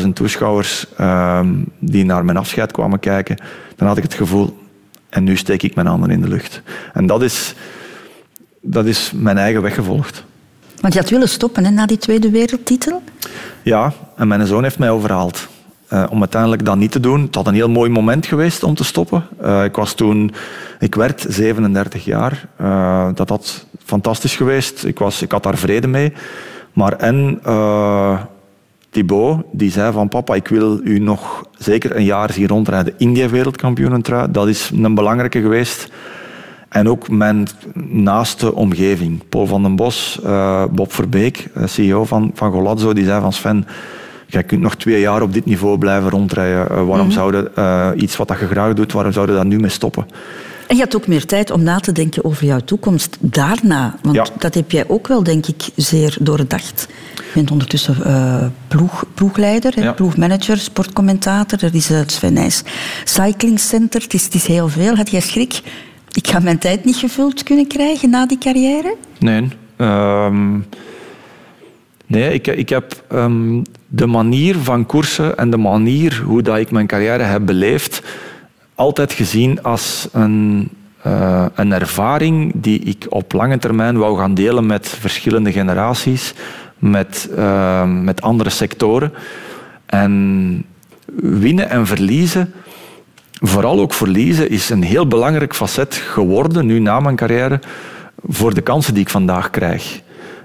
15.000 0.03 0.09
toeschouwers 0.12 0.87
ehm, 0.96 1.55
die 1.79 2.05
naar 2.05 2.25
mijn 2.25 2.37
afscheid 2.37 2.72
kwamen 2.72 2.98
kijken, 2.98 3.37
dan 3.77 3.88
had 3.88 3.96
ik 3.96 4.03
het 4.03 4.14
gevoel, 4.14 4.59
en 5.09 5.25
nu 5.25 5.37
steek 5.37 5.62
ik 5.62 5.75
mijn 5.75 5.87
handen 5.87 6.11
in 6.11 6.20
de 6.20 6.29
lucht. 6.29 6.62
En 6.92 7.07
dat 7.07 7.22
is, 7.22 7.55
dat 8.61 8.87
is 8.87 9.12
mijn 9.14 9.38
eigen 9.38 9.62
weg 9.62 9.75
gevolgd. 9.75 10.25
Want 10.81 10.94
je 10.94 11.01
had 11.01 11.11
willen 11.11 11.29
stoppen 11.29 11.65
hè, 11.65 11.71
na 11.71 11.87
die 11.87 11.98
tweede 11.98 12.31
wereldtitel. 12.31 13.02
Ja, 13.63 13.92
en 14.17 14.29
mijn 14.29 14.46
zoon 14.46 14.63
heeft 14.63 14.79
mij 14.79 14.90
overhaald. 14.90 15.48
eh, 15.88 16.04
om 16.10 16.21
uiteindelijk 16.21 16.65
dat 16.65 16.77
niet 16.77 16.90
te 16.90 17.00
doen. 17.00 17.23
Het 17.23 17.35
had 17.35 17.46
een 17.46 17.54
heel 17.54 17.69
mooi 17.69 17.90
moment 17.90 18.27
geweest 18.27 18.63
om 18.63 18.75
te 18.75 18.85
stoppen. 18.85 19.27
Eh, 19.40 19.65
ik 19.65 19.77
was 19.77 19.94
toen, 19.94 20.33
ik 20.79 20.94
werd 20.94 21.25
37 21.29 22.04
jaar. 22.04 22.48
Eh, 22.56 23.08
dat 23.15 23.29
had 23.29 23.67
fantastisch 23.85 24.37
geweest. 24.37 24.85
Ik, 24.85 24.98
was, 24.98 25.23
ik 25.23 25.33
had 25.33 25.42
daar 25.42 25.58
vrede 25.58 25.87
mee. 25.87 26.13
Maar 26.73 26.92
en 26.92 27.40
Thibaut, 28.93 29.43
die 29.53 29.71
zei 29.71 29.93
van 29.93 30.09
papa, 30.09 30.35
ik 30.35 30.49
wil 30.49 30.81
u 30.85 30.99
nog 30.99 31.45
zeker 31.59 31.97
een 31.97 32.05
jaar 32.05 32.33
zien 32.33 32.49
rondrijden 32.49 32.95
in 32.97 33.13
die 33.13 33.29
wereldkampioenentrui. 33.29 34.31
Dat 34.31 34.49
is 34.49 34.71
een 34.83 34.95
belangrijke 34.95 35.40
geweest. 35.40 35.88
En 36.69 36.88
ook 36.88 37.09
mijn 37.11 37.49
naaste 37.88 38.55
omgeving. 38.55 39.21
Paul 39.29 39.47
van 39.47 39.63
den 39.63 39.77
Bos, 39.77 40.19
uh, 40.25 40.65
Bob 40.71 40.93
Verbeek, 40.93 41.49
eh, 41.55 41.67
CEO 41.67 42.05
van, 42.05 42.31
van 42.35 42.53
Golazzo, 42.53 42.93
die 42.93 43.05
zei 43.05 43.21
van 43.21 43.33
Sven, 43.33 43.67
jij 44.27 44.43
kunt 44.43 44.61
nog 44.61 44.75
twee 44.75 45.01
jaar 45.01 45.23
op 45.23 45.33
dit 45.33 45.45
niveau 45.45 45.79
blijven 45.79 46.11
rondrijden. 46.11 46.67
Uh, 46.71 46.87
waarom 46.87 47.07
mm 47.07 47.13
zou 47.13 47.37
je 47.37 47.93
iets 47.97 48.17
wat 48.17 48.29
je 48.29 48.47
graag 48.47 48.75
doet, 48.75 48.93
waarom 48.93 49.13
zou 49.13 49.29
je 49.29 49.35
daar 49.35 49.47
nu 49.47 49.59
mee 49.59 49.71
stoppen? 49.71 50.07
En 50.69 50.77
je 50.77 50.83
had 50.83 50.97
ook 50.97 51.07
meer 51.07 51.27
tijd 51.27 51.51
om 51.51 51.63
na 51.63 51.79
te 51.79 51.93
denken 51.93 52.25
over 52.25 52.47
jouw 52.47 52.61
toekomst 52.65 53.17
daarna. 53.21 53.97
Want 54.03 54.17
Ja. 54.17 54.27
dat 54.38 54.55
heb 54.55 54.71
jij 54.71 54.85
ook 54.88 55.09
wel, 55.09 55.23
denk 55.23 55.47
ik, 55.47 55.69
zeer 55.77 56.17
doordacht. 56.21 56.88
Bent 57.35 57.51
ondertussen 57.51 58.05
eh, 58.05 58.47
ploeg, 58.69 59.05
ploegleider, 59.15 59.83
Ja. 59.83 59.93
ploegmanager, 59.93 60.59
sportcommentator. 60.59 61.65
Er 61.65 61.75
is 61.75 61.89
het 61.89 62.13
Sven 62.13 62.33
Nys 62.33 62.63
Cycling 63.05 63.61
Center. 63.61 64.01
Het 64.03 64.15
is, 64.15 64.25
het 64.25 64.35
is 64.35 64.47
heel 64.47 64.69
veel. 64.69 64.95
Had 64.97 65.11
jij 65.11 65.21
schrik? 65.21 65.61
Ik 66.13 66.27
ga 66.29 66.39
mijn 66.39 66.59
tijd 66.59 66.85
niet 66.85 66.97
gevuld 66.97 67.43
kunnen 67.43 67.67
krijgen 67.67 68.11
na 68.11 68.27
die 68.27 68.39
carrière? 68.39 68.97
Nee. 69.19 69.49
Ehm, 69.77 70.59
nee, 72.07 72.33
ik, 72.35 72.47
ik 72.47 72.69
heb 72.69 73.05
ehm, 73.09 73.63
de 73.87 74.07
manier 74.07 74.57
van 74.57 74.87
koersen 74.87 75.37
en 75.39 75.51
de 75.51 75.57
manier 75.57 76.23
hoe 76.25 76.43
dat 76.43 76.59
ik 76.59 76.71
mijn 76.71 76.87
carrière 76.87 77.23
heb 77.23 77.47
beleefd, 77.47 78.03
altijd 78.75 79.13
gezien 79.13 79.63
als 79.63 80.09
een, 80.13 80.69
eh, 81.03 81.47
een 81.55 81.73
ervaring 81.73 82.53
die 82.55 82.81
ik 82.81 83.07
op 83.09 83.33
lange 83.33 83.59
termijn 83.59 83.97
wou 83.99 84.19
gaan 84.19 84.35
delen 84.35 84.67
met 84.67 84.89
verschillende 84.89 85.53
generaties, 85.53 86.35
met, 86.83 87.29
ehm, 87.37 88.05
met 88.05 88.23
andere 88.23 88.51
sectoren. 88.51 89.13
En 89.87 90.65
winnen 91.23 91.71
en 91.71 91.87
verliezen, 91.87 92.53
vooral 93.33 93.81
ook 93.81 93.95
verliezen, 93.95 94.51
is 94.51 94.71
een 94.71 94.83
heel 94.83 95.07
belangrijk 95.07 95.55
facet 95.55 95.95
geworden, 95.95 96.67
nu 96.67 96.79
na 96.79 97.01
mijn 97.01 97.17
carrière, 97.17 97.61
voor 98.27 98.55
de 98.55 98.61
kansen 98.61 98.95
die 98.95 99.03
ik 99.03 99.09
vandaag 99.11 99.51
krijg. 99.51 100.01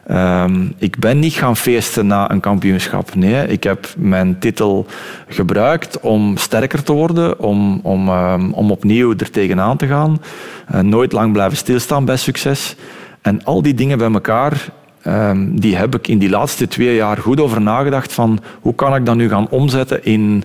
Ehm, 0.08 0.66
ik 0.78 1.00
ben 1.00 1.20
niet 1.20 1.34
gaan 1.34 1.58
feesten 1.58 2.08
na 2.08 2.32
een 2.32 2.40
kampioenschap. 2.40 3.16
Nee, 3.16 3.48
ik 3.48 3.64
heb 3.64 3.94
mijn 3.98 4.40
titel 4.40 4.86
gebruikt 5.28 6.00
om 6.00 6.38
sterker 6.38 6.84
te 6.84 6.92
worden, 6.94 7.40
om, 7.40 7.80
om, 7.84 8.08
ehm, 8.08 8.52
om 8.52 8.72
opnieuw 8.72 9.14
er 9.18 9.32
tegenaan 9.32 9.78
te 9.78 9.88
gaan. 9.88 10.22
Eh, 10.68 10.80
nooit 10.80 11.12
lang 11.12 11.34
blijven 11.34 11.58
stilstaan 11.58 12.06
bij 12.06 12.18
succes. 12.18 12.76
En 13.22 13.44
al 13.44 13.62
die 13.62 13.74
dingen 13.74 13.98
bij 13.98 14.12
elkaar, 14.12 14.70
ehm, 15.08 15.56
die 15.56 15.76
heb 15.76 15.96
ik 15.96 16.08
in 16.08 16.18
die 16.18 16.30
laatste 16.30 16.68
twee 16.68 16.96
jaar 16.96 17.18
goed 17.18 17.40
over 17.40 17.62
nagedacht 17.62 18.14
van 18.14 18.40
hoe 18.62 18.76
kan 18.76 18.96
ik 18.96 19.06
dat 19.06 19.16
nu 19.16 19.30
gaan 19.30 19.50
omzetten 19.50 20.06
in 20.06 20.44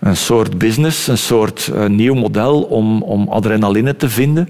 een 0.00 0.16
soort 0.16 0.58
business, 0.58 1.06
een 1.06 1.18
soort 1.18 1.70
eh, 1.74 1.86
nieuw 1.86 2.14
model 2.14 2.62
om, 2.62 3.02
om 3.02 3.28
adrenaline 3.28 3.96
te 3.96 4.08
vinden. 4.08 4.48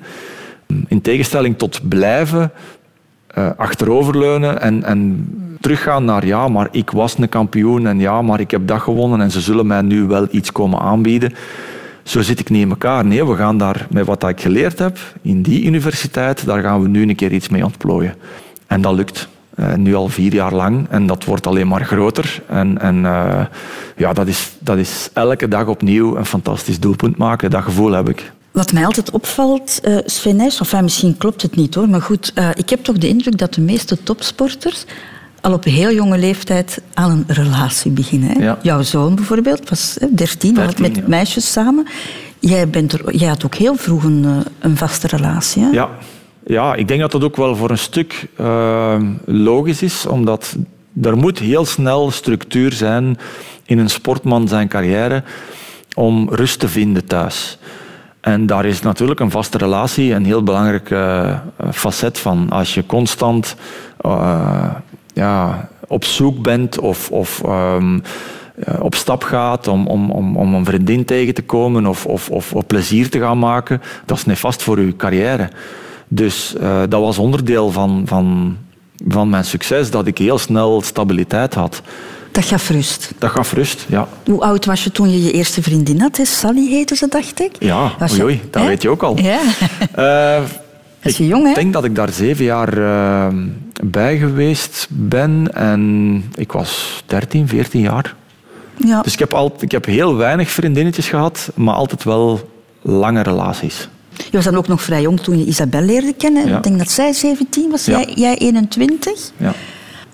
In 0.89 1.01
tegenstelling 1.01 1.59
tot 1.59 1.89
blijven 1.89 2.53
eh, 3.27 3.51
achteroverleunen 3.57 4.61
en, 4.61 4.85
en 4.85 5.29
teruggaan 5.61 6.05
naar 6.05 6.27
ja, 6.27 6.49
maar 6.49 6.69
ik 6.71 6.91
was 6.91 7.19
een 7.19 7.29
kampioen 7.29 7.87
en 7.87 7.99
ja, 7.99 8.23
maar 8.23 8.41
ik 8.41 8.51
heb 8.51 8.67
dat 8.67 8.81
gewonnen 8.81 9.21
en 9.21 9.31
ze 9.31 9.41
zullen 9.41 9.67
mij 9.67 9.83
nu 9.83 10.07
wel 10.07 10.27
iets 10.31 10.53
komen 10.53 10.81
aanbieden. 10.81 11.35
Zo 12.03 12.23
zit 12.23 12.41
ik 12.41 12.51
niet 12.51 12.63
in 12.63 12.71
elkaar. 12.71 13.05
Nee, 13.05 13.27
we 13.27 13.37
gaan 13.37 13.59
daar 13.59 13.87
met 13.91 14.07
wat 14.07 14.29
ik 14.29 14.41
geleerd 14.41 14.79
heb 14.79 14.99
in 15.23 15.43
die 15.43 15.65
universiteit, 15.65 16.47
daar 16.47 16.63
gaan 16.63 16.83
we 16.83 16.89
nu 16.89 17.03
een 17.03 17.15
keer 17.15 17.33
iets 17.33 17.49
mee 17.49 17.65
ontplooien. 17.65 18.15
En 18.67 18.81
dat 18.81 18.95
lukt. 18.95 19.29
Eh, 19.57 19.75
nu 19.75 19.95
al 19.95 20.09
vier 20.09 20.35
jaar 20.35 20.55
lang 20.55 20.87
en 20.91 21.07
dat 21.07 21.25
wordt 21.25 21.47
alleen 21.47 21.69
maar 21.69 21.85
groter. 21.85 22.43
En, 22.49 22.81
en 22.81 23.07
eh, 23.07 23.47
ja, 23.97 24.13
dat 24.13 24.27
is, 24.27 24.53
dat 24.59 24.79
is 24.79 25.11
elke 25.13 25.49
dag 25.49 25.67
opnieuw 25.67 26.17
een 26.17 26.27
fantastisch 26.27 26.81
doelpunt 26.81 27.17
maken. 27.17 27.51
Dat 27.51 27.63
gevoel 27.63 27.93
heb 27.93 28.09
ik. 28.09 28.33
Wat 28.55 28.73
mij 28.73 28.85
altijd 28.85 29.11
opvalt, 29.11 29.81
eh 29.83 29.97
Sven 30.05 30.37
Nys, 30.37 30.61
of 30.61 30.81
misschien 30.83 31.17
klopt 31.17 31.43
het 31.43 31.57
niet 31.57 31.75
hoor, 31.75 31.89
maar 31.89 32.03
goed, 32.03 32.33
eh, 32.35 32.49
ik 32.55 32.71
heb 32.71 32.85
toch 32.85 32.99
de 32.99 33.09
indruk 33.09 33.39
dat 33.39 33.55
de 33.55 33.61
meeste 33.61 34.03
topsporters 34.03 34.85
al 35.41 35.53
op 35.53 35.65
heel 35.65 35.93
jonge 35.93 36.19
leeftijd 36.19 36.81
aan 36.95 37.11
een 37.11 37.25
relatie 37.27 37.91
beginnen. 37.91 38.29
Hè? 38.29 38.45
Ja. 38.45 38.59
Jouw 38.63 38.83
zoon 38.83 39.15
bijvoorbeeld 39.15 39.69
was 39.69 39.97
hè, 40.01 40.07
13, 40.11 40.55
was 40.55 40.65
13, 40.65 40.83
met 40.83 40.97
ja. 40.97 41.03
meisjes 41.07 41.53
samen. 41.53 41.87
Jij, 42.39 42.69
bent 42.69 42.93
er, 42.93 43.17
jij 43.17 43.29
had 43.29 43.45
ook 43.45 43.55
heel 43.55 43.77
vroeg 43.77 44.05
een, 44.05 44.25
eh, 44.25 44.37
een 44.59 44.77
vaste 44.77 45.07
relatie. 45.07 45.63
Hè? 45.63 45.69
Ja. 45.71 45.91
Ja, 46.47 46.75
ik 46.75 46.89
denk 46.89 47.01
dat 47.01 47.13
dat 47.13 47.25
ook 47.25 47.37
wel 47.37 47.57
voor 47.57 47.71
een 47.71 47.79
stuk 47.79 48.29
eh, 48.37 49.01
logisch 49.25 49.83
is, 49.83 50.07
omdat 50.07 50.57
er 51.03 51.17
moet 51.17 51.39
heel 51.39 51.65
snel 51.65 52.11
structuur 52.11 52.73
zijn 52.73 53.19
in 53.65 53.79
een 53.79 53.91
sportman 53.91 54.49
zijn 54.49 54.69
carrière 54.69 55.23
om 55.95 56.29
rust 56.31 56.59
te 56.59 56.69
vinden 56.69 57.07
thuis. 57.07 57.59
En 58.21 58.47
daar 58.47 58.65
is 58.65 58.83
natuurlijk 58.83 59.21
een 59.21 59.31
vaste 59.31 59.59
relatie 59.59 60.13
een 60.13 60.25
heel 60.25 60.43
belangrijk 60.43 60.91
eh, 60.91 61.39
facet 61.73 62.19
van. 62.19 62.51
Als 62.51 62.75
je 62.75 62.87
constant 62.87 63.57
eh, 64.01 64.71
ja, 65.15 65.69
op 65.89 66.05
zoek 66.05 66.43
bent 66.43 66.79
of, 66.79 67.11
of 67.11 67.43
ehm, 67.45 67.99
eh, 68.55 68.81
op 68.81 68.95
stap 68.95 69.23
gaat 69.23 69.69
om, 69.69 69.87
om, 69.87 70.11
om, 70.11 70.37
om 70.37 70.55
een 70.55 70.65
vriendin 70.65 71.05
tegen 71.05 71.35
te 71.35 71.43
komen 71.43 71.87
of, 71.87 72.07
of, 72.07 72.31
of, 72.31 72.53
of 72.53 72.67
plezier 72.67 73.11
te 73.11 73.19
gaan 73.19 73.39
maken, 73.39 73.83
dat 74.05 74.17
is 74.17 74.25
nefast 74.25 74.63
voor 74.63 74.81
je 74.81 74.97
carrière. 74.97 75.49
Dus 76.15 76.55
eh, 76.61 76.81
dat 76.89 77.01
was 77.01 77.19
onderdeel 77.19 77.71
van, 77.71 78.03
van, 78.07 78.57
van 79.09 79.29
mijn 79.29 79.45
succes, 79.45 79.91
dat 79.91 80.07
ik 80.07 80.19
heel 80.19 80.39
snel 80.39 80.83
stabiliteit 80.83 81.55
had. 81.55 81.83
Dat 82.33 82.45
gaf 82.45 82.69
rust. 82.71 83.13
Dat 83.19 83.31
gaf 83.31 83.53
rust, 83.53 83.87
ja. 83.89 84.09
Hoe 84.25 84.41
oud 84.41 84.65
was 84.65 84.85
je 84.85 84.91
toen 84.93 85.11
je 85.11 85.23
je 85.23 85.33
eerste 85.33 85.63
vriendin 85.63 86.01
had? 86.01 86.17
hè? 86.17 86.25
Sally 86.25 86.69
heette 86.69 86.97
ze, 86.97 87.07
dacht 87.09 87.41
ik. 87.41 87.57
Ja, 87.59 87.93
Was 87.99 88.21
oei, 88.21 88.41
dat 88.51 88.63
hè? 88.63 88.69
weet 88.69 88.83
je 88.83 88.89
ook 88.89 89.03
al. 89.03 89.19
Ja. 89.19 89.39
Eh, 89.95 90.43
Dat 91.03 91.13
is 91.13 91.13
ik 91.13 91.19
je 91.19 91.27
jong, 91.27 91.47
hè? 91.47 91.55
denk 91.55 91.73
dat 91.73 91.85
ik 91.85 91.95
daar 91.95 92.13
zeven 92.13 92.45
jaar 92.45 92.79
eh, 92.79 93.35
bij 93.85 94.19
geweest 94.19 94.87
ben 94.91 95.55
en 95.55 96.25
ik 96.35 96.53
was 96.53 97.03
13, 97.07 97.49
14 97.49 97.81
jaar. 97.81 98.15
ja. 98.77 99.03
Dus 99.03 99.13
ik 99.13 99.19
heb, 99.19 99.35
al, 99.35 99.55
ik 99.61 99.71
heb 99.73 99.85
heel 99.85 100.17
weinig 100.17 100.51
vriendinnetjes 100.51 101.09
gehad, 101.09 101.51
maar 101.55 101.75
altijd 101.75 102.05
wel 102.05 102.51
lange 102.83 103.23
relaties. 103.23 103.89
Je 104.17 104.31
was 104.31 104.45
dan 104.45 104.57
ook 104.57 104.69
nog 104.69 104.83
vrij 104.83 105.03
jong 105.03 105.21
toen 105.21 105.39
je 105.39 105.45
Isabel 105.45 105.81
leerde 105.83 106.13
kennen. 106.19 106.47
Ja. 106.49 106.57
Ik 106.57 106.63
denk 106.63 106.79
dat 106.79 106.91
zij 106.91 107.13
17 107.13 107.71
was, 107.71 107.85
Ja. 107.85 107.99
jij, 107.99 108.13
jij 108.15 108.39
21. 108.39 109.13
Ja, 109.37 109.53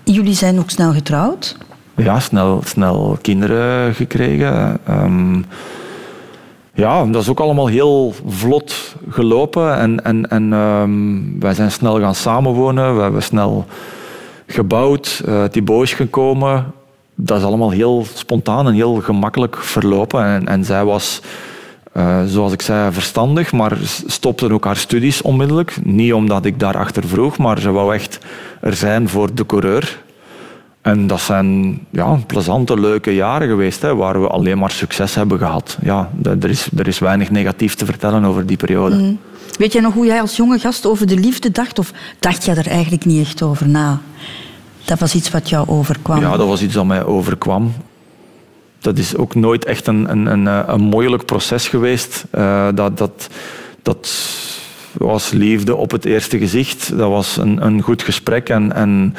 Jullie 0.05 0.35
zijn 0.35 0.59
ook 0.59 0.71
snel 0.71 0.93
getrouwd. 0.93 1.57
ja 1.97 2.21
snel, 2.21 2.61
snel 2.65 3.19
kinderen 3.23 3.95
gekregen. 3.95 4.79
Ehm, 4.87 5.35
ja, 6.75 7.05
dat 7.05 7.23
is 7.23 7.29
ook 7.29 7.41
allemaal 7.41 7.67
heel 7.67 8.15
vlot 8.27 8.95
gelopen. 9.11 9.77
En, 9.79 10.05
en, 10.05 10.31
en 10.31 10.53
ehm, 10.53 11.39
wij 11.41 11.55
zijn 11.55 11.71
snel 11.71 12.01
gaan 12.01 12.15
samenwonen. 12.15 12.97
We 12.97 13.03
hebben 13.03 13.23
snel 13.23 13.67
gebouwd. 14.47 15.23
eh 15.27 15.45
Thibaut 15.45 15.83
is 15.83 15.93
gekomen. 15.95 16.73
Dat 17.15 17.39
is 17.39 17.45
allemaal 17.45 17.71
heel 17.71 18.07
spontaan 18.15 18.67
en 18.67 18.73
heel 18.75 18.95
gemakkelijk 18.95 19.57
verlopen. 19.57 20.25
En, 20.25 20.47
en 20.49 20.65
zij 20.65 20.85
was, 20.85 21.21
eh, 21.93 22.25
zoals 22.27 22.53
ik 22.53 22.63
zei, 22.63 22.93
verstandig, 22.93 23.53
maar 23.53 23.79
stopte 24.07 24.53
ook 24.53 24.65
haar 24.65 24.77
studies 24.77 25.23
onmiddellijk. 25.23 25.77
Niet 25.85 26.13
omdat 26.13 26.45
ik 26.45 26.61
daarachter 26.61 27.09
vroeg, 27.09 27.39
maar 27.39 27.61
ze 27.61 27.71
wou 27.71 27.95
echt 27.95 28.19
er 28.61 28.75
zijn 28.75 29.09
voor 29.09 29.35
de 29.35 29.47
coureur. 29.47 30.03
En 30.83 31.07
dat 31.07 31.21
zijn 31.21 31.79
ja, 31.91 32.19
plezante, 32.27 32.81
leuke 32.81 33.15
jaren 33.15 33.49
geweest, 33.49 33.83
hè, 33.83 33.95
waar 33.95 34.21
we 34.21 34.29
alleen 34.29 34.59
maar 34.59 34.71
succes 34.71 35.15
hebben 35.15 35.39
gehad. 35.39 35.79
Ja, 35.83 36.11
er 36.23 36.51
is, 36.51 36.69
er 36.77 36.87
is 36.87 36.99
weinig 36.99 37.31
negatief 37.31 37.75
te 37.75 37.85
vertellen 37.85 38.25
over 38.25 38.47
die 38.47 38.57
periode. 38.57 39.17
Weet 39.59 39.73
jij 39.73 39.83
nog 39.83 39.95
hoe 39.95 40.07
jij 40.07 40.21
als 40.21 40.37
jonge 40.37 40.59
gast 40.59 40.87
over 40.87 41.07
de 41.07 41.17
liefde 41.17 41.51
dacht? 41.51 41.79
Of 41.79 41.93
dacht 42.19 42.45
jij 42.45 42.57
er 42.57 42.67
eigenlijk 42.67 43.05
niet 43.05 43.27
echt 43.27 43.43
over 43.43 43.69
na? 43.69 44.01
Dat 44.85 44.99
was 44.99 45.15
iets 45.15 45.31
wat 45.31 45.49
jou 45.49 45.69
overkwam. 45.69 46.21
Ja, 46.21 46.37
dat 46.37 46.47
was 46.47 46.63
iets 46.63 46.75
dat 46.75 46.87
mij 46.87 47.05
overkwam. 47.05 47.73
Dat 48.81 48.99
is 48.99 49.17
ook 49.17 49.35
nooit 49.35 49.65
echt 49.65 49.87
een, 49.87 50.11
een, 50.11 50.27
een, 50.27 50.47
eh, 50.47 50.63
een 50.67 50.81
moeilijk 50.81 51.25
proces 51.25 51.69
geweest. 51.69 52.25
Eh, 52.31 52.69
dat, 52.75 52.99
dat, 52.99 53.29
dat 53.83 54.11
was 54.93 55.31
liefde 55.31 55.77
op 55.77 55.91
het 55.91 56.05
eerste 56.05 56.39
gezicht. 56.39 56.99
Dat 56.99 57.09
was 57.09 57.37
een, 57.37 57.65
een 57.67 57.83
goed 57.83 58.03
gesprek 58.03 58.49
en, 58.49 58.73
en 58.73 59.15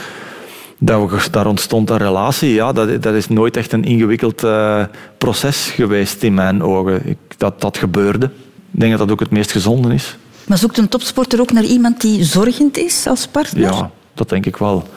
dat 0.80 1.10
we, 1.10 1.30
daar 1.32 1.48
ontstond 1.48 1.90
een 1.90 1.98
relatie. 1.98 2.54
Ja, 2.54 2.72
dat, 2.72 3.04
dat 3.04 3.14
is 3.14 3.28
nooit 3.28 3.58
echt 3.58 3.72
een 3.72 3.84
ingewikkeld 3.84 4.44
eh, 4.44 4.84
proces 5.18 5.72
geweest 5.76 6.24
in 6.24 6.34
mijn 6.34 6.64
ogen. 6.64 7.08
Ik, 7.08 7.18
dat, 7.38 7.62
dat 7.62 7.78
gebeurde. 7.78 8.26
Ik 8.72 8.80
denk 8.80 8.92
dat 8.92 9.00
dat 9.00 9.12
ook 9.12 9.20
het 9.20 9.32
meest 9.32 9.52
gezonde 9.52 9.94
is. 9.94 10.18
Maar 10.46 10.58
zoekt 10.58 10.78
een 10.78 10.90
topsporter 10.90 11.40
ook 11.40 11.52
naar 11.52 11.64
iemand 11.64 12.02
die 12.02 12.24
zorgend 12.24 12.78
is 12.78 13.08
als 13.08 13.28
partner? 13.28 13.64
Ja, 13.64 13.92
dat 14.14 14.30
denk 14.30 14.46
ik 14.46 14.58
wel. 14.58 14.88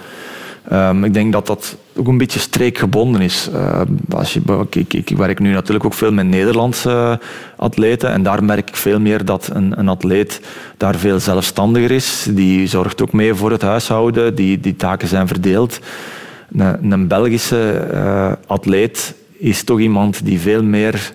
Ehm, 0.68 1.04
ik 1.04 1.14
denk 1.14 1.32
dat 1.32 1.46
dat 1.46 1.76
ook 1.96 2.06
een 2.06 2.18
beetje 2.18 2.38
streekgebonden 2.38 3.20
is. 3.20 3.48
Ehm, 3.54 3.86
als 4.10 4.34
je, 4.34 4.40
ik, 4.70 4.94
ik, 4.94 5.08
werk 5.16 5.38
nu 5.38 5.52
natuurlijk 5.52 5.84
ook 5.84 5.94
veel 5.94 6.12
met 6.12 6.26
Nederlandse 6.26 7.20
atleten 7.56 8.10
en 8.10 8.22
daar 8.22 8.44
merk 8.44 8.68
ik 8.68 8.76
veel 8.76 9.00
meer 9.00 9.24
dat 9.24 9.50
een, 9.52 9.78
een 9.78 9.88
atleet 9.88 10.40
daar 10.76 10.94
veel 10.94 11.20
zelfstandiger 11.20 11.90
is. 11.90 12.26
Die 12.30 12.66
zorgt 12.66 13.02
ook 13.02 13.12
mee 13.12 13.34
voor 13.34 13.50
het 13.50 13.62
huishouden, 13.62 14.34
die, 14.34 14.60
die 14.60 14.76
taken 14.76 15.08
zijn 15.08 15.26
verdeeld. 15.28 15.78
Een, 16.56 16.92
een 16.92 17.08
Belgische 17.08 17.70
eh, 17.72 18.32
atleet 18.46 19.14
is 19.38 19.64
toch 19.64 19.80
iemand 19.80 20.24
die 20.24 20.40
veel 20.40 20.62
meer 20.62 21.12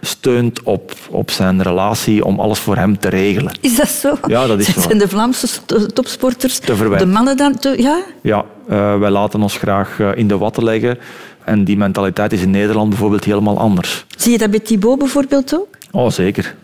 steunt 0.00 0.62
op, 0.62 0.92
op 1.10 1.30
zijn 1.30 1.62
relatie 1.62 2.24
om 2.24 2.40
alles 2.40 2.58
voor 2.58 2.76
hem 2.76 2.98
te 2.98 3.08
regelen. 3.08 3.52
Is 3.60 3.76
dat 3.76 3.88
zo? 3.88 4.18
Ja, 4.26 4.46
dat 4.46 4.58
is 4.58 4.72
zo. 4.74 4.80
Zijn 4.80 4.98
de 4.98 5.08
Vlaamse 5.08 5.48
topsporters, 5.92 6.60
de 6.60 7.06
mannen 7.06 7.36
dan... 7.36 7.58
Te, 7.58 7.74
ja? 7.82 7.98
Ja, 8.22 8.44
eh, 8.68 8.98
wij 8.98 9.10
laten 9.10 9.42
ons 9.42 9.56
graag 9.56 10.00
eh, 10.00 10.08
in 10.14 10.28
de 10.28 10.38
watten 10.38 10.64
leggen. 10.64 10.98
En 11.44 11.64
die 11.64 11.76
mentaliteit 11.76 12.32
is 12.32 12.42
in 12.42 12.50
Nederland 12.50 12.88
bijvoorbeeld 12.88 13.24
helemaal 13.24 13.58
anders. 13.58 14.06
Zie 14.16 14.32
je 14.32 14.38
dat 14.38 14.50
bij 14.50 14.60
Thibaut 14.60 14.98
bijvoorbeeld 14.98 15.54
ook? 15.54 15.68
Oh, 15.90 16.10
zeker. 16.10 16.54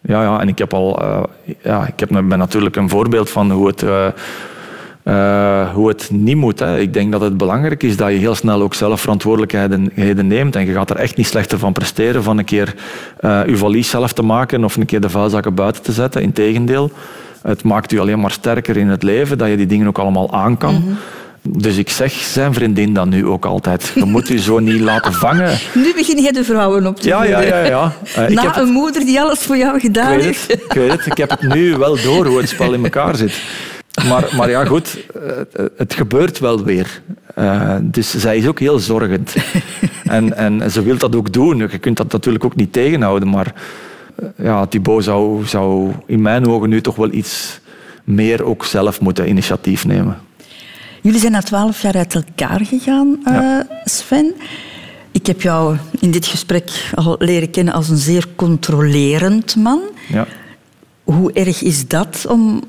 Ja, 0.00 0.22
ja, 0.22 0.40
en 0.40 0.48
ik 0.48 0.58
heb 0.58 0.74
al, 0.74 1.00
eh, 1.02 1.22
ja, 1.62 1.86
ik 1.86 2.00
heb, 2.00 2.08
ben 2.08 2.38
natuurlijk 2.38 2.76
een 2.76 2.88
voorbeeld 2.88 3.30
van 3.30 3.50
hoe 3.50 3.66
het, 3.66 3.80
hoe 5.74 5.88
het 5.88 6.10
niet 6.12 6.36
moet. 6.36 6.58
Hè. 6.58 6.78
Ik 6.78 6.92
denk 6.92 7.12
dat 7.12 7.20
het 7.20 7.36
belangrijk 7.36 7.82
is 7.82 7.96
dat 7.96 8.10
je 8.10 8.16
heel 8.16 8.34
snel 8.34 8.62
ook 8.62 8.74
zelf 8.74 9.00
verantwoordelijkheden 9.00 10.26
neemt. 10.26 10.56
En 10.56 10.66
je 10.66 10.72
gaat 10.72 10.90
er 10.90 10.96
echt 10.96 11.16
niet 11.16 11.26
slechter 11.26 11.58
van 11.58 11.72
presteren 11.72 12.22
van 12.22 12.38
een 12.38 12.44
keer 12.44 12.74
je 13.22 13.56
valies 13.56 13.90
zelf 13.90 14.12
te 14.12 14.22
maken 14.22 14.64
of 14.64 14.76
een 14.76 14.86
keer 14.86 15.00
de 15.00 15.08
vuilzakken 15.08 15.54
buiten 15.54 15.82
te 15.82 15.92
zetten. 15.92 16.22
Integendeel, 16.22 16.90
het 17.42 17.62
maakt 17.62 17.92
u 17.92 17.98
alleen 17.98 18.20
maar 18.20 18.30
sterker 18.30 18.76
in 18.76 18.88
het 18.88 19.02
leven 19.02 19.38
dat 19.38 19.48
je 19.48 19.56
die 19.56 19.66
dingen 19.66 19.86
ook 19.86 19.98
allemaal 19.98 20.32
aan 20.32 20.56
kan. 20.56 20.96
Dus 21.42 21.76
ik 21.76 21.88
zeg 21.90 22.12
zijn 22.12 22.54
vriendin 22.54 22.94
dan 22.94 23.08
nu 23.08 23.26
ook 23.26 23.44
altijd. 23.44 23.92
Je 23.94 24.04
moet 24.04 24.28
u 24.28 24.38
zo 24.38 24.58
niet 24.58 24.80
laten 24.80 25.12
vangen. 25.12 25.58
Nu 25.74 25.92
begin 25.94 26.22
je 26.22 26.32
de 26.32 26.44
vrouwen 26.44 26.86
op 26.86 27.00
te 27.00 27.08
Ja, 27.08 27.24
ja, 27.24 27.40
ja. 27.40 27.64
ja. 27.64 27.92
Eh, 28.14 28.28
ik 28.28 28.34
Na 28.34 28.42
heb 28.42 28.54
het- 28.54 28.64
een 28.64 28.72
moeder 28.72 29.04
die 29.04 29.20
alles 29.20 29.38
voor 29.38 29.56
jou 29.56 29.80
gedaan 29.80 30.12
ik 30.12 30.22
heeft. 30.22 30.46
het, 30.52 30.62
ik 30.64 30.72
weet 30.72 30.90
het. 30.90 31.06
Ik 31.06 31.16
heb 31.16 31.30
het 31.30 31.42
nu 31.42 31.76
wel 31.76 31.96
door 32.02 32.26
hoe 32.26 32.38
het 32.38 32.48
spel 32.48 32.72
in 32.72 32.84
elkaar 32.84 33.16
zit. 33.16 33.42
Maar, 34.08 34.28
maar 34.36 34.50
ja, 34.50 34.64
goed. 34.64 34.98
Het 35.76 35.94
gebeurt 35.94 36.38
wel 36.38 36.64
weer. 36.64 37.02
Eh, 37.34 37.76
dus 37.82 38.10
zij 38.16 38.36
is 38.36 38.46
ook 38.46 38.58
heel 38.58 38.78
zorgend. 38.78 39.34
En, 40.04 40.36
en 40.36 40.70
ze 40.70 40.82
wil 40.82 40.96
dat 40.98 41.16
ook 41.16 41.32
doen. 41.32 41.58
Je 41.58 41.78
kunt 41.78 41.96
dat 41.96 42.12
natuurlijk 42.12 42.44
ook 42.44 42.56
niet 42.56 42.72
tegenhouden. 42.72 43.28
Maar 43.30 43.54
eh, 44.16 44.26
ja, 44.44 44.66
Thibaut 44.66 45.04
zou, 45.04 45.46
zou 45.46 45.90
in 46.06 46.22
mijn 46.22 46.46
ogen 46.48 46.68
nu 46.68 46.80
toch 46.80 46.96
wel 46.96 47.12
iets 47.12 47.60
meer 48.04 48.44
ook 48.44 48.64
zelf 48.64 49.00
moeten 49.00 49.28
initiatief 49.28 49.86
nemen. 49.86 50.18
Jullie 51.02 51.20
zijn 51.20 51.32
na 51.32 51.40
twaalf 51.40 51.82
jaar 51.82 51.96
uit 51.96 52.14
elkaar 52.14 52.60
gegaan, 52.64 53.18
eh. 53.24 53.58
Sven. 53.84 54.34
Ik 55.10 55.26
heb 55.26 55.42
jou 55.42 55.76
in 56.00 56.10
dit 56.10 56.26
gesprek 56.26 56.90
al 56.94 57.16
leren 57.18 57.50
kennen 57.50 57.74
als 57.74 57.88
een 57.88 57.96
zeer 57.96 58.26
controlerend 58.36 59.56
man. 59.56 59.80
Ja. 60.08 60.26
Hoe 61.04 61.32
erg 61.32 61.62
is 61.62 61.88
dat 61.88 62.26
om 62.28 62.62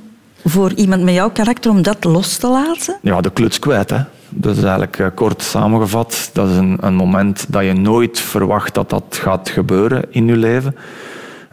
voor 0.46 0.74
iemand 0.74 1.04
met 1.04 1.14
jouw 1.14 1.32
karakter 1.32 1.72
om 1.72 1.82
dat 1.82 2.04
los 2.04 2.38
te 2.38 2.48
laten? 2.48 2.96
ja, 3.02 3.22
de 3.22 3.32
kluts 3.32 3.60
kwijt. 3.60 3.90
Hè. 3.90 4.00
Dat 4.30 4.56
is 4.56 4.64
eigenlijk 4.64 5.00
eh, 5.00 5.08
kort 5.16 5.42
samengevat. 5.42 6.30
Dat 6.34 6.50
is 6.50 6.56
een, 6.56 6.78
een 6.82 6.96
moment 6.96 7.46
dat 7.48 7.64
je 7.64 7.74
nooit 7.74 8.20
verwacht 8.20 8.74
dat 8.74 8.90
dat 8.90 9.20
gaat 9.22 9.50
gebeuren 9.50 10.06
in 10.10 10.28
je 10.28 10.38
leven. 10.38 10.76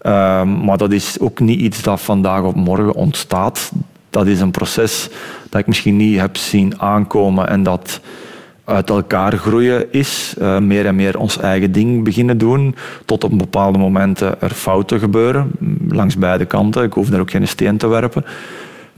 Ehm, 0.03 0.64
maar 0.64 0.79
dat 0.79 0.93
is 0.93 1.20
ook 1.20 1.41
niet 1.41 1.61
iets 1.61 1.83
dat 1.83 2.01
vandaag 2.01 2.43
op 2.43 2.55
morgen 2.55 2.95
ontstaat. 2.95 3.70
Dat 4.11 4.27
is 4.27 4.41
een 4.41 4.51
proces 4.51 5.09
dat 5.51 5.61
ik 5.61 5.67
misschien 5.67 5.97
niet 5.97 6.21
heb 6.21 6.37
zien 6.37 6.81
aankomen 6.81 7.49
en 7.49 7.63
dat 7.63 8.01
uit 8.69 8.91
elkaar 8.91 9.33
groeien 9.37 9.93
is. 9.93 10.35
Eh, 10.39 10.59
meer 10.59 10.87
en 10.87 10.95
meer 10.95 11.19
ons 11.19 11.39
eigen 11.39 11.73
ding 11.73 12.05
beginnen 12.05 12.39
doen. 12.39 12.75
Tot 13.05 13.25
op 13.25 13.39
bepaalde 13.39 13.79
momenten 13.79 14.41
er 14.41 14.51
fouten 14.51 14.99
gebeuren. 14.99 15.51
Langs 15.89 16.17
beide 16.17 16.45
kanten. 16.45 16.83
Ik 16.83 16.93
hoef 16.93 17.09
daar 17.09 17.21
ook 17.21 17.31
geen 17.31 17.49
steen 17.49 17.77
te 17.77 17.87
werpen. 17.87 18.25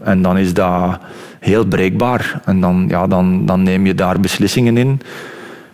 En 0.03 0.23
dan 0.23 0.39
is 0.39 0.55
dat 0.55 0.99
heel 1.41 1.65
breekbaar. 1.65 2.41
En 2.45 2.61
dan, 2.61 2.85
ja, 2.89 3.07
dan, 3.07 3.47
dan 3.47 3.63
neem 3.63 3.87
je 3.87 3.95
daar 3.95 4.21
beslissingen 4.21 4.77
in. 4.77 5.01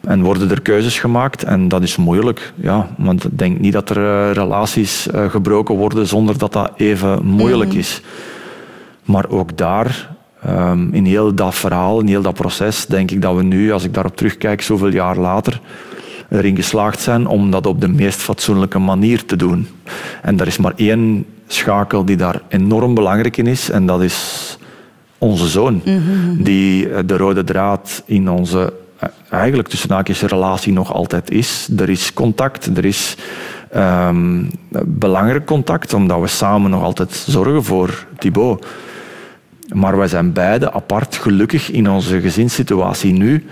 En 0.01 0.23
worden 0.23 0.51
er 0.51 0.61
keuzes 0.61 0.99
gemaakt. 0.99 1.45
En 1.45 1.69
dat 1.69 1.83
is 1.83 1.97
moeilijk. 1.97 2.53
Ja, 2.55 2.89
want 2.97 3.25
ik 3.25 3.39
denk 3.39 3.59
niet 3.59 3.73
dat 3.73 3.91
er 3.91 3.97
eh, 3.97 4.33
relaties 4.33 5.11
eh, 5.11 5.31
gebroken 5.31 5.75
worden 5.75 6.07
zonder 6.07 6.39
dat 6.39 6.53
dat 6.53 6.71
even 6.77 7.25
moeilijk 7.25 7.73
is. 7.73 8.03
Maar 9.07 9.29
ook 9.29 9.57
daar, 9.57 10.17
ehm, 10.43 10.93
in 10.93 11.05
heel 11.05 11.35
dat 11.35 11.55
verhaal, 11.55 12.01
in 12.01 12.07
heel 12.07 12.23
dat 12.23 12.35
proces, 12.35 12.87
denk 12.87 13.11
ik 13.11 13.23
dat 13.23 13.37
we 13.37 13.43
nu, 13.43 13.73
als 13.73 13.85
ik 13.85 13.95
daarop 13.95 14.17
terugkijk, 14.17 14.63
zoveel 14.63 14.93
jaar 14.93 15.17
later, 15.17 15.61
erin 16.29 16.57
geslaagd 16.57 17.01
zijn 17.01 17.27
om 17.27 17.51
dat 17.51 17.67
op 17.67 17.81
de 17.81 17.89
meest 17.89 18.21
fatsoenlijke 18.21 18.79
manier 18.79 19.25
te 19.25 19.37
doen. 19.37 19.69
En 20.23 20.41
er 20.41 20.47
is 20.47 20.59
maar 20.59 20.73
één 20.77 21.25
schakel 21.47 22.05
die 22.05 22.17
daar 22.17 22.43
enorm 22.49 22.95
belangrijk 22.95 23.37
in 23.37 23.47
is, 23.47 23.71
en 23.71 23.87
dat 23.87 24.03
is 24.03 24.59
onze 25.19 25.49
zoon. 25.49 25.83
Die 26.39 26.89
eh, 26.89 27.03
de 27.07 27.17
rode 27.17 27.45
draad 27.45 28.03
in 28.07 28.31
onze, 28.31 28.73
eh, 28.99 29.09
eigenlijk 29.31 29.69
tussen 29.69 29.93
haakjes, 29.93 30.23
relatie 30.23 30.73
nog 30.73 30.93
altijd 30.93 31.31
is. 31.31 31.69
Er 31.77 31.89
is 31.89 32.13
contact, 32.13 32.77
er 32.77 32.85
is 32.85 33.17
ehm, 33.71 34.45
belangrijk 34.85 35.47
contact, 35.47 35.95
omdat 35.95 36.21
we 36.21 36.27
samen 36.27 36.71
nog 36.71 36.83
altijd 36.83 37.25
zorgen 37.27 37.65
voor 37.65 38.07
Thibaut. 38.19 38.67
Maar 39.75 39.97
wij 39.97 40.09
zijn 40.09 40.33
beide 40.33 40.73
apart 40.73 41.17
gelukkig 41.17 41.71
in 41.71 41.91
onze 41.91 42.21
gezinssituatie 42.21 43.13
nu. 43.13 43.47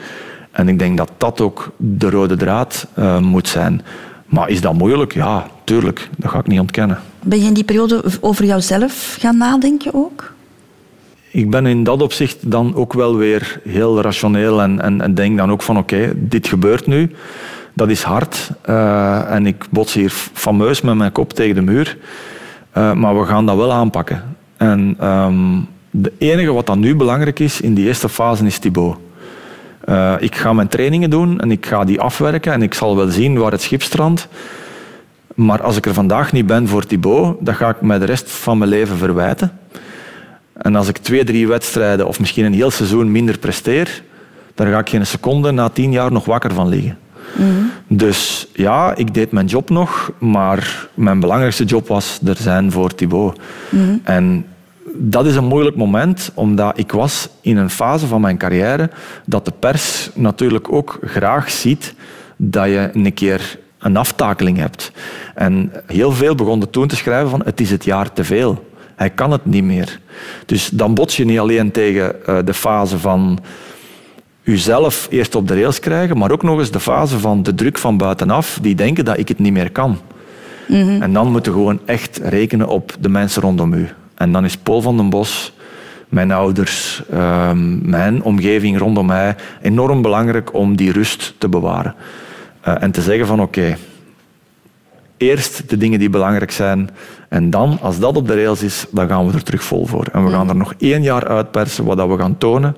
En 0.50 0.68
ik 0.68 0.78
denk 0.78 0.96
dat 0.96 1.10
dat 1.16 1.40
ook 1.40 1.72
de 1.76 2.10
rode 2.10 2.36
draad 2.36 2.86
eh, 2.94 3.18
moet 3.18 3.48
zijn. 3.48 3.82
Maar 4.26 4.48
is 4.48 4.60
dat 4.60 4.74
moeilijk? 4.74 5.14
Ja, 5.14 5.46
tuurlijk. 5.64 6.08
Dat 6.16 6.30
ga 6.30 6.38
ik 6.38 6.46
niet 6.46 6.60
ontkennen. 6.60 6.98
Ben 7.22 7.40
je 7.40 7.46
in 7.46 7.54
die 7.54 7.64
periode 7.64 8.04
over 8.20 8.44
jouzelf 8.44 9.16
gaan 9.20 9.36
nadenken 9.36 9.94
ook? 9.94 10.32
Ik 11.30 11.50
ben 11.50 11.66
in 11.66 11.84
dat 11.84 12.02
opzicht 12.02 12.50
dan 12.50 12.74
ook 12.74 12.92
wel 12.92 13.16
weer 13.16 13.60
heel 13.64 14.00
rationeel 14.00 14.62
en, 14.62 14.80
en, 14.80 15.00
en 15.00 15.14
denk 15.14 15.38
dan 15.38 15.50
ook 15.50 15.62
van 15.62 15.78
oké, 15.78 16.12
dit 16.16 16.46
gebeurt 16.46 16.86
nu. 16.86 17.10
Dat 17.72 17.88
is 17.88 18.02
hard 18.02 18.50
eh, 18.62 19.30
en 19.30 19.46
ik 19.46 19.64
bots 19.70 19.94
hier 19.94 20.10
fameus 20.32 20.80
met 20.80 20.94
mijn 20.94 21.12
kop 21.12 21.32
tegen 21.32 21.54
de 21.54 21.60
muur. 21.60 21.98
Eh, 22.70 22.92
maar 22.92 23.18
we 23.20 23.26
gaan 23.26 23.46
dat 23.46 23.56
wel 23.56 23.72
aanpakken. 23.72 24.36
En 24.56 24.96
ehm 24.98 25.58
de 25.97 26.12
enige 26.18 26.53
wat 26.53 26.66
dan 26.66 26.80
nu 26.80 26.97
belangrijk 26.97 27.38
is 27.38 27.61
in 27.61 27.74
die 27.74 27.86
eerste 27.86 28.09
fase 28.09 28.47
is 28.47 28.59
Thibaut. 28.59 28.97
Eh, 29.80 30.14
ik 30.18 30.34
ga 30.36 30.53
mijn 30.53 30.68
trainingen 30.68 31.11
doen 31.11 31.40
en 31.40 31.51
ik 31.51 31.66
ga 31.66 31.84
die 31.84 32.01
afwerken 32.01 32.53
en 32.53 32.62
ik 32.62 32.74
zal 32.74 32.97
wel 32.97 33.09
zien 33.09 33.38
waar 33.38 33.53
het 33.53 33.62
schip 33.62 33.82
strandt. 33.82 34.28
Maar 35.34 35.62
als 35.62 35.76
ik 35.76 35.86
er 35.86 35.95
vandaag 35.95 36.32
niet 36.32 36.47
ben 36.47 36.68
voor 36.68 36.86
Thibaut, 36.86 37.36
dan 37.40 37.55
ga 37.55 37.68
ik 37.68 37.80
mij 37.80 37.99
de 37.99 38.05
rest 38.05 38.30
van 38.30 38.59
mijn 38.59 38.70
leven 38.70 38.97
verwijten. 38.97 39.59
En 40.53 40.76
als 40.76 40.88
ik 40.88 40.97
twee, 40.97 41.24
drie 41.24 41.49
wedstrijden 41.49 42.07
of 42.07 42.20
misschien 42.20 42.45
een 42.45 42.55
heel 42.55 42.70
seizoen 42.70 43.12
minder 43.12 43.38
presteer, 43.38 44.03
dan 44.55 44.66
ga 44.66 44.78
ik 44.78 44.88
geen 44.88 45.07
seconde 45.07 45.51
na 45.51 45.68
tien 45.68 45.92
jaar 45.92 46.12
nog 46.12 46.24
wakker 46.24 46.55
van 46.55 46.68
liggen. 46.68 46.99
Dus 47.88 48.49
ja, 48.53 48.95
ik 48.97 49.14
deed 49.14 49.32
mijn 49.32 49.47
job 49.47 49.70
nog, 49.70 50.12
maar 50.18 50.88
mijn 50.95 51.20
belangrijkste 51.20 51.64
job 51.64 51.88
was 51.88 52.20
er 52.24 52.36
zijn 52.36 52.72
voor 52.72 52.95
Thibaut. 52.95 53.38
En 54.05 54.47
dat 54.93 55.26
is 55.26 55.37
een 55.37 55.45
moeilijk 55.45 55.76
moment, 55.76 56.30
omdat 56.35 56.78
ik 56.78 56.93
was 56.93 57.28
in 57.41 57.57
een 57.57 57.70
fase 57.70 58.07
van 58.07 58.20
mijn 58.20 58.39
carrière 58.39 58.91
dat 59.26 59.45
de 59.45 59.53
pers 59.59 60.11
natuurlijk 60.14 60.72
ook 60.72 60.99
graag 61.03 61.51
ziet 61.51 61.95
dat 62.37 62.66
je 62.66 62.91
een 62.93 63.14
keer 63.14 63.59
een 63.78 63.97
aftakeling 63.97 64.59
hebt. 64.59 64.93
En 65.35 65.72
heel 65.87 66.12
veel 66.12 66.35
begonnen 66.35 66.70
toen 66.70 66.89
te 66.89 66.97
schrijven 66.97 67.30
van 67.30 67.43
het 67.45 67.61
is 67.61 67.70
het 67.70 67.85
jaar 67.85 68.12
te 68.12 68.24
veel. 68.24 68.72
Hij 68.97 69.11
kan 69.11 69.30
het 69.30 69.45
niet 69.45 69.64
meer. 69.64 70.01
Dus 70.47 70.68
dan 70.68 70.95
bots 70.95 71.16
je 71.16 71.24
niet 71.24 71.39
alleen 71.39 71.70
tegen 71.70 72.26
eh, 72.26 72.39
de 72.45 72.55
fase 72.55 72.99
van 72.99 73.39
uzelf 74.43 75.07
eerst 75.11 75.35
op 75.35 75.49
de 75.49 75.55
rails 75.55 75.80
krijgen, 75.80 76.18
maar 76.18 76.30
ook 76.30 76.43
nog 76.43 76.59
eens 76.59 76.70
de 76.70 76.80
fase 76.80 77.18
van 77.18 77.43
de 77.43 77.55
druk 77.55 77.78
van 77.78 77.97
buitenaf, 77.97 78.59
die 78.62 78.74
denken 78.74 79.05
dat 79.05 79.18
ik 79.18 79.28
het 79.28 79.39
niet 79.39 79.53
meer 79.53 79.70
kan. 79.70 79.99
En 81.01 81.12
dan 81.12 81.30
moeten 81.30 81.53
we 81.53 81.59
gewoon 81.59 81.80
echt 81.85 82.20
rekenen 82.22 82.68
op 82.68 82.97
de 83.01 83.09
mensen 83.09 83.43
rondom 83.43 83.72
u. 83.72 83.89
En 84.25 84.33
dan 84.33 84.45
is 84.45 84.57
Paul 84.57 84.81
van 84.81 84.97
den 84.97 85.11
Bos, 85.11 85.53
mijn 86.09 86.33
ouders, 86.33 87.03
ehm, 87.11 87.91
mijn 87.91 88.22
omgeving 88.22 88.79
rondom 88.79 89.07
mij 89.07 89.37
enorm 89.62 90.03
belangrijk 90.03 90.55
om 90.55 90.77
die 90.77 90.93
rust 90.93 91.35
te 91.39 91.49
bewaren. 91.49 91.95
Eh, 92.61 92.83
en 92.83 92.91
te 92.91 93.03
zeggen 93.03 93.27
van 93.27 93.41
oké, 93.41 93.77
eerst 95.16 95.68
de 95.70 95.77
dingen 95.77 95.99
die 95.99 96.11
belangrijk 96.11 96.51
zijn 96.51 96.91
en 97.29 97.51
dan, 97.51 97.79
als 97.81 97.99
dat 97.99 98.16
op 98.16 98.27
de 98.27 98.35
rails 98.35 98.62
is, 98.62 98.87
dan 98.91 99.09
gaan 99.09 99.27
we 99.27 99.33
er 99.33 99.43
terug 99.43 99.62
vol 99.62 99.87
voor. 99.87 100.07
En 100.12 100.25
we 100.25 100.31
gaan 100.31 100.49
er 100.49 100.57
nog 100.57 100.75
één 100.79 101.03
jaar 101.03 101.29
uitpersen 101.29 101.85
wat 101.85 102.09
we 102.09 102.18
gaan 102.18 102.39
tonen 102.39 102.77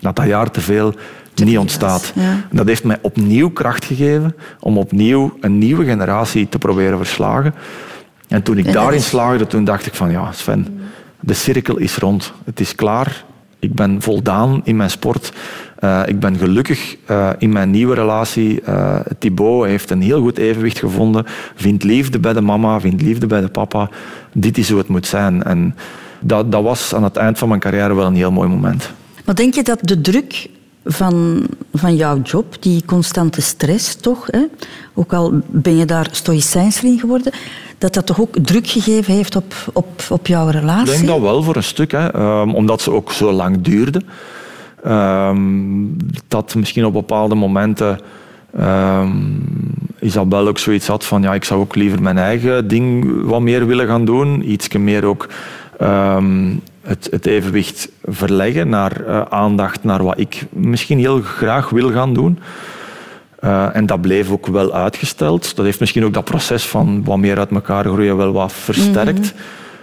dat 0.00 0.16
dat 0.16 0.26
jaar 0.26 0.50
te 0.50 0.60
veel 0.60 0.94
niet 1.34 1.58
ontstaat. 1.58 2.12
ja. 2.14 2.36
Dat 2.50 2.66
heeft 2.66 2.84
mij 2.84 2.98
opnieuw 3.00 3.50
kracht 3.50 3.84
gegeven 3.84 4.36
om 4.60 4.78
opnieuw 4.78 5.36
een 5.40 5.58
nieuwe 5.58 5.84
generatie 5.84 6.48
te 6.48 6.58
proberen 6.58 6.98
verslagen. 6.98 7.54
En 8.30 8.42
toen 8.42 8.58
ik 8.58 8.72
daarin 8.72 9.02
slaagde, 9.02 9.46
toen 9.46 9.64
dacht 9.64 9.86
ik 9.86 9.94
van 9.94 10.10
ja, 10.10 10.32
Sven, 10.32 10.80
de 11.20 11.34
cirkel 11.34 11.76
is 11.76 11.96
rond. 11.96 12.32
Het 12.44 12.60
is 12.60 12.74
klaar. 12.74 13.24
Ik 13.58 13.74
ben 13.74 14.02
voldaan 14.02 14.60
in 14.64 14.76
mijn 14.76 14.90
sport. 14.90 15.32
Eh, 15.78 16.02
ik 16.06 16.20
ben 16.20 16.36
gelukkig 16.36 16.96
eh, 17.06 17.30
in 17.38 17.52
mijn 17.52 17.70
nieuwe 17.70 17.94
relatie. 17.94 18.60
Eh 18.60 19.00
Thibaut 19.18 19.66
heeft 19.66 19.90
een 19.90 20.02
heel 20.02 20.20
goed 20.20 20.38
evenwicht 20.38 20.78
gevonden. 20.78 21.24
Vindt 21.54 21.84
liefde 21.84 22.18
bij 22.18 22.32
de 22.32 22.40
mama, 22.40 22.80
vindt 22.80 23.02
liefde 23.02 23.26
bij 23.26 23.40
de 23.40 23.48
papa. 23.48 23.90
Dit 24.32 24.58
is 24.58 24.68
hoe 24.68 24.78
het 24.78 24.88
moet 24.88 25.06
zijn. 25.06 25.42
En 25.42 25.74
dat, 26.20 26.52
dat 26.52 26.62
was 26.62 26.94
aan 26.94 27.04
het 27.04 27.16
eind 27.16 27.38
van 27.38 27.48
mijn 27.48 27.60
carrière 27.60 27.94
wel 27.94 28.06
een 28.06 28.14
heel 28.14 28.32
mooi 28.32 28.48
moment. 28.48 28.90
Maar 29.24 29.34
denk 29.34 29.54
je 29.54 29.62
dat 29.62 29.78
de 29.82 30.00
druk 30.00 30.48
van, 30.84 31.46
van 31.72 31.96
jouw 31.96 32.20
job, 32.22 32.62
die 32.62 32.84
constante 32.84 33.40
stress 33.40 33.94
toch, 33.94 34.26
hè? 34.30 34.46
ook 34.94 35.12
al 35.12 35.40
ben 35.46 35.76
je 35.76 35.84
daar 35.84 36.08
stoïcijns 36.10 36.82
in 36.82 36.98
geworden, 36.98 37.32
dat 37.80 37.94
dat 37.94 38.06
toch 38.06 38.20
ook 38.20 38.36
druk 38.42 38.66
gegeven 38.66 39.14
heeft 39.14 39.36
op, 39.36 39.54
op, 39.72 39.88
op 40.08 40.26
jouw 40.26 40.48
Ik 40.48 40.54
relatie? 40.54 40.92
denk 40.92 41.06
dat 41.06 41.20
wel 41.20 41.42
voor 41.42 41.56
een 41.56 41.62
stuk, 41.62 41.92
hè. 41.92 42.12
Ehm, 42.12 42.50
omdat 42.50 42.80
ze 42.80 42.92
ook 42.92 43.12
zo 43.12 43.32
lang 43.32 43.60
duurde. 43.60 44.02
Ehm, 44.84 45.38
dat 46.28 46.54
misschien 46.54 46.84
op 46.84 46.92
bepaalde 46.92 47.34
momenten 47.34 48.00
ehm, 48.56 49.10
Isabel 50.00 50.48
ook 50.48 50.58
zoiets 50.58 50.86
had 50.86 51.04
van 51.04 51.22
ja, 51.22 51.34
ik 51.34 51.44
zou 51.44 51.60
ook 51.60 51.74
liever 51.74 52.02
mijn 52.02 52.18
eigen 52.18 52.68
ding 52.68 53.06
wat 53.24 53.40
meer 53.40 53.66
willen 53.66 53.86
gaan 53.86 54.04
doen. 54.04 54.50
Iets 54.50 54.68
meer 54.68 55.04
ook 55.04 55.28
het, 56.82 57.08
het 57.10 57.26
evenwicht 57.26 57.88
verleggen 58.04 58.68
naar 58.68 59.06
eh, 59.06 59.20
aandacht 59.28 59.84
naar 59.84 60.02
wat 60.02 60.18
ik 60.18 60.46
misschien 60.50 60.98
heel 60.98 61.20
graag 61.20 61.70
wil 61.70 61.90
gaan 61.92 62.14
doen. 62.14 62.38
Eh, 63.40 63.76
en 63.76 63.86
dat 63.86 64.00
bleef 64.00 64.30
ook 64.30 64.46
wel 64.46 64.72
uitgesteld. 64.72 65.56
Dat 65.56 65.64
heeft 65.64 65.80
misschien 65.80 66.04
ook 66.04 66.12
dat 66.12 66.24
proces 66.24 66.66
van 66.66 67.04
wat 67.04 67.18
meer 67.18 67.38
uit 67.38 67.50
elkaar 67.50 67.84
groeien 67.84 68.16
wel 68.16 68.32
wat 68.32 68.52
versterkt. 68.52 69.34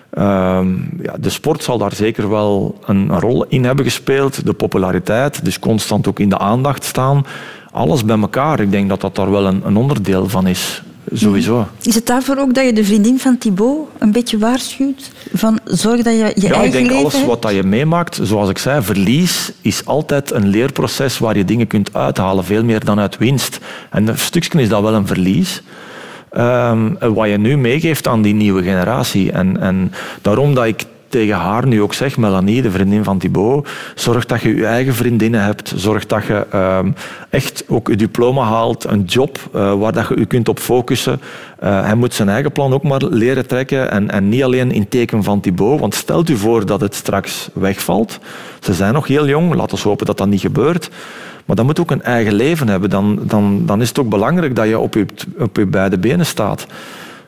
Ehm, 0.09 0.75
ja, 1.01 1.15
de 1.19 1.29
sport 1.29 1.63
zal 1.63 1.77
daar 1.77 1.93
zeker 1.93 2.29
wel 2.29 2.79
een, 2.85 3.09
een 3.09 3.19
rol 3.19 3.45
in 3.45 3.65
hebben 3.65 3.85
gespeeld. 3.85 4.45
De 4.45 4.53
populariteit, 4.53 5.45
dus 5.45 5.59
constant 5.59 6.07
ook 6.07 6.19
in 6.19 6.29
de 6.29 6.37
aandacht 6.37 6.83
staan. 6.83 7.25
Alles 7.71 8.05
bij 8.05 8.19
elkaar. 8.19 8.59
Ik 8.59 8.71
denk 8.71 8.89
dat 8.89 9.01
dat 9.01 9.15
daar 9.15 9.31
wel 9.31 9.45
een, 9.45 9.61
een 9.65 9.77
onderdeel 9.77 10.29
van 10.29 10.47
is. 10.47 10.83
Sowieso. 11.13 11.67
Is 11.81 11.95
het 11.95 12.05
daarvoor 12.05 12.37
ook 12.37 12.53
dat 12.53 12.65
je 12.65 12.73
de 12.73 12.83
vriendin 12.83 13.19
van 13.19 13.37
Thibaut 13.37 13.87
een 13.97 14.11
beetje 14.11 14.37
waarschuwt? 14.37 15.11
Van 15.33 15.59
zorg 15.63 16.01
dat 16.01 16.13
je 16.13 16.31
je 16.35 16.47
Ja, 16.47 16.53
eigen 16.53 16.63
ik 16.65 16.71
denk 16.71 16.85
leven 16.85 16.99
alles 16.99 17.13
hebt? 17.13 17.25
wat 17.25 17.41
dat 17.41 17.53
je 17.53 17.63
meemaakt, 17.63 18.19
zoals 18.23 18.49
ik 18.49 18.57
zei, 18.57 18.81
verlies 18.81 19.51
is 19.61 19.85
altijd 19.85 20.31
een 20.31 20.47
leerproces 20.47 21.17
waar 21.19 21.37
je 21.37 21.45
dingen 21.45 21.67
kunt 21.67 21.93
uithalen, 21.93 22.43
veel 22.43 22.63
meer 22.63 22.85
dan 22.85 22.99
uit 22.99 23.17
winst. 23.17 23.59
En 23.89 24.07
een 24.07 24.17
stukje 24.17 24.61
is 24.61 24.69
dat 24.69 24.81
wel 24.81 24.93
een 24.93 25.07
verlies. 25.07 25.61
Ehm, 26.31 26.93
wat 27.13 27.29
je 27.29 27.37
nu 27.37 27.57
meegeeft 27.57 28.07
aan 28.07 28.21
die 28.21 28.33
nieuwe 28.33 28.63
generatie. 28.63 29.31
En, 29.31 29.59
en 29.61 29.91
daarom 30.21 30.53
dat 30.53 30.65
ik 30.65 30.83
tegen 31.09 31.35
haar 31.35 31.67
nu 31.67 31.81
ook 31.81 31.93
zeg, 31.93 32.17
Melanie, 32.17 32.61
de 32.61 32.71
vriendin 32.71 33.03
van 33.03 33.17
Thibaut, 33.17 33.69
zorg 33.95 34.25
dat 34.25 34.41
je 34.41 34.55
je 34.55 34.65
eigen 34.65 34.95
vriendinnen 34.95 35.43
hebt. 35.43 35.73
Zorg 35.75 36.05
dat 36.05 36.25
je 36.25 36.45
ehm, 36.51 36.91
echt 37.29 37.63
ook 37.67 37.87
je 37.87 37.95
diploma 37.95 38.43
haalt, 38.43 38.83
een 38.83 39.03
job 39.03 39.39
eh, 39.53 39.73
waar 39.73 39.93
dat 39.93 40.07
je 40.07 40.19
je 40.19 40.25
kunt 40.25 40.49
op 40.49 40.59
focussen. 40.59 41.21
Eh, 41.59 41.81
hij 41.81 41.95
moet 41.95 42.13
zijn 42.13 42.29
eigen 42.29 42.51
plan 42.51 42.73
ook 42.73 42.83
maar 42.83 43.03
leren 43.03 43.47
trekken 43.47 43.91
en, 43.91 44.11
en 44.11 44.29
niet 44.29 44.43
alleen 44.43 44.71
in 44.71 44.87
teken 44.87 45.23
van 45.23 45.39
Thibaut. 45.39 45.79
Want 45.79 45.95
stelt 45.95 46.29
u 46.29 46.37
voor 46.37 46.65
dat 46.65 46.81
het 46.81 46.95
straks 46.95 47.49
wegvalt. 47.53 48.19
Ze 48.59 48.73
zijn 48.73 48.93
nog 48.93 49.07
heel 49.07 49.27
jong, 49.27 49.53
laten 49.53 49.77
we 49.77 49.83
hopen 49.83 50.05
dat 50.05 50.17
dat 50.17 50.27
niet 50.27 50.41
gebeurt. 50.41 50.89
Maar 51.45 51.55
dat 51.55 51.65
moet 51.65 51.79
ook 51.79 51.91
een 51.91 52.03
eigen 52.03 52.33
leven 52.33 52.67
hebben. 52.67 52.89
Dan, 52.89 53.19
dan, 53.21 53.65
dan 53.65 53.81
is 53.81 53.87
het 53.87 53.99
ook 53.99 54.09
belangrijk 54.09 54.55
dat 54.55 54.67
je 54.67 54.79
op 54.79 54.93
je, 54.93 55.05
op 55.37 55.55
je 55.57 55.65
beide 55.65 55.97
benen 55.97 56.25
staat. 56.25 56.67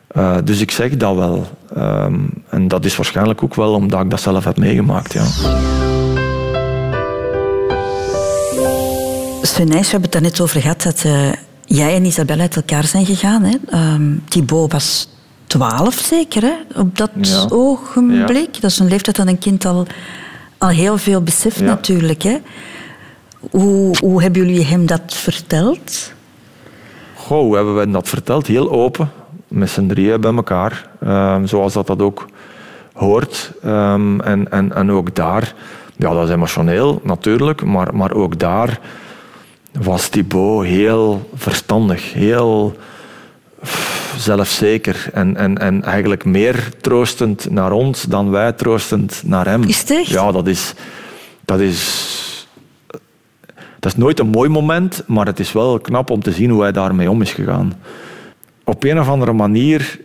Eh, 0.09 0.37
dus 0.43 0.59
ik 0.61 0.71
zeg 0.71 0.97
dat 0.97 1.15
wel. 1.15 1.47
Ehm, 1.75 2.19
en 2.49 2.67
dat 2.67 2.85
is 2.85 2.95
waarschijnlijk 2.95 3.43
ook 3.43 3.55
wel 3.55 3.73
omdat 3.73 4.01
ik 4.03 4.09
dat 4.09 4.21
zelf 4.21 4.43
heb 4.43 4.57
meegemaakt. 4.57 5.13
Ja. 5.13 5.23
Sven 9.41 9.67
Nijs, 9.67 9.85
we 9.85 9.91
hebben 9.91 10.01
het 10.01 10.11
daar 10.11 10.21
net 10.21 10.41
over 10.41 10.61
gehad 10.61 10.81
dat 10.81 11.01
eh, 11.05 11.31
jij 11.65 11.95
en 11.95 12.05
Isabelle 12.05 12.41
uit 12.41 12.55
elkaar 12.55 12.83
zijn 12.83 13.05
gegaan. 13.05 13.43
Hè? 13.43 13.55
Ehm, 13.69 14.15
Thibaut 14.27 14.71
was 14.71 15.09
twaalf 15.47 15.93
zeker, 15.95 16.41
hè? 16.41 16.79
op 16.79 16.97
dat 16.97 17.09
Ja. 17.21 17.45
ogenblik. 17.49 18.61
Dat 18.61 18.71
is 18.71 18.79
een 18.79 18.87
leeftijd 18.87 19.15
dat 19.15 19.27
een 19.27 19.37
kind 19.39 19.65
al, 19.65 19.85
al 20.57 20.67
heel 20.69 20.97
veel 20.97 21.21
beseft 21.21 21.59
Ja. 21.59 21.65
natuurlijk. 21.65 22.21
Hè? 22.23 22.37
Hoe, 23.51 23.97
hoe 23.99 24.21
hebben 24.21 24.45
jullie 24.45 24.65
hem 24.65 24.85
dat 24.85 25.01
verteld? 25.07 26.11
Goh, 27.15 27.39
hoe 27.39 27.55
hebben 27.55 27.77
we 27.77 27.89
dat 27.91 28.09
verteld? 28.09 28.47
Heel 28.47 28.71
open, 28.71 29.11
met 29.49 29.69
z'n 29.69 29.87
drieën 29.87 30.21
bij 30.21 30.33
elkaar. 30.33 30.89
Ehm, 31.01 31.45
zoals 31.45 31.73
dat, 31.73 31.87
dat 31.87 32.01
ook 32.01 32.25
hoort. 32.93 33.51
Ehm, 33.63 34.19
en, 34.19 34.51
en, 34.51 34.73
en 34.75 34.91
ook 34.91 35.15
daar, 35.15 35.53
ja, 35.95 36.13
dat 36.13 36.27
is 36.27 36.33
emotioneel 36.33 37.01
natuurlijk, 37.03 37.63
maar, 37.63 37.95
maar 37.95 38.13
ook 38.13 38.39
daar 38.39 38.79
was 39.71 40.07
Thibaut 40.07 40.65
heel 40.65 41.29
verstandig, 41.35 42.13
heel 42.13 42.75
zelfzeker 44.17 45.09
en, 45.13 45.35
en, 45.35 45.57
en 45.57 45.83
eigenlijk 45.83 46.25
meer 46.25 46.69
troostend 46.81 47.49
naar 47.49 47.71
ons 47.71 48.03
dan 48.03 48.29
wij 48.29 48.51
troostend 48.51 49.21
naar 49.25 49.45
hem. 49.45 49.63
Is 49.63 49.79
het 49.79 49.91
echt? 49.91 50.07
Ja, 50.07 50.31
dat 50.31 50.47
is, 50.47 50.73
dat 51.45 51.59
is 51.59 52.17
dat 53.79 53.91
is 53.91 53.97
nooit 53.97 54.19
een 54.19 54.27
mooi 54.27 54.49
moment, 54.49 55.03
maar 55.07 55.25
het 55.25 55.39
is 55.39 55.51
wel 55.51 55.79
knap 55.79 56.09
om 56.09 56.21
te 56.21 56.31
zien 56.31 56.49
hoe 56.49 56.61
hij 56.61 56.71
daarmee 56.71 57.09
om 57.09 57.21
is 57.21 57.31
gegaan. 57.31 57.73
Op 58.69 58.83
een 58.83 58.99
of 58.99 59.09
andere 59.09 59.33
manier, 59.33 59.99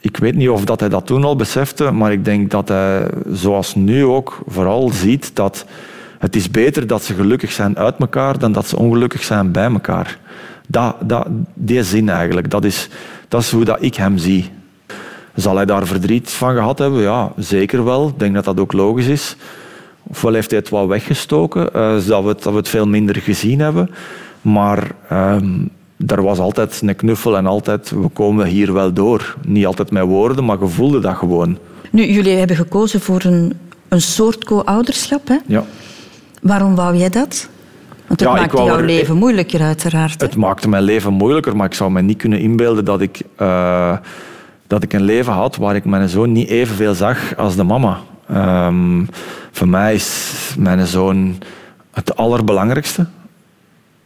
ik 0.00 0.16
weet 0.16 0.34
niet 0.34 0.48
of 0.48 0.64
dat 0.64 0.80
hij 0.80 0.88
dat 0.88 1.06
toen 1.06 1.24
al 1.24 1.36
besefte, 1.36 1.90
maar 1.90 2.12
ik 2.12 2.24
denk 2.24 2.50
dat 2.50 2.68
hij, 2.68 3.08
zoals 3.32 3.74
nu 3.74 4.04
ook, 4.04 4.38
vooral 4.46 4.88
ziet 4.88 5.30
dat 5.36 5.64
het 6.18 6.36
is 6.36 6.50
beter 6.50 6.86
dat 6.86 7.04
ze 7.04 7.14
gelukkig 7.14 7.52
zijn 7.52 7.78
uit 7.78 7.94
elkaar 7.98 8.38
dan 8.38 8.52
dat 8.52 8.66
ze 8.66 8.78
ongelukkig 8.78 9.22
zijn 9.22 9.52
bij 9.52 9.70
elkaar. 9.70 10.18
Dat, 10.68 10.96
dat, 11.00 11.26
die 11.54 11.82
zin 11.82 12.08
eigenlijk, 12.08 12.50
dat 12.50 12.64
is, 12.64 12.88
dat 13.28 13.42
is 13.42 13.50
hoe 13.50 13.64
dat 13.64 13.82
ik 13.82 13.94
hem 13.94 14.18
zie. 14.18 14.50
Zal 15.34 15.56
hij 15.56 15.64
daar 15.64 15.86
verdriet 15.86 16.30
van 16.30 16.54
gehad 16.54 16.78
hebben? 16.78 17.00
Ja, 17.00 17.32
zeker 17.36 17.84
wel. 17.84 18.08
Ik 18.08 18.18
denk 18.18 18.34
dat 18.34 18.44
dat 18.44 18.60
ook 18.60 18.72
logisch 18.72 19.06
is. 19.06 19.36
Ofwel 20.02 20.32
heeft 20.32 20.50
hij 20.50 20.58
het 20.58 20.68
wat 20.68 20.86
weggestoken, 20.86 21.70
zodat 22.02 22.24
we 22.24 22.34
dat 22.42 22.52
we 22.52 22.58
het 22.58 22.68
veel 22.68 22.86
minder 22.86 23.16
gezien 23.16 23.60
hebben. 23.60 23.90
Maar 24.40 24.90
ehm, 25.08 25.52
er 26.06 26.22
was 26.22 26.38
altijd 26.38 26.80
een 26.84 26.96
knuffel 26.96 27.36
en 27.36 27.46
altijd, 27.46 27.90
we 27.90 28.08
komen 28.08 28.46
hier 28.46 28.72
wel 28.72 28.92
door. 28.92 29.36
Niet 29.46 29.66
altijd 29.66 29.90
met 29.90 30.02
woorden, 30.04 30.44
maar 30.44 30.58
je 30.60 30.66
voelde 30.66 31.00
dat 31.00 31.16
gewoon. 31.16 31.58
Nu, 31.90 32.04
jullie 32.06 32.36
hebben 32.36 32.56
gekozen 32.56 33.00
voor 33.00 33.22
een, 33.24 33.52
een 33.88 34.00
soort 34.00 34.44
co-ouderschap. 34.44 35.28
Hè? 35.28 35.36
Ja. 35.46 35.64
Waarom 36.42 36.74
wou 36.74 36.96
jij 36.96 37.08
dat? 37.08 37.48
Want 38.06 38.20
het 38.20 38.28
Ja, 38.28 38.34
maakte 38.34 38.56
jouw 38.56 38.78
er- 38.78 38.84
leven 38.84 39.16
moeilijker, 39.16 39.60
uiteraard. 39.60 40.20
hè? 40.20 40.26
Het 40.26 40.36
maakte 40.36 40.68
mijn 40.68 40.82
leven 40.82 41.12
moeilijker, 41.12 41.56
maar 41.56 41.66
ik 41.66 41.74
zou 41.74 41.90
me 41.90 42.02
niet 42.02 42.18
kunnen 42.18 42.38
inbeelden 42.38 42.84
dat 42.84 43.00
ik, 43.00 43.20
eh, 43.36 43.96
dat 44.66 44.82
ik 44.82 44.92
een 44.92 45.02
leven 45.02 45.32
had 45.32 45.56
waar 45.56 45.74
ik 45.76 45.84
mijn 45.84 46.08
zoon 46.08 46.32
niet 46.32 46.48
evenveel 46.48 46.94
zag 46.94 47.36
als 47.36 47.56
de 47.56 47.64
mama. 47.64 47.98
Ehm, 48.28 49.04
voor 49.52 49.68
mij 49.68 49.94
is 49.94 50.32
mijn 50.58 50.86
zoon 50.86 51.38
het 51.92 52.16
allerbelangrijkste. 52.16 53.06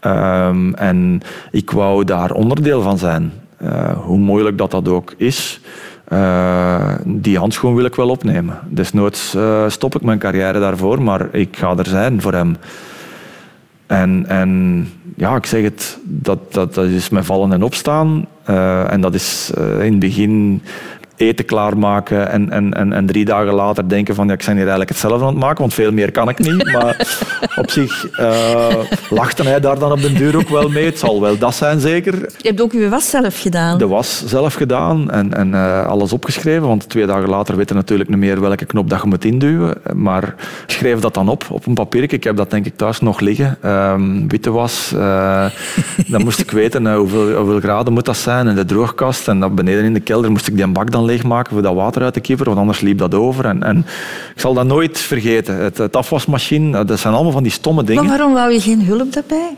Ehm, 0.00 0.72
en 0.74 1.20
ik 1.50 1.70
wou 1.70 2.04
daar 2.04 2.30
onderdeel 2.30 2.82
van 2.82 2.98
zijn. 2.98 3.32
Eh, 3.58 3.98
hoe 3.98 4.18
moeilijk 4.18 4.58
dat 4.58 4.70
dat 4.70 4.88
ook 4.88 5.14
is. 5.16 5.60
Eh, 6.04 6.94
die 7.04 7.38
handschoen 7.38 7.74
wil 7.74 7.84
ik 7.84 7.94
wel 7.94 8.08
opnemen. 8.08 8.58
Desnoods 8.68 9.34
eh, 9.34 9.64
stop 9.68 9.94
ik 9.94 10.02
mijn 10.02 10.18
carrière 10.18 10.60
daarvoor, 10.60 11.02
maar 11.02 11.28
ik 11.32 11.56
ga 11.56 11.76
er 11.76 11.86
zijn 11.86 12.20
voor 12.20 12.32
hem. 12.32 12.56
En, 13.86 14.24
en 14.28 14.88
ja, 15.16 15.36
ik 15.36 15.46
zeg 15.46 15.62
het, 15.62 15.98
dat, 16.02 16.52
dat, 16.52 16.74
dat 16.74 16.84
is 16.84 17.08
met 17.08 17.24
vallen 17.24 17.52
en 17.52 17.62
opstaan. 17.62 18.26
En 18.88 19.00
dat 19.00 19.14
is 19.14 19.50
in 19.80 19.90
het 19.90 19.98
begin 19.98 20.62
eten 21.18 21.44
klaarmaken 21.44 22.30
en, 22.30 22.50
en, 22.50 22.74
en, 22.74 22.92
en 22.92 23.06
drie 23.06 23.24
dagen 23.24 23.54
later 23.54 23.88
denken 23.88 24.14
van 24.14 24.26
ja, 24.26 24.32
ik 24.32 24.38
ben 24.38 24.48
hier 24.48 24.58
eigenlijk 24.58 24.88
hetzelfde 24.88 25.24
aan 25.24 25.32
het 25.32 25.38
maken, 25.42 25.58
want 25.58 25.74
veel 25.74 25.92
meer 25.92 26.12
kan 26.12 26.28
ik 26.28 26.38
niet. 26.38 26.72
Maar 26.72 27.18
op 27.62 27.70
zich 27.70 28.10
eh, 28.10 28.74
lachte 29.10 29.42
hij 29.42 29.60
daar 29.60 29.78
dan 29.78 29.92
op 29.92 30.02
den 30.02 30.14
duur 30.14 30.36
ook 30.36 30.48
wel 30.48 30.68
mee. 30.68 30.84
Het 30.84 30.98
zal 30.98 31.20
wel 31.20 31.38
dat 31.38 31.54
zijn 31.54 31.80
zeker. 31.80 32.14
Je 32.14 32.48
hebt 32.48 32.60
ook 32.60 32.72
je 32.72 32.88
was 32.88 33.10
zelf 33.10 33.40
gedaan. 33.40 33.78
De 33.78 33.86
was 33.86 34.24
zelf 34.26 34.54
gedaan 34.54 35.10
en, 35.10 35.34
en 35.34 35.54
eh, 35.54 35.86
alles 35.86 36.12
opgeschreven, 36.12 36.66
want 36.68 36.88
twee 36.88 37.06
dagen 37.06 37.28
later 37.28 37.56
weet 37.56 37.68
je 37.68 37.74
natuurlijk 37.74 38.08
niet 38.08 38.18
meer 38.18 38.40
welke 38.40 38.64
knop 38.64 38.90
dat 38.90 39.00
je 39.00 39.06
moet 39.06 39.24
induwen. 39.24 39.74
Maar 39.94 40.22
ik 40.66 40.74
schreef 40.74 40.98
dat 41.00 41.14
dan 41.14 41.28
op, 41.28 41.44
op 41.50 41.66
een 41.66 41.74
papiertje. 41.74 42.16
Ik 42.16 42.24
heb 42.24 42.36
dat 42.36 42.50
denk 42.50 42.66
ik 42.66 42.76
thuis 42.76 43.00
nog 43.00 43.20
liggen. 43.20 43.56
Ehm, 43.60 44.28
witte 44.28 44.50
was. 44.50 44.92
eh, 44.92 45.44
dan 46.06 46.22
moest 46.22 46.38
ik 46.40 46.50
weten 46.60 46.94
hoeveel, 46.94 47.32
hoeveel 47.36 47.60
graden 47.60 47.92
moet 47.92 48.04
dat 48.04 48.16
zijn 48.16 48.46
in 48.46 48.54
de 48.54 48.64
droogkast. 48.64 49.28
En 49.28 49.40
dan 49.40 49.54
beneden 49.54 49.84
in 49.84 49.94
de 49.94 50.00
kelder 50.00 50.30
moest 50.30 50.46
ik 50.46 50.56
die 50.56 50.66
bak 50.66 50.90
dan 50.90 51.04
leegmaken 51.08 51.52
voor 51.52 51.62
dat 51.62 51.74
water 51.74 52.02
uit 52.02 52.12
te 52.12 52.20
kieperen, 52.20 52.48
want 52.54 52.58
anders 52.66 52.80
liep 52.80 52.98
dat 52.98 53.14
over. 53.14 53.44
En, 53.44 53.62
en 53.62 53.78
ik 54.34 54.40
zal 54.40 54.54
dat 54.54 54.66
nooit 54.66 54.98
vergeten. 54.98 55.54
Het, 55.56 55.78
het 55.78 55.96
afwasmachine, 55.96 56.78
eh, 56.78 56.86
dat 56.86 56.98
zijn 56.98 57.14
allemaal 57.14 57.32
van 57.32 57.42
die 57.42 57.52
stomme 57.52 57.84
dingen 57.84 58.02
Maar 58.04 58.16
waarom 58.16 58.34
wou 58.34 58.52
je 58.52 58.60
geen 58.60 58.82
hulp 58.84 59.12
daarbij? 59.12 59.56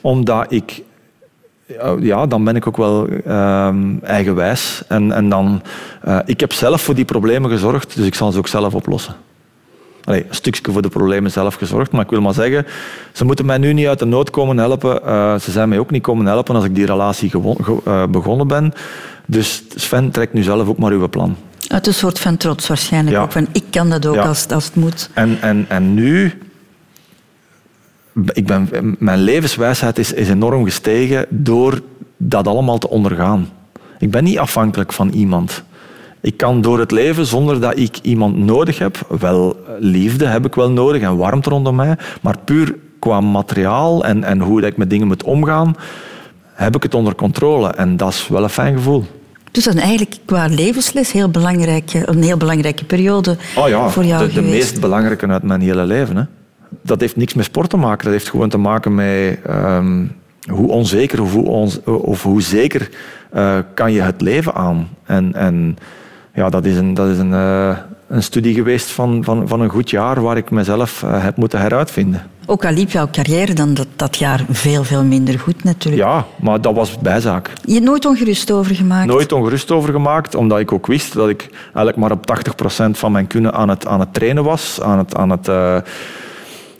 omdat 0.00 0.46
ik... 0.48 0.82
ja, 1.66 1.94
Ja, 2.00 2.26
dan 2.26 2.44
ben 2.44 2.56
ik 2.56 2.66
ook 2.66 2.76
wel 2.76 3.08
ehm, 3.26 3.96
eigenwijs. 4.02 4.82
En, 4.88 5.12
en 5.12 5.28
dan... 5.28 5.62
eh, 6.02 6.18
ik 6.24 6.40
heb 6.40 6.52
zelf 6.52 6.80
voor 6.82 6.94
die 6.94 7.04
problemen 7.04 7.50
gezorgd, 7.50 7.96
dus 7.96 8.06
ik 8.06 8.14
zal 8.14 8.32
ze 8.32 8.38
ook 8.38 8.48
zelf 8.48 8.74
oplossen. 8.74 9.14
Allee, 10.04 10.24
een 10.28 10.34
stukje 10.34 10.72
voor 10.72 10.82
de 10.82 10.88
problemen 10.88 11.30
zelf 11.30 11.54
gezorgd, 11.54 11.92
maar 11.92 12.04
ik 12.04 12.10
wil 12.10 12.20
maar 12.20 12.34
zeggen, 12.34 12.66
ze 13.12 13.24
moeten 13.24 13.46
mij 13.46 13.58
nu 13.58 13.72
niet 13.72 13.86
uit 13.86 13.98
de 13.98 14.04
nood 14.04 14.30
komen 14.30 14.58
helpen. 14.58 15.02
Eh, 15.06 15.38
ze 15.38 15.50
zijn 15.50 15.68
mij 15.68 15.78
ook 15.78 15.90
niet 15.90 16.02
komen 16.02 16.26
helpen 16.26 16.54
als 16.54 16.64
ik 16.64 16.74
die 16.74 16.86
relatie 16.86 17.30
ge- 17.30 17.80
eh, 17.84 18.06
begonnen 18.06 18.46
ben. 18.48 18.72
Dus 19.26 19.62
Sven, 19.74 20.10
trek 20.10 20.32
nu 20.32 20.42
zelf 20.42 20.68
ook 20.68 20.78
maar 20.78 20.92
uw 20.92 21.08
plan. 21.08 21.36
Uit 21.68 21.86
een 21.86 21.94
soort 21.94 22.18
van 22.18 22.36
trots 22.36 22.66
waarschijnlijk 22.68 23.16
Ja. 23.16 23.22
ook. 23.22 23.32
Van, 23.32 23.46
ik 23.52 23.64
kan 23.70 23.90
dat 23.90 24.06
ook 24.06 24.14
Ja. 24.14 24.22
als, 24.22 24.42
het- 24.42 24.52
als 24.52 24.64
het 24.64 24.74
moet. 24.74 25.10
En, 25.14 25.38
en, 25.40 25.64
en 25.68 25.94
nu 25.94 26.32
ik 28.32 28.46
ben, 28.46 28.68
mijn 28.98 29.18
levenswijsheid 29.20 29.98
is, 29.98 30.12
is 30.12 30.28
enorm 30.28 30.64
gestegen 30.64 31.26
door 31.28 31.80
dat 32.16 32.46
allemaal 32.48 32.78
te 32.78 32.88
ondergaan. 32.88 33.48
Ik 33.98 34.10
ben 34.10 34.24
niet 34.24 34.38
afhankelijk 34.38 34.92
van 34.92 35.08
iemand. 35.08 35.62
Ik 36.20 36.36
kan 36.36 36.60
door 36.60 36.78
het 36.78 36.90
leven 36.90 37.26
zonder 37.26 37.60
dat 37.60 37.78
ik 37.78 37.98
iemand 38.02 38.36
nodig 38.36 38.78
heb. 38.78 39.06
Wel, 39.20 39.56
liefde 39.78 40.26
heb 40.26 40.46
ik 40.46 40.54
wel 40.54 40.70
nodig 40.70 41.02
en 41.02 41.16
warmte 41.16 41.50
rondom 41.50 41.74
mij. 41.76 41.96
Maar 42.20 42.38
puur 42.44 42.74
qua 42.98 43.20
materiaal 43.20 44.04
en, 44.04 44.24
en 44.24 44.40
hoe 44.40 44.60
dat 44.60 44.70
ik 44.70 44.76
met 44.76 44.90
dingen 44.90 45.06
moet 45.06 45.22
omgaan, 45.22 45.76
heb 46.54 46.76
ik 46.76 46.82
het 46.82 46.94
onder 46.94 47.14
controle. 47.14 47.68
En 47.68 47.96
dat 47.96 48.12
is 48.12 48.28
wel 48.28 48.42
een 48.42 48.48
fijn 48.48 48.76
gevoel. 48.76 49.04
Dus 49.50 49.64
dat 49.64 49.74
is 49.74 49.80
eigenlijk 49.80 50.16
qua 50.24 50.46
levensles 50.46 51.12
heel 51.12 51.28
belangrijke, 51.28 52.08
een 52.08 52.22
heel 52.22 52.36
belangrijke 52.36 52.84
periode 52.84 53.36
Oh 53.56 53.68
ja, 53.68 53.88
voor 53.88 54.04
jou 54.04 54.20
de, 54.20 54.26
de 54.26 54.34
geweest. 54.34 54.54
meest 54.54 54.80
belangrijke 54.80 55.26
uit 55.26 55.42
mijn 55.42 55.60
hele 55.60 55.84
leven. 55.84 56.16
Hè. 56.16 56.22
Dat 56.82 57.00
heeft 57.00 57.16
niks 57.16 57.34
met 57.34 57.44
sport 57.44 57.70
te 57.70 57.76
maken. 57.76 58.04
Dat 58.04 58.12
heeft 58.12 58.28
gewoon 58.28 58.48
te 58.48 58.58
maken 58.58 58.94
met 58.94 59.38
ehm, 59.46 60.06
hoe 60.50 60.68
onzeker 60.68 61.22
of 61.22 61.32
hoe, 61.32 61.70
of 61.84 62.22
hoe 62.22 62.42
zeker 62.42 62.90
eh, 63.30 63.58
kan 63.74 63.92
je 63.92 64.00
het 64.00 64.20
leven 64.20 64.54
aan. 64.54 64.88
En, 65.04 65.34
en 65.34 65.78
ja, 66.34 66.50
dat 66.50 66.64
is 66.64 66.76
een, 66.76 66.94
dat 66.94 67.08
is 67.08 67.18
een, 67.18 67.32
eh, 67.32 67.76
een 68.08 68.22
studie 68.22 68.54
geweest 68.54 68.90
van, 68.90 69.24
van, 69.24 69.48
van 69.48 69.60
een 69.60 69.68
goed 69.68 69.90
jaar 69.90 70.22
waar 70.22 70.36
ik 70.36 70.50
mezelf 70.50 71.02
eh, 71.02 71.22
heb 71.22 71.36
moeten 71.36 71.60
heruitvinden. 71.60 72.22
Ook 72.46 72.64
al 72.64 72.72
liep 72.72 72.90
jouw 72.90 73.08
carrière 73.10 73.52
dan 73.52 73.74
dat, 73.74 73.86
dat 73.96 74.16
jaar 74.16 74.44
veel, 74.50 74.84
veel 74.84 75.04
minder 75.04 75.38
goed 75.38 75.64
natuurlijk. 75.64 76.04
Ja, 76.04 76.26
maar 76.40 76.60
dat 76.60 76.74
was 76.74 76.98
bijzaak. 76.98 77.50
Je 77.64 77.72
hebt 77.72 77.84
nooit 77.84 78.04
ongerust 78.04 78.50
over 78.50 78.74
gemaakt. 78.74 79.06
Nooit 79.06 79.32
ongerust 79.32 79.70
over 79.70 79.92
gemaakt, 79.92 80.34
omdat 80.34 80.58
ik 80.58 80.72
ook 80.72 80.86
wist 80.86 81.12
dat 81.12 81.28
ik 81.28 81.48
eigenlijk 81.64 81.96
maar 81.96 82.10
op 82.10 82.38
80% 82.86 82.90
van 82.90 83.12
mijn 83.12 83.26
kunnen 83.26 83.54
aan 83.54 83.68
het, 83.68 83.86
aan 83.86 84.00
het 84.00 84.14
trainen 84.14 84.44
was, 84.44 84.80
aan 84.80 84.98
het, 84.98 85.14
aan, 85.16 85.30
het, 85.30 85.48
eh, 85.48 85.76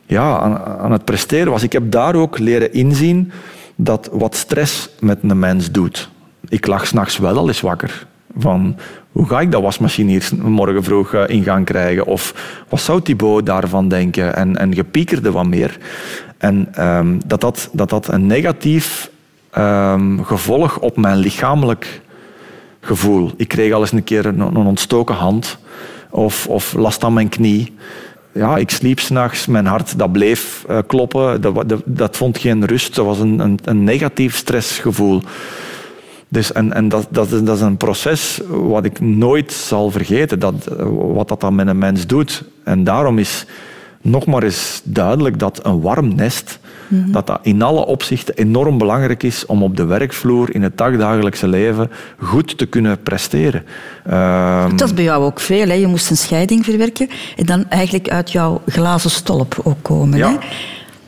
ja, 0.06 0.38
aan, 0.38 0.64
aan 0.64 0.92
het 0.92 1.04
presteren 1.04 1.52
was. 1.52 1.62
Ik 1.62 1.72
heb 1.72 1.90
daar 1.90 2.14
ook 2.14 2.38
leren 2.38 2.72
inzien 2.72 3.32
dat 3.76 4.08
wat 4.12 4.34
stress 4.34 4.88
met 5.00 5.18
een 5.22 5.38
mens 5.38 5.70
doet. 5.70 6.08
Ik 6.48 6.66
lag 6.66 6.86
s'nachts 6.86 7.18
wel 7.18 7.36
al 7.36 7.48
eens 7.48 7.60
wakker. 7.60 8.06
Van, 8.38 8.76
hoe 9.12 9.26
ga 9.26 9.40
ik 9.40 9.52
dat 9.52 9.62
wasmachine 9.62 10.10
hier 10.10 10.30
morgen 10.42 10.84
vroeg 10.84 11.14
eh, 11.14 11.22
in 11.26 11.42
gang 11.42 11.64
krijgen? 11.64 12.06
Of 12.06 12.34
wat 12.68 12.80
zou 12.80 13.02
Thibaut 13.02 13.46
daarvan 13.46 13.88
denken? 13.88 14.36
En, 14.36 14.56
en 14.56 14.72
je 14.72 14.84
piekerde 14.84 15.30
wat 15.30 15.46
meer. 15.46 15.78
En 16.38 16.68
ehm, 16.72 17.18
dat, 17.26 17.40
dat, 17.40 17.68
dat 17.72 17.90
dat 17.90 18.08
een 18.08 18.26
negatief 18.26 19.10
ehm, 19.50 20.18
gevolg 20.18 20.78
op 20.78 20.96
mijn 20.96 21.16
lichamelijk 21.16 22.00
gevoel. 22.80 23.30
Ik 23.36 23.48
kreeg 23.48 23.72
al 23.72 23.80
eens 23.80 23.92
een 23.92 24.04
keer 24.04 24.26
een, 24.26 24.56
ontstoken 24.56 25.14
hand 25.14 25.58
of, 26.10 26.46
of 26.46 26.72
last 26.72 27.04
aan 27.04 27.12
mijn 27.12 27.28
knie. 27.28 27.74
Ja, 28.32 28.56
ik 28.56 28.70
sliep 28.70 29.00
s'nachts, 29.00 29.46
mijn 29.46 29.66
hart 29.66 29.98
dat 29.98 30.12
bleef 30.12 30.64
eh, 30.68 30.78
kloppen, 30.86 31.40
dat, 31.40 31.68
dat, 31.68 31.82
dat 31.84 32.16
vond 32.16 32.38
geen 32.38 32.64
rust. 32.64 32.94
Dat 32.94 33.04
was 33.04 33.18
een, 33.18 33.38
een, 33.38 33.58
een 33.64 33.84
negatief 33.84 34.36
stressgevoel. 34.36 35.22
Dus, 36.28 36.52
en 36.52 36.72
en 36.72 36.88
dat, 36.88 37.06
dat, 37.10 37.32
is, 37.32 37.42
dat 37.42 37.56
is 37.56 37.62
een 37.62 37.76
proces 37.76 38.40
wat 38.48 38.84
ik 38.84 39.00
nooit 39.00 39.52
zal 39.52 39.90
vergeten, 39.90 40.38
dat, 40.38 40.54
wat 40.88 41.28
dat 41.28 41.40
dan 41.40 41.54
met 41.54 41.66
een 41.66 41.78
mens 41.78 42.06
doet. 42.06 42.44
En 42.64 42.84
daarom 42.84 43.18
is 43.18 43.46
nog 44.04 44.26
maar 44.26 44.42
eens 44.42 44.80
duidelijk 44.84 45.38
dat 45.38 45.60
een 45.62 45.80
warm 45.80 46.14
nest, 46.14 46.58
dat 46.88 47.26
dat 47.26 47.38
in 47.42 47.62
alle 47.62 47.86
opzichten 47.86 48.34
enorm 48.34 48.78
belangrijk 48.78 49.22
is 49.22 49.46
om 49.46 49.62
op 49.62 49.76
de 49.76 49.84
werkvloer, 49.84 50.54
in 50.54 50.62
het 50.62 50.78
dagdagelijkse 50.78 51.48
leven, 51.48 51.90
goed 52.18 52.58
te 52.58 52.66
kunnen 52.66 53.02
presteren. 53.02 53.64
Ehm, 54.06 54.76
Dat 54.76 54.88
is 54.88 54.94
bij 54.94 55.04
jou 55.04 55.24
ook 55.24 55.40
veel. 55.40 55.68
Hè? 55.68 55.74
Je 55.74 55.86
moest 55.86 56.10
een 56.10 56.16
scheiding 56.16 56.64
verwerken 56.64 57.08
en 57.36 57.46
dan 57.46 57.68
eigenlijk 57.68 58.08
uit 58.08 58.32
jouw 58.32 58.62
glazen 58.66 59.10
stolp 59.10 59.60
ook 59.62 59.82
komen. 59.82 60.18
Ja. 60.18 60.30
Hè? 60.30 60.36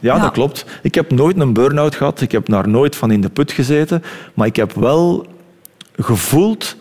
Ja, 0.06 0.18
dat 0.18 0.30
klopt. 0.30 0.64
Ik 0.82 0.94
heb 0.94 1.10
nooit 1.10 1.40
een 1.40 1.52
burn-out 1.52 1.94
gehad. 1.94 2.20
Ik 2.20 2.32
heb 2.32 2.46
daar 2.46 2.68
nooit 2.68 2.96
van 2.96 3.10
in 3.10 3.20
de 3.20 3.28
put 3.28 3.52
gezeten. 3.52 4.02
Maar 4.34 4.46
ik 4.46 4.56
heb 4.56 4.72
wel 4.72 5.26
gevoeld 5.96 6.76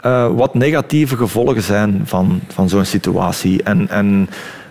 eh, 0.00 0.36
wat 0.36 0.54
negatieve 0.54 1.16
gevolgen 1.16 1.62
zijn 1.62 2.02
van, 2.04 2.40
van 2.48 2.68
zo'n 2.68 2.84
situatie. 2.84 3.62
En, 3.62 3.88
en 3.88 4.28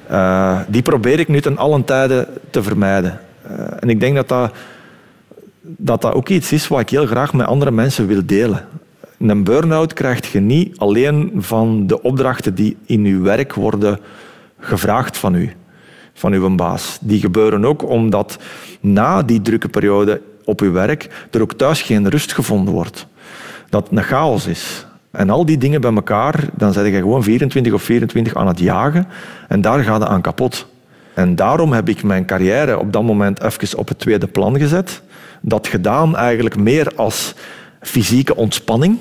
eh, 0.07 0.59
die 0.67 0.81
probeer 0.81 1.19
ik 1.19 1.27
nu 1.27 1.41
ten 1.41 1.57
allen 1.57 1.83
tijde 1.83 2.27
te 2.49 2.63
vermijden. 2.63 3.19
Eh, 3.41 3.59
en 3.79 3.89
ik 3.89 3.99
denk 3.99 4.15
dat 4.15 4.27
dat, 4.27 4.53
dat 5.61 6.01
dat 6.01 6.13
ook 6.13 6.29
iets 6.29 6.51
is 6.51 6.67
wat 6.67 6.79
ik 6.79 6.89
heel 6.89 7.05
graag 7.05 7.33
met 7.33 7.45
andere 7.45 7.71
mensen 7.71 8.07
wil 8.07 8.21
delen. 8.25 8.65
Een 9.19 9.43
burn-out 9.43 9.93
krijg 9.93 10.31
je 10.31 10.39
niet 10.39 10.77
alleen 10.77 11.31
van 11.35 11.87
de 11.87 12.01
opdrachten 12.01 12.55
die 12.55 12.77
in 12.85 13.05
uw 13.05 13.21
werk 13.21 13.53
worden 13.53 13.99
gevraagd 14.59 15.17
van 15.17 15.35
u, 15.35 15.55
van 16.17 16.33
uw 16.33 16.55
baas. 16.55 16.97
Die 17.01 17.19
gebeuren 17.19 17.65
ook 17.65 17.89
omdat 17.89 18.37
na 18.79 19.23
die 19.23 19.41
drukke 19.41 19.69
periode 19.69 20.21
op 20.43 20.61
uw 20.61 20.71
werk 20.71 21.27
er 21.31 21.41
ook 21.41 21.53
thuis 21.53 21.81
geen 21.81 22.09
rust 22.09 22.33
gevonden 22.33 22.73
wordt. 22.73 23.07
Dat 23.69 23.87
een 23.91 24.03
chaos 24.03 24.45
is. 24.45 24.85
En 25.11 25.29
al 25.29 25.45
die 25.45 25.57
dingen 25.57 25.81
bij 25.81 25.93
elkaar, 25.93 26.49
dan 26.53 26.73
zet 26.73 26.85
je 26.85 26.91
gewoon 26.91 27.23
24 27.23 27.73
of 27.73 27.81
24 27.81 28.35
aan 28.35 28.47
het 28.47 28.59
jagen 28.59 29.07
en 29.47 29.61
daar 29.61 29.83
gaat 29.83 29.99
het 29.99 30.09
aan 30.09 30.21
kapot. 30.21 30.67
En 31.13 31.35
daarom 31.35 31.73
heb 31.73 31.89
ik 31.89 32.03
mijn 32.03 32.25
carrière 32.25 32.79
op 32.79 32.93
dat 32.93 33.03
moment 33.03 33.41
even 33.41 33.77
op 33.77 33.87
het 33.87 33.99
tweede 33.99 34.27
plan 34.27 34.57
gezet. 34.57 35.01
Dat 35.41 35.67
gedaan 35.67 36.15
eigenlijk 36.15 36.57
meer 36.57 36.91
als 36.95 37.33
fysieke 37.81 38.35
ontspanning, 38.35 38.97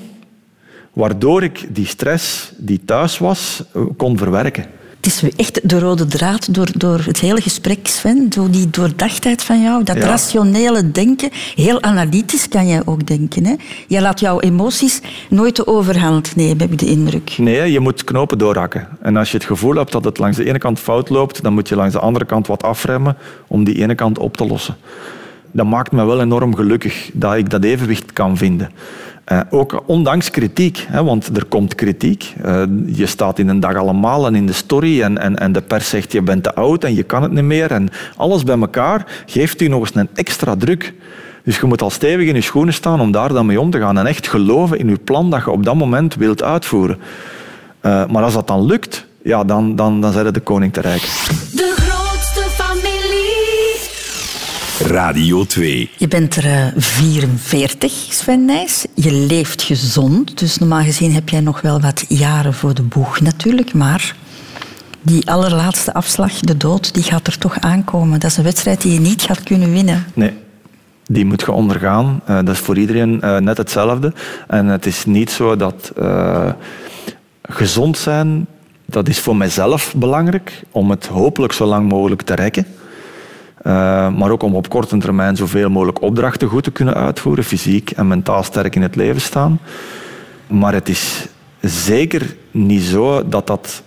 waardoor 0.93 1.43
ik 1.43 1.65
die 1.69 1.85
stress 1.85 2.51
die 2.57 2.85
thuis 2.85 3.17
was, 3.17 3.63
kon 3.97 4.17
verwerken. 4.17 4.65
Is 5.07 5.23
echt 5.35 5.69
de 5.69 5.79
rode 5.79 6.05
draad 6.05 6.53
door, 6.53 6.67
door 6.77 6.99
het 6.99 7.19
hele 7.19 7.41
gesprek, 7.41 7.87
Sven. 7.87 8.29
Door 8.29 8.51
die 8.51 8.69
doordachtheid 8.69 9.43
van 9.43 9.61
jou, 9.61 9.83
dat 9.83 9.95
Ja. 9.95 10.01
rationele 10.05 10.91
denken. 10.91 11.29
Heel 11.55 11.81
analytisch 11.81 12.47
kan 12.47 12.67
jij 12.67 12.81
ook 12.85 13.05
denken. 13.07 13.45
Hè? 13.45 13.55
Je 13.87 14.01
laat 14.01 14.19
jouw 14.19 14.39
emoties 14.39 15.01
nooit 15.29 15.55
de 15.55 15.67
overhand 15.67 16.35
nemen, 16.35 16.59
heb 16.59 16.71
ik 16.71 16.79
de 16.79 16.85
indruk. 16.85 17.35
Nee, 17.37 17.71
je 17.71 17.79
moet 17.79 18.03
knopen 18.03 18.37
doorhakken. 18.37 18.87
En 19.01 19.17
als 19.17 19.31
je 19.31 19.37
het 19.37 19.45
gevoel 19.45 19.75
hebt 19.75 19.91
dat 19.91 20.03
het 20.03 20.17
langs 20.17 20.37
de 20.37 20.45
ene 20.45 20.57
kant 20.57 20.79
fout 20.79 21.09
loopt, 21.09 21.43
dan 21.43 21.53
moet 21.53 21.69
je 21.69 21.75
langs 21.75 21.93
de 21.93 21.99
andere 21.99 22.25
kant 22.25 22.47
wat 22.47 22.63
afremmen 22.63 23.17
om 23.47 23.63
die 23.63 23.81
ene 23.81 23.95
kant 23.95 24.17
op 24.19 24.37
te 24.37 24.45
lossen. 24.45 24.75
Dat 25.51 25.65
maakt 25.65 25.91
me 25.91 26.05
wel 26.05 26.21
enorm 26.21 26.55
gelukkig 26.55 27.09
dat 27.13 27.35
ik 27.35 27.49
dat 27.49 27.63
evenwicht 27.63 28.13
kan 28.13 28.37
vinden. 28.37 28.71
Eh, 29.27 29.39
ook 29.49 29.83
ondanks 29.85 30.29
kritiek, 30.29 30.85
hè, 30.89 31.03
want 31.03 31.37
er 31.37 31.45
komt 31.45 31.75
kritiek. 31.75 32.33
Eh, 32.43 32.63
je 32.85 33.05
staat 33.05 33.39
in 33.39 33.47
een 33.47 33.59
dag 33.59 33.75
allemaal 33.75 34.25
en 34.25 34.35
in 34.35 34.45
de 34.45 34.53
story 34.53 35.01
en, 35.01 35.17
en, 35.17 35.35
en 35.35 35.51
de 35.51 35.61
pers 35.61 35.89
zegt 35.89 36.11
je 36.11 36.21
bent 36.21 36.43
te 36.43 36.55
oud 36.55 36.83
en 36.83 36.95
je 36.95 37.03
kan 37.03 37.21
het 37.21 37.31
niet 37.31 37.43
meer. 37.43 37.71
En 37.71 37.89
alles 38.15 38.43
bij 38.43 38.59
elkaar 38.59 39.23
geeft 39.25 39.61
u 39.61 39.67
nog 39.67 39.79
eens 39.79 39.95
een 39.95 40.09
extra 40.13 40.55
druk. 40.55 40.93
Dus 41.43 41.59
je 41.59 41.65
moet 41.65 41.81
al 41.81 41.89
stevig 41.89 42.27
in 42.27 42.35
je 42.35 42.41
schoenen 42.41 42.73
staan 42.73 43.01
om 43.01 43.11
daar 43.11 43.33
dan 43.33 43.45
mee 43.45 43.59
om 43.59 43.69
te 43.69 43.79
gaan 43.79 43.97
en 43.97 44.05
echt 44.05 44.27
geloven 44.27 44.79
in 44.79 44.89
je 44.89 44.97
plan 44.97 45.29
dat 45.29 45.43
je 45.43 45.51
op 45.51 45.63
dat 45.63 45.75
moment 45.75 46.15
wilt 46.15 46.43
uitvoeren. 46.43 46.97
Eh, 47.79 48.05
maar 48.05 48.23
als 48.23 48.33
dat 48.33 48.47
dan 48.47 48.65
lukt, 48.65 49.05
ja, 49.23 49.43
dan, 49.43 49.75
dan, 49.75 50.01
dan 50.01 50.11
zijn 50.11 50.25
je 50.25 50.31
de 50.31 50.39
koning 50.39 50.73
te 50.73 50.81
rijk. 50.81 51.01
Radio 54.87 55.45
2. 55.45 55.89
Je 55.97 56.07
bent 56.07 56.35
er 56.35 56.45
eh, 56.45 56.65
44, 56.75 57.91
Sven 57.91 58.45
Nijs. 58.45 58.85
Je 58.93 59.11
leeft 59.11 59.61
gezond, 59.61 60.39
dus 60.39 60.57
normaal 60.57 60.83
gezien 60.83 61.13
heb 61.13 61.29
jij 61.29 61.39
nog 61.39 61.61
wel 61.61 61.81
wat 61.81 62.05
jaren 62.07 62.53
voor 62.53 62.73
de 62.73 62.81
boeg 62.81 63.19
natuurlijk. 63.19 63.73
Maar 63.73 64.15
die 65.01 65.29
allerlaatste 65.29 65.93
afslag, 65.93 66.39
de 66.39 66.57
dood, 66.57 66.93
die 66.93 67.03
gaat 67.03 67.27
er 67.27 67.37
toch 67.37 67.59
aankomen. 67.59 68.19
Dat 68.19 68.31
is 68.31 68.37
een 68.37 68.43
wedstrijd 68.43 68.81
die 68.81 68.93
je 68.93 68.99
niet 68.99 69.21
gaat 69.21 69.43
kunnen 69.43 69.71
winnen. 69.71 70.05
Nee, 70.13 70.33
die 71.05 71.25
moet 71.25 71.41
je 71.41 71.51
ondergaan. 71.51 72.21
Eh, 72.25 72.35
dat 72.35 72.49
is 72.49 72.59
voor 72.59 72.77
iedereen 72.77 73.21
eh, 73.21 73.37
net 73.37 73.57
hetzelfde. 73.57 74.13
En 74.47 74.65
het 74.65 74.85
is 74.85 75.05
niet 75.05 75.31
zo 75.31 75.55
dat 75.55 75.91
eh, 75.97 76.49
gezond 77.41 77.97
zijn, 77.97 78.47
dat 78.85 79.07
is 79.07 79.19
voor 79.19 79.35
mijzelf 79.35 79.93
belangrijk, 79.97 80.63
om 80.71 80.89
het 80.89 81.05
hopelijk 81.05 81.53
zo 81.53 81.65
lang 81.65 81.89
mogelijk 81.89 82.21
te 82.21 82.35
rekken. 82.35 82.65
Eh, 83.67 83.73
maar 84.13 84.31
ook 84.31 84.43
om 84.43 84.55
op 84.55 84.69
korte 84.69 84.97
termijn 84.97 85.35
zoveel 85.35 85.69
mogelijk 85.69 86.01
opdrachten 86.01 86.47
goed 86.47 86.63
te 86.63 86.71
kunnen 86.71 86.93
uitvoeren, 86.93 87.43
fysiek 87.43 87.91
en 87.91 88.07
mentaal 88.07 88.43
sterk 88.43 88.75
in 88.75 88.81
het 88.81 88.95
leven 88.95 89.21
staan. 89.21 89.59
Maar 90.47 90.73
het 90.73 90.89
is 90.89 91.25
zeker 91.61 92.35
niet 92.51 92.81
zo 92.81 93.27
dat, 93.27 93.47
dat, 93.47 93.83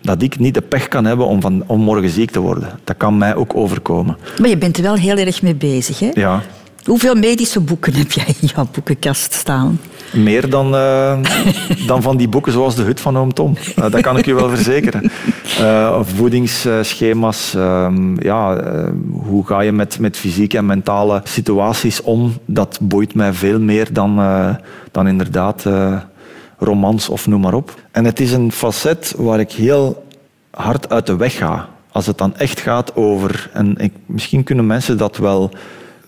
dat 0.00 0.22
ik 0.22 0.38
niet 0.38 0.54
de 0.54 0.60
pech 0.60 0.88
kan 0.88 1.04
hebben 1.04 1.26
om, 1.26 1.40
van, 1.40 1.64
om 1.66 1.80
morgen 1.80 2.10
ziek 2.10 2.30
te 2.30 2.40
worden. 2.40 2.78
Dat 2.84 2.96
kan 2.96 3.18
mij 3.18 3.34
ook 3.34 3.56
overkomen. 3.56 4.16
Maar 4.38 4.48
je 4.48 4.58
bent 4.58 4.76
er 4.76 4.82
wel 4.82 4.94
heel 4.94 5.16
erg 5.16 5.42
mee 5.42 5.54
bezig. 5.54 5.98
Hè? 5.98 6.10
Ja, 6.14 6.42
Hoeveel 6.86 7.14
medische 7.14 7.60
boeken 7.60 7.94
heb 7.94 8.12
jij 8.12 8.34
in 8.40 8.48
jouw 8.54 8.68
boekenkast 8.72 9.32
staan? 9.32 9.80
Meer 10.12 10.50
dan, 10.50 10.74
eh, 10.74 11.18
dan 11.86 12.02
van 12.02 12.16
die 12.16 12.28
boeken 12.28 12.52
zoals 12.52 12.74
De 12.74 12.82
Hut 12.82 13.00
van 13.00 13.18
Oom 13.18 13.32
Tom. 13.32 13.56
Eh, 13.76 13.90
dat 13.90 14.00
kan 14.00 14.18
ik 14.18 14.24
je 14.24 14.34
wel 14.34 14.48
verzekeren. 14.48 15.10
Of 15.98 16.08
voedingsschema's. 16.08 17.54
ehm, 17.54 18.22
ja, 18.22 18.62
hoe 19.12 19.46
ga 19.46 19.60
je 19.60 19.72
met, 19.72 19.98
met 19.98 20.16
fysieke 20.16 20.56
en 20.56 20.66
mentale 20.66 21.20
situaties 21.24 22.02
om? 22.02 22.32
Dat 22.44 22.78
boeit 22.82 23.14
mij 23.14 23.32
veel 23.32 23.60
meer 23.60 23.92
dan, 23.92 24.16
dan 24.90 25.08
inderdaad 25.08 25.64
romans 26.58 27.08
of 27.08 27.26
noem 27.26 27.40
maar 27.40 27.54
op. 27.54 27.74
En 27.90 28.04
het 28.04 28.20
is 28.20 28.32
een 28.32 28.52
facet 28.52 29.14
waar 29.16 29.40
ik 29.40 29.52
heel 29.52 30.04
hard 30.50 30.90
uit 30.90 31.06
de 31.06 31.16
weg 31.16 31.36
ga. 31.36 31.68
als 31.92 32.06
het 32.06 32.18
dan 32.18 32.36
echt 32.36 32.60
gaat 32.60 32.96
over, 32.96 33.50
en 33.52 33.76
ik, 33.76 33.92
misschien 34.06 34.44
kunnen 34.44 34.66
mensen 34.66 34.96
dat 34.98 35.16
wel, 35.16 35.50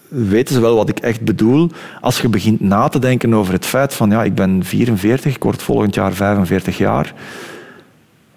weten 0.08 0.54
ze 0.54 0.60
wel 0.60 0.76
wat 0.76 0.88
ik 0.88 0.98
echt 0.98 1.20
bedoel, 1.20 1.70
als 2.00 2.20
je 2.20 2.28
begint 2.28 2.60
na 2.60 2.88
te 2.88 2.98
denken 2.98 3.34
over 3.34 3.52
het 3.52 3.66
feit 3.66 3.94
van, 3.94 4.10
ja, 4.10 4.24
ik 4.24 4.34
ben 4.34 4.64
44, 4.64 5.34
ik 5.34 5.42
word 5.42 5.62
volgend 5.62 5.94
jaar 5.94 6.12
45 6.12 6.78
jaar, 6.78 7.14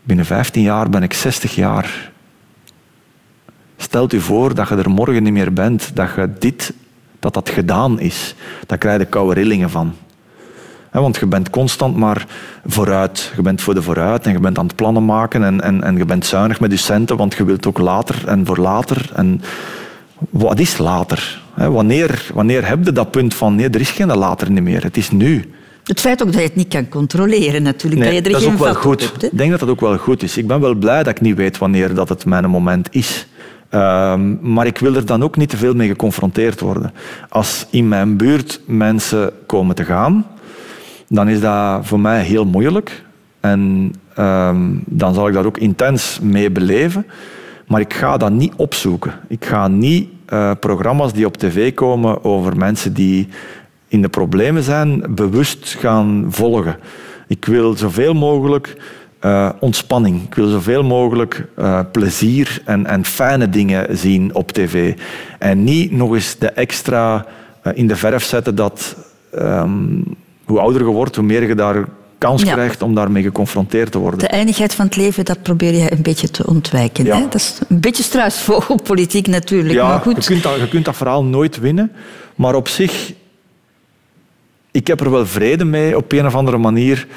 binnen 0.03 0.26
15 0.26 0.61
jaar 0.61 0.89
ben 0.89 1.03
ik 1.03 1.13
60 1.13 1.55
jaar. 1.55 2.11
Stelt 3.78 4.13
u 4.13 4.19
voor 4.19 4.55
dat 4.55 4.67
je 4.67 4.76
er 4.76 4.89
morgen 4.89 5.24
niet 5.24 5.34
meer 5.34 5.53
bent, 5.53 5.91
dat 5.93 6.09
je 6.15 6.30
dit, 6.39 6.74
dat 7.19 7.34
dat 7.34 7.49
gedaan 7.49 7.99
is. 7.99 8.36
Daar 8.67 8.78
krijg 8.78 8.99
je 8.99 9.05
koude 9.05 9.34
rillingen 9.34 9.69
van. 9.69 9.93
Want 10.91 11.17
je 11.17 11.26
bent 11.26 11.49
constant 11.49 11.95
maar 11.95 12.26
vooruit. 12.65 13.32
Je 13.36 13.41
bent 13.41 13.61
voor 13.61 13.74
de 13.74 13.82
vooruit 13.82 14.26
en 14.26 14.32
je 14.32 14.39
bent 14.39 14.57
aan 14.57 14.65
het 14.65 14.76
plannen 14.76 15.05
maken 15.05 15.43
en, 15.43 15.61
en, 15.61 15.84
en 15.84 15.97
je 15.97 16.05
bent 16.05 16.26
zuinig 16.26 16.59
met 16.59 16.72
je 16.72 16.78
centen, 16.78 17.17
want 17.17 17.34
je 17.34 17.45
wilt 17.45 17.67
ook 17.67 17.78
later 17.78 18.28
en 18.28 18.45
voor 18.45 18.57
later. 18.57 19.11
En 19.15 19.41
wat 20.30 20.59
is 20.59 20.78
later? 20.78 21.41
Wanneer, 21.55 22.32
wanneer 22.34 22.67
heb 22.67 22.86
je 22.86 22.91
dat 22.91 23.11
punt 23.11 23.34
van 23.34 23.55
nee, 23.55 23.69
er 23.69 23.80
is 23.80 23.89
geen 23.89 24.17
later 24.17 24.51
niet 24.51 24.63
meer, 24.63 24.84
het 24.84 24.97
is 24.97 25.11
nu. 25.11 25.51
Het 25.84 25.99
feit 25.99 26.22
ook 26.22 26.32
dat 26.32 26.41
je 26.41 26.47
het 26.47 26.55
niet 26.55 26.67
kan 26.67 26.89
controleren 26.89 27.63
natuurlijk, 27.63 28.01
Nee, 28.01 28.13
dat 28.13 28.19
je 28.19 28.26
er 28.26 28.32
dat 28.32 28.41
is 28.41 28.47
ook 28.53 28.65
wel 28.65 28.74
goed. 28.74 29.01
hebt. 29.01 29.24
Ik 29.24 29.38
denk 29.38 29.51
dat 29.51 29.59
dat 29.59 29.69
ook 29.69 29.80
wel 29.82 29.97
goed 29.97 30.24
is. 30.24 30.38
Ik 30.38 30.47
ben 30.47 30.59
wel 30.59 30.76
blij 30.76 31.03
dat 31.03 31.15
ik 31.15 31.22
niet 31.22 31.36
weet 31.36 31.57
wanneer 31.57 31.93
dat 31.93 32.09
het 32.09 32.26
mijn 32.26 32.49
moment 32.49 32.88
is. 32.91 33.28
Ehm, 33.69 34.53
maar 34.53 34.65
ik 34.65 34.78
wil 34.78 34.95
er 34.95 35.05
dan 35.05 35.24
ook 35.24 35.38
niet 35.38 35.49
te 35.49 35.57
veel 35.57 35.74
mee 35.74 35.88
geconfronteerd 35.88 36.59
worden. 36.59 36.93
Als 37.30 37.65
in 37.69 37.88
mijn 37.88 38.17
buurt 38.17 38.61
mensen 38.65 39.32
komen 39.45 39.76
te 39.76 39.84
gaan, 39.84 40.26
dan 41.07 41.30
is 41.30 41.39
dat 41.39 41.86
voor 41.86 41.99
mij 41.99 42.22
heel 42.24 42.45
moeilijk. 42.45 43.03
En 43.39 43.93
ehm, 44.15 44.59
dan 44.86 45.13
zal 45.13 45.28
ik 45.28 45.34
dat 45.34 45.45
ook 45.45 45.57
intens 45.57 46.19
mee 46.22 46.49
beleven. 46.51 47.05
Maar 47.72 47.82
ik 47.82 47.93
ga 47.93 48.17
dat 48.17 48.32
niet 48.32 48.53
opzoeken. 48.55 49.13
Ik 49.28 49.45
ga 49.45 49.67
niet 49.67 50.09
eh, 50.26 50.51
programma's 50.59 51.13
die 51.13 51.26
op 51.26 51.38
tv 51.38 51.74
komen 51.74 52.24
over 52.24 52.57
mensen 52.57 52.93
die 52.93 53.28
in 53.88 54.01
de 54.01 54.09
problemen 54.09 54.63
zijn, 54.63 55.03
bewust 55.09 55.76
gaan 55.80 56.26
volgen. 56.30 56.76
Ik 57.28 57.45
wil 57.45 57.74
zoveel 57.78 58.13
mogelijk 58.13 58.82
eh, 59.19 59.49
ontspanning. 59.59 60.24
Ik 60.24 60.34
wil 60.34 60.47
zoveel 60.47 60.84
mogelijk 60.84 61.47
eh, 61.55 61.80
plezier 61.91 62.61
en, 62.65 62.86
en 62.86 63.05
fijne 63.05 63.49
dingen 63.49 63.97
zien 63.97 64.36
op 64.36 64.51
tv. 64.51 64.97
En 65.39 65.63
niet 65.63 65.91
nog 65.91 66.13
eens 66.13 66.38
de 66.38 66.49
extra 66.49 67.26
in 67.74 67.88
de 67.88 67.95
verf 67.95 68.24
zetten 68.24 68.55
dat 68.55 68.95
ehm, 69.32 70.01
hoe 70.45 70.59
ouder 70.59 70.82
je 70.82 70.88
wordt, 70.88 71.15
hoe 71.15 71.26
meer 71.26 71.47
je 71.47 71.55
daar 71.55 71.86
kans 72.22 72.41
Ja. 72.43 72.53
krijgt 72.53 72.82
om 72.82 72.95
daarmee 72.95 73.24
geconfronteerd 73.24 73.91
te 73.91 73.97
worden. 73.97 74.19
De 74.19 74.28
eindigheid 74.28 74.74
van 74.74 74.86
het 74.86 74.95
leven, 74.95 75.26
dat 75.26 75.41
probeer 75.41 75.74
je 75.74 75.91
een 75.91 76.01
beetje 76.01 76.30
te 76.30 76.47
ontwijken. 76.47 77.05
Ja. 77.05 77.15
Hè? 77.15 77.22
Dat 77.24 77.36
is 77.36 77.59
een 77.67 77.80
beetje 77.80 78.03
struisvogelpolitiek 78.03 79.28
natuurlijk. 79.28 79.74
Ja, 79.74 79.88
maar 79.88 79.95
je 79.95 80.01
goed. 80.01 80.26
kunt, 80.26 80.43
dat, 80.43 80.55
je 80.59 80.67
kunt 80.67 80.86
dat 80.86 80.95
verhaal 80.95 81.24
nooit 81.24 81.59
winnen. 81.59 81.91
Maar 82.36 82.55
op 82.55 82.67
zich, 82.67 83.13
ik 84.72 84.88
heb 84.88 84.99
er 84.99 85.11
wel 85.11 85.26
vrede 85.26 85.65
mee 85.65 85.97
op 85.97 86.11
een 86.11 86.26
of 86.26 86.36
andere 86.36 86.57
manier 86.57 87.07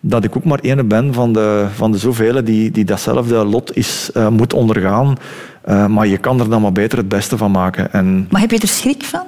dat 0.00 0.24
ik 0.24 0.36
ook 0.36 0.44
maar 0.44 0.58
ene 0.58 0.84
ben 0.84 1.14
van 1.14 1.32
de, 1.32 1.66
van 1.74 1.92
de 1.92 1.98
zoveel 1.98 2.44
die, 2.44 2.70
die 2.70 2.84
datzelfde 2.84 3.44
lot 3.44 3.76
is, 3.76 4.10
eh, 4.14 4.28
moet 4.28 4.52
ondergaan. 4.52 5.16
Eh, 5.62 5.86
maar 5.86 6.06
je 6.06 6.18
kan 6.18 6.40
er 6.40 6.48
dan 6.50 6.62
maar 6.62 6.72
beter 6.72 6.98
het 6.98 7.08
beste 7.08 7.36
van 7.36 7.50
maken. 7.50 7.92
En 7.92 8.26
Maar 8.30 8.40
heb 8.40 8.50
je 8.50 8.58
er 8.58 8.68
schrik 8.68 9.04
van? 9.04 9.24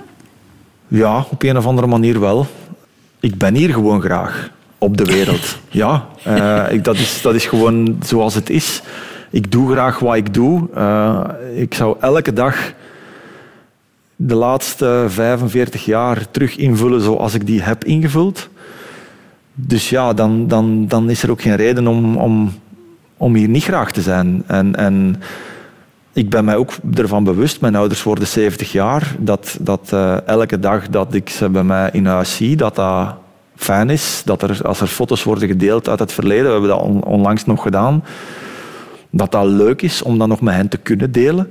ja, 0.88 1.26
op 1.30 1.42
een 1.42 1.56
of 1.56 1.66
andere 1.66 1.86
manier 1.86 2.20
wel. 2.20 2.46
Ik 3.20 3.38
ben 3.38 3.54
hier 3.54 3.72
gewoon 3.72 4.00
graag 4.00 4.50
op 4.80 4.96
de 4.96 5.04
wereld. 5.04 5.58
Ja, 5.72 6.06
eh, 6.24 6.64
ik, 6.70 6.84
dat, 6.84 6.96
is, 6.96 7.22
dat 7.22 7.34
is 7.34 7.46
gewoon 7.46 7.98
zoals 8.02 8.34
het 8.34 8.50
is. 8.50 8.82
Ik 9.30 9.52
doe 9.52 9.72
graag 9.72 9.98
wat 9.98 10.16
ik 10.16 10.34
doe. 10.34 10.68
Eh, 10.74 11.24
ik 11.54 11.74
zou 11.74 11.96
elke 12.00 12.32
dag 12.32 12.72
de 14.16 14.34
laatste 14.34 15.04
45 15.08 15.84
jaar 15.84 16.30
terug 16.30 16.56
invullen 16.56 17.00
zoals 17.00 17.34
ik 17.34 17.46
die 17.46 17.62
heb 17.62 17.84
ingevuld. 17.84 18.48
Dus 19.54 19.90
ja, 19.90 20.12
dan, 20.12 20.48
dan, 20.48 20.86
dan 20.86 21.10
is 21.10 21.22
er 21.22 21.30
ook 21.30 21.42
geen 21.42 21.56
reden 21.56 21.86
om, 21.86 22.16
om, 22.16 22.52
om 23.16 23.34
hier 23.34 23.48
niet 23.48 23.64
graag 23.64 23.92
te 23.92 24.02
zijn. 24.02 24.42
En, 24.46 24.76
en 24.76 25.22
ik 26.12 26.30
ben 26.30 26.44
mij 26.44 26.56
ook 26.56 26.72
ervan 26.94 27.24
bewust, 27.24 27.60
mijn 27.60 27.76
ouders 27.76 28.02
worden 28.02 28.26
70 28.26 28.72
jaar, 28.72 29.16
dat, 29.18 29.56
dat 29.60 29.88
eh, 29.92 30.26
elke 30.26 30.58
dag 30.58 30.88
dat 30.88 31.14
ik 31.14 31.28
ze 31.28 31.48
bij 31.48 31.64
mij 31.64 31.90
in 31.92 32.06
huis 32.06 32.36
zie, 32.36 32.56
dat 32.56 32.76
dat 32.76 33.14
fijn 33.60 33.90
is. 33.90 34.22
Dat 34.24 34.42
er, 34.42 34.60
als 34.62 34.80
er 34.80 34.86
foto's 34.86 35.22
worden 35.24 35.48
gedeeld 35.48 35.88
uit 35.88 35.98
het 35.98 36.12
verleden, 36.12 36.44
we 36.44 36.50
hebben 36.50 36.68
dat 36.68 36.80
on- 36.80 37.04
onlangs 37.04 37.44
nog 37.44 37.62
gedaan, 37.62 38.04
dat 39.10 39.32
dat 39.32 39.44
leuk 39.46 39.82
is 39.82 40.02
om 40.02 40.18
dat 40.18 40.28
nog 40.28 40.40
met 40.40 40.54
hen 40.54 40.68
te 40.68 40.76
kunnen 40.76 41.12
delen. 41.12 41.50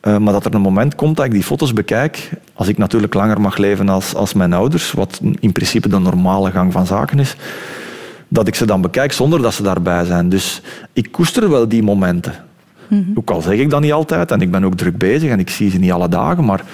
Eh, 0.00 0.16
maar 0.16 0.32
dat 0.32 0.44
er 0.44 0.54
een 0.54 0.60
moment 0.60 0.94
komt 0.94 1.16
dat 1.16 1.26
ik 1.26 1.32
die 1.32 1.42
foto's 1.42 1.72
bekijk, 1.72 2.30
als 2.54 2.68
ik 2.68 2.78
natuurlijk 2.78 3.14
langer 3.14 3.40
mag 3.40 3.56
leven 3.56 3.88
als, 3.88 4.14
als 4.14 4.32
mijn 4.32 4.52
ouders, 4.52 4.92
wat 4.92 5.20
in 5.40 5.52
principe 5.52 5.88
de 5.88 5.98
normale 5.98 6.50
gang 6.50 6.72
van 6.72 6.86
zaken 6.86 7.18
is, 7.18 7.36
dat 8.28 8.46
ik 8.48 8.54
ze 8.54 8.66
dan 8.66 8.80
bekijk 8.80 9.12
zonder 9.12 9.42
dat 9.42 9.54
ze 9.54 9.62
daarbij 9.62 10.04
zijn. 10.04 10.28
Dus 10.28 10.62
ik 10.92 11.12
koester 11.12 11.50
wel 11.50 11.68
die 11.68 11.82
momenten. 11.82 12.34
Ook 13.14 13.30
al 13.30 13.40
zeg 13.40 13.58
ik 13.58 13.70
dat 13.70 13.80
niet 13.80 13.92
altijd 13.92 14.30
en 14.30 14.40
ik 14.40 14.50
ben 14.50 14.64
ook 14.64 14.74
druk 14.74 14.98
bezig 14.98 15.30
en 15.30 15.38
ik 15.38 15.50
zie 15.50 15.70
ze 15.70 15.78
niet 15.78 15.92
alle 15.92 16.08
dagen, 16.08 16.44
maar 16.44 16.64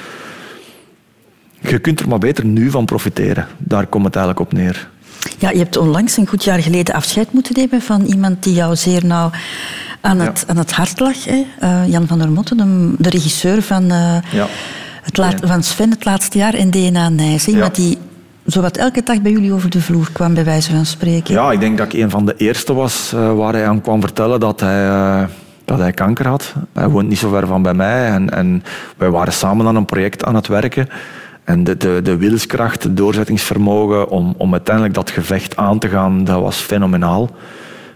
je 1.60 1.78
kunt 1.78 2.00
er 2.00 2.08
maar 2.08 2.18
beter 2.18 2.44
nu 2.44 2.70
van 2.70 2.84
profiteren. 2.84 3.46
Daar 3.58 3.86
komt 3.86 4.04
het 4.04 4.16
eigenlijk 4.16 4.46
op 4.46 4.58
neer. 4.58 4.88
Ja, 5.38 5.50
je 5.50 5.58
hebt 5.58 5.76
onlangs 5.76 6.16
een 6.16 6.26
goed 6.26 6.44
jaar 6.44 6.58
geleden 6.62 6.94
afscheid 6.94 7.32
moeten 7.32 7.54
nemen 7.56 7.82
van 7.82 8.02
iemand 8.02 8.42
die 8.42 8.54
jou 8.54 8.76
zeer 8.76 9.04
nauw 9.06 9.30
aan 10.00 10.18
het, 10.20 10.44
aan 10.46 10.56
het 10.56 10.72
hart 10.72 11.00
lag. 11.00 11.24
Hè? 11.24 11.44
Eh, 11.58 11.88
Jan 11.88 12.06
van 12.06 12.18
der 12.18 12.30
Motten, 12.30 12.56
de, 12.56 12.94
de 13.02 13.08
regisseur 13.08 13.62
van, 13.62 13.82
eh, 13.90 14.16
Ja. 14.32 14.46
het 15.02 15.16
laat- 15.16 15.40
van 15.44 15.62
Sven 15.62 15.90
het 15.90 16.04
laatste 16.04 16.38
jaar 16.38 16.54
en 16.54 16.70
DNA 16.70 17.08
Nijs. 17.08 17.46
Iemand 17.48 17.76
Ja. 17.76 17.82
die 17.82 17.98
zowat 18.44 18.76
elke 18.76 19.02
dag 19.02 19.20
bij 19.22 19.32
jullie 19.32 19.52
over 19.52 19.70
de 19.70 19.80
vloer 19.80 20.08
kwam, 20.12 20.34
bij 20.34 20.44
wijze 20.44 20.70
van 20.70 20.86
spreken. 20.86 21.34
Ja, 21.34 21.52
ik 21.52 21.60
denk 21.60 21.78
dat 21.78 21.92
ik 21.92 22.00
een 22.02 22.10
van 22.10 22.26
de 22.26 22.34
eerste 22.36 22.72
was 22.74 23.12
eh, 23.14 23.32
waar 23.34 23.52
hij 23.52 23.66
aan 23.68 23.80
kwam 23.80 24.00
vertellen 24.00 24.40
dat 24.40 24.60
hij, 24.60 25.26
dat 25.64 25.78
hij 25.78 25.92
kanker 25.92 26.26
had. 26.26 26.54
Hij 26.72 26.88
woont 26.88 27.08
niet 27.08 27.18
zo 27.18 27.30
ver 27.30 27.46
van 27.46 27.62
bij 27.62 27.74
mij 27.74 28.06
en, 28.10 28.30
en 28.30 28.62
wij 28.96 29.10
waren 29.10 29.32
samen 29.32 29.66
aan 29.66 29.76
een 29.76 29.84
project 29.86 30.24
aan 30.24 30.34
het 30.34 30.46
werken. 30.46 30.88
En 31.48 31.64
de, 31.64 32.02
de, 32.02 32.16
wilskracht, 32.16 32.82
het 32.82 32.96
doorzettingsvermogen 32.96 34.08
om, 34.08 34.34
om 34.36 34.52
uiteindelijk 34.52 34.94
dat 34.94 35.10
gevecht 35.10 35.56
aan 35.56 35.78
te 35.78 35.88
gaan, 35.88 36.24
dat 36.24 36.40
was 36.40 36.56
fenomenaal. 36.56 37.30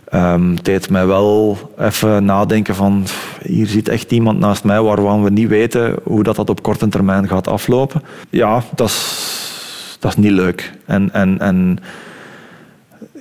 Ehm 0.04 0.50
het 0.50 0.64
deed 0.64 0.90
mij 0.90 1.06
wel 1.06 1.58
even 1.78 2.24
nadenken 2.24 2.74
van, 2.74 3.04
hier 3.42 3.66
zit 3.66 3.88
echt 3.88 4.12
iemand 4.12 4.38
naast 4.38 4.64
mij 4.64 4.80
waarvan 4.80 5.22
we 5.22 5.30
niet 5.30 5.48
weten 5.48 5.94
hoe 6.02 6.22
dat, 6.22 6.36
dat 6.36 6.50
op 6.50 6.62
korte 6.62 6.88
termijn 6.88 7.28
gaat 7.28 7.48
aflopen. 7.48 8.02
Ja, 8.30 8.62
dat 8.74 8.88
is, 8.88 9.96
dat 10.00 10.16
niet 10.16 10.32
leuk. 10.32 10.72
En, 10.86 11.12
en, 11.12 11.38
en 11.38 11.78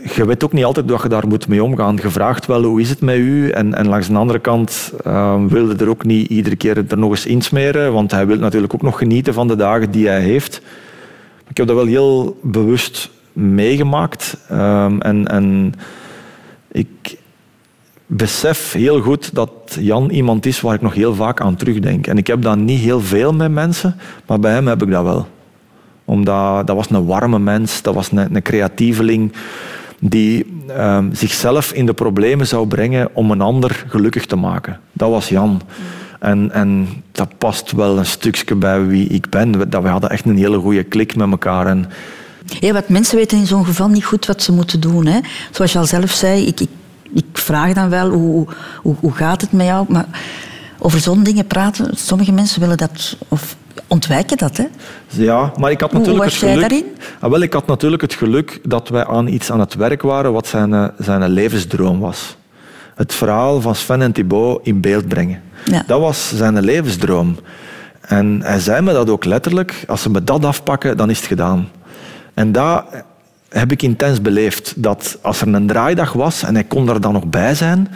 je 0.03 0.25
weet 0.25 0.43
ook 0.43 0.53
niet 0.53 0.63
altijd 0.63 0.87
dat 0.87 1.01
je 1.01 1.09
daar 1.09 1.27
moet 1.27 1.47
mee 1.47 1.63
omgaan. 1.63 1.99
Je 2.01 2.09
vraagt 2.09 2.45
wel 2.45 2.63
hoe 2.63 2.81
is 2.81 2.89
het 2.89 3.01
met 3.01 3.15
u 3.15 3.49
en, 3.49 3.73
en 3.73 3.87
langs 3.87 4.07
de 4.07 4.15
andere 4.15 4.39
kant 4.39 4.93
uh, 5.07 5.45
wilde 5.47 5.83
er 5.83 5.89
ook 5.89 6.05
niet 6.05 6.29
iedere 6.29 6.55
keer 6.55 6.77
er 6.77 6.97
nog 6.97 7.09
eens 7.09 7.25
insmeren, 7.25 7.93
want 7.93 8.11
hij 8.11 8.27
wil 8.27 8.37
natuurlijk 8.37 8.73
ook 8.73 8.81
nog 8.81 8.97
genieten 8.97 9.33
van 9.33 9.47
de 9.47 9.55
dagen 9.55 9.91
die 9.91 10.07
hij 10.07 10.21
heeft. 10.21 10.61
Ik 11.49 11.57
heb 11.57 11.67
dat 11.67 11.75
wel 11.75 11.85
heel 11.85 12.39
bewust 12.41 13.09
meegemaakt 13.33 14.37
um, 14.51 15.01
en, 15.01 15.27
en 15.27 15.73
ik 16.71 17.17
besef 18.05 18.71
heel 18.71 19.01
goed 19.01 19.35
dat 19.35 19.51
Jan 19.79 20.09
iemand 20.09 20.45
is 20.45 20.61
waar 20.61 20.73
ik 20.73 20.81
nog 20.81 20.93
heel 20.93 21.15
vaak 21.15 21.41
aan 21.41 21.55
terugdenk. 21.55 22.07
En 22.07 22.17
ik 22.17 22.27
heb 22.27 22.41
dat 22.41 22.57
niet 22.57 22.79
heel 22.79 23.01
veel 23.01 23.33
met 23.33 23.51
mensen, 23.51 23.95
maar 24.27 24.39
bij 24.39 24.53
hem 24.53 24.67
heb 24.67 24.81
ik 24.81 24.91
dat 24.91 25.03
wel. 25.03 25.27
Omdat 26.05 26.67
dat 26.67 26.75
was 26.75 26.89
een 26.89 27.05
warme 27.05 27.39
mens, 27.39 27.81
dat 27.81 27.93
was 27.93 28.11
een, 28.11 28.35
een 28.35 28.41
creatieveling 28.41 29.31
die 30.03 30.63
um, 30.77 31.09
zichzelf 31.13 31.71
in 31.71 31.85
de 31.85 31.93
problemen 31.93 32.47
zou 32.47 32.67
brengen 32.67 33.09
om 33.13 33.31
een 33.31 33.41
ander 33.41 33.85
gelukkig 33.87 34.25
te 34.25 34.35
maken. 34.35 34.79
Dat 34.93 35.09
was 35.09 35.29
Jan. 35.29 35.61
En, 36.19 36.51
en 36.51 36.87
dat 37.11 37.37
past 37.37 37.71
wel 37.71 37.97
een 37.97 38.05
stukje 38.05 38.55
bij 38.55 38.85
wie 38.85 39.07
ik 39.07 39.29
ben. 39.29 39.57
We, 39.57 39.69
dat 39.69 39.83
we 39.83 39.89
hadden 39.89 40.09
echt 40.09 40.25
een 40.25 40.37
hele 40.37 40.59
goede 40.59 40.83
klik 40.83 41.15
met 41.15 41.31
elkaar. 41.31 41.67
En 41.67 41.85
Ja, 42.59 42.73
wat 42.73 42.89
mensen 42.89 43.17
weten 43.17 43.37
in 43.37 43.47
zo'n 43.47 43.65
geval 43.65 43.87
niet 43.87 44.05
goed 44.05 44.25
wat 44.25 44.41
ze 44.43 44.51
moeten 44.51 44.79
doen. 44.79 45.05
Hè. 45.05 45.19
Zoals 45.51 45.71
je 45.71 45.79
al 45.79 45.85
zelf 45.85 46.11
zei, 46.11 46.45
ik, 46.45 46.59
ik, 46.59 46.69
ik 47.13 47.25
vraag 47.33 47.73
dan 47.73 47.89
wel 47.89 48.09
hoe, 48.09 48.47
hoe, 48.81 48.95
hoe 48.99 49.13
gaat 49.13 49.41
het 49.41 49.51
met 49.51 49.65
jou. 49.65 49.85
Maar 49.89 50.05
over 50.79 50.99
zo'n 50.99 51.23
dingen 51.23 51.47
praten, 51.47 51.97
sommige 51.97 52.31
mensen 52.31 52.59
willen 52.59 52.77
dat 52.77 53.17
of 53.27 53.55
ontwijken 53.91 54.37
dat. 54.37 54.57
Hè. 54.57 54.65
Ja, 55.07 55.51
maar 55.57 55.71
ik 55.71 55.81
had 55.81 55.91
Hoe 55.91 55.99
natuurlijk 55.99 56.25
was 56.25 56.33
het 56.33 56.41
jij 56.41 56.53
geluk. 56.53 56.69
daarin? 56.69 56.85
Ah, 57.19 57.29
wel, 57.29 57.41
ik 57.41 57.53
had 57.53 57.67
natuurlijk 57.67 58.01
het 58.01 58.13
geluk 58.13 58.59
dat 58.63 58.89
wij 58.89 59.05
aan 59.05 59.27
iets 59.27 59.51
aan 59.51 59.59
het 59.59 59.75
werk 59.75 60.01
waren 60.01 60.33
wat 60.33 60.47
zijn, 60.47 60.73
eh, 60.73 60.85
zijn 60.97 61.29
levensdroom 61.29 61.99
was. 61.99 62.35
Het 62.95 63.13
verhaal 63.13 63.61
van 63.61 63.75
Sven 63.75 64.01
en 64.01 64.11
Thibaut 64.11 64.59
in 64.63 64.81
beeld 64.81 65.07
brengen. 65.07 65.41
Ja. 65.65 65.83
Dat 65.87 65.99
was 65.99 66.35
zijn 66.35 66.59
levensdroom. 66.61 67.37
En 68.01 68.41
hij 68.43 68.59
zei 68.59 68.81
me 68.81 68.93
dat 68.93 69.09
ook 69.09 69.25
letterlijk. 69.25 69.83
Als 69.87 70.01
ze 70.01 70.09
me 70.09 70.23
dat 70.23 70.45
afpakken, 70.45 70.97
dan 70.97 71.09
is 71.09 71.17
het 71.17 71.27
gedaan. 71.27 71.69
En 72.33 72.51
dat 72.51 72.83
heb 73.49 73.71
ik 73.71 73.81
intens 73.81 74.21
beleefd. 74.21 74.73
Dat 74.75 75.17
als 75.21 75.41
er 75.41 75.53
een 75.53 75.67
draaidag 75.67 76.13
was 76.13 76.43
en 76.43 76.53
hij 76.53 76.63
kon 76.63 76.89
er 76.89 77.01
dan 77.01 77.13
nog 77.13 77.25
bij 77.25 77.55
zijn, 77.55 77.87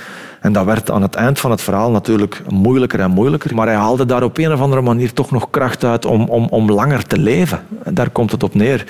En 0.45 0.53
dat 0.53 0.65
werd 0.65 0.91
aan 0.91 1.01
het 1.01 1.15
eind 1.15 1.39
van 1.39 1.51
het 1.51 1.61
verhaal 1.61 1.91
natuurlijk 1.91 2.41
moeilijker 2.49 2.99
en 2.99 3.11
moeilijker. 3.11 3.55
Maar 3.55 3.67
hij 3.67 3.75
haalde 3.75 4.05
daar 4.05 4.23
op 4.23 4.37
een 4.37 4.53
of 4.53 4.59
andere 4.59 4.81
manier 4.81 5.13
toch 5.13 5.31
nog 5.31 5.49
kracht 5.49 5.83
uit 5.83 6.05
om, 6.05 6.29
om, 6.29 6.47
om 6.49 6.71
langer 6.71 7.07
te 7.07 7.17
leven. 7.17 7.65
En 7.83 7.93
daar 7.93 8.09
komt 8.09 8.31
het 8.31 8.43
op 8.43 8.53
neer. 8.53 8.85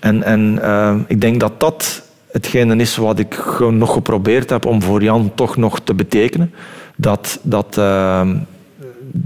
En, 0.00 0.22
en 0.22 0.58
eh, 0.62 0.94
ik 1.06 1.20
denk 1.20 1.40
dat 1.40 1.60
dat 1.60 2.02
hetgene 2.30 2.76
is 2.76 2.96
wat 2.96 3.18
ik 3.18 3.34
gewoon 3.34 3.78
nog 3.78 3.92
geprobeerd 3.92 4.50
heb 4.50 4.66
om 4.66 4.82
voor 4.82 5.02
Jan 5.02 5.32
toch 5.34 5.56
nog 5.56 5.80
te 5.80 5.94
betekenen. 5.94 6.54
Dat, 6.96 7.38
dat 7.42 7.76
uh, 7.78 8.30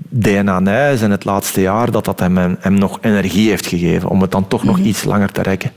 DNA 0.08 0.58
Nijs 0.60 1.00
in 1.00 1.10
het 1.10 1.24
laatste 1.24 1.60
jaar 1.60 1.90
dat 1.90 2.04
dat 2.04 2.20
hem, 2.20 2.56
hem 2.60 2.74
nog 2.74 2.98
energie 3.00 3.48
heeft 3.48 3.66
gegeven 3.66 4.08
om 4.08 4.20
het 4.20 4.30
dan 4.30 4.48
toch 4.48 4.64
nog 4.64 4.78
iets 4.78 5.04
langer 5.04 5.32
te 5.32 5.42
rekken. 5.42 5.70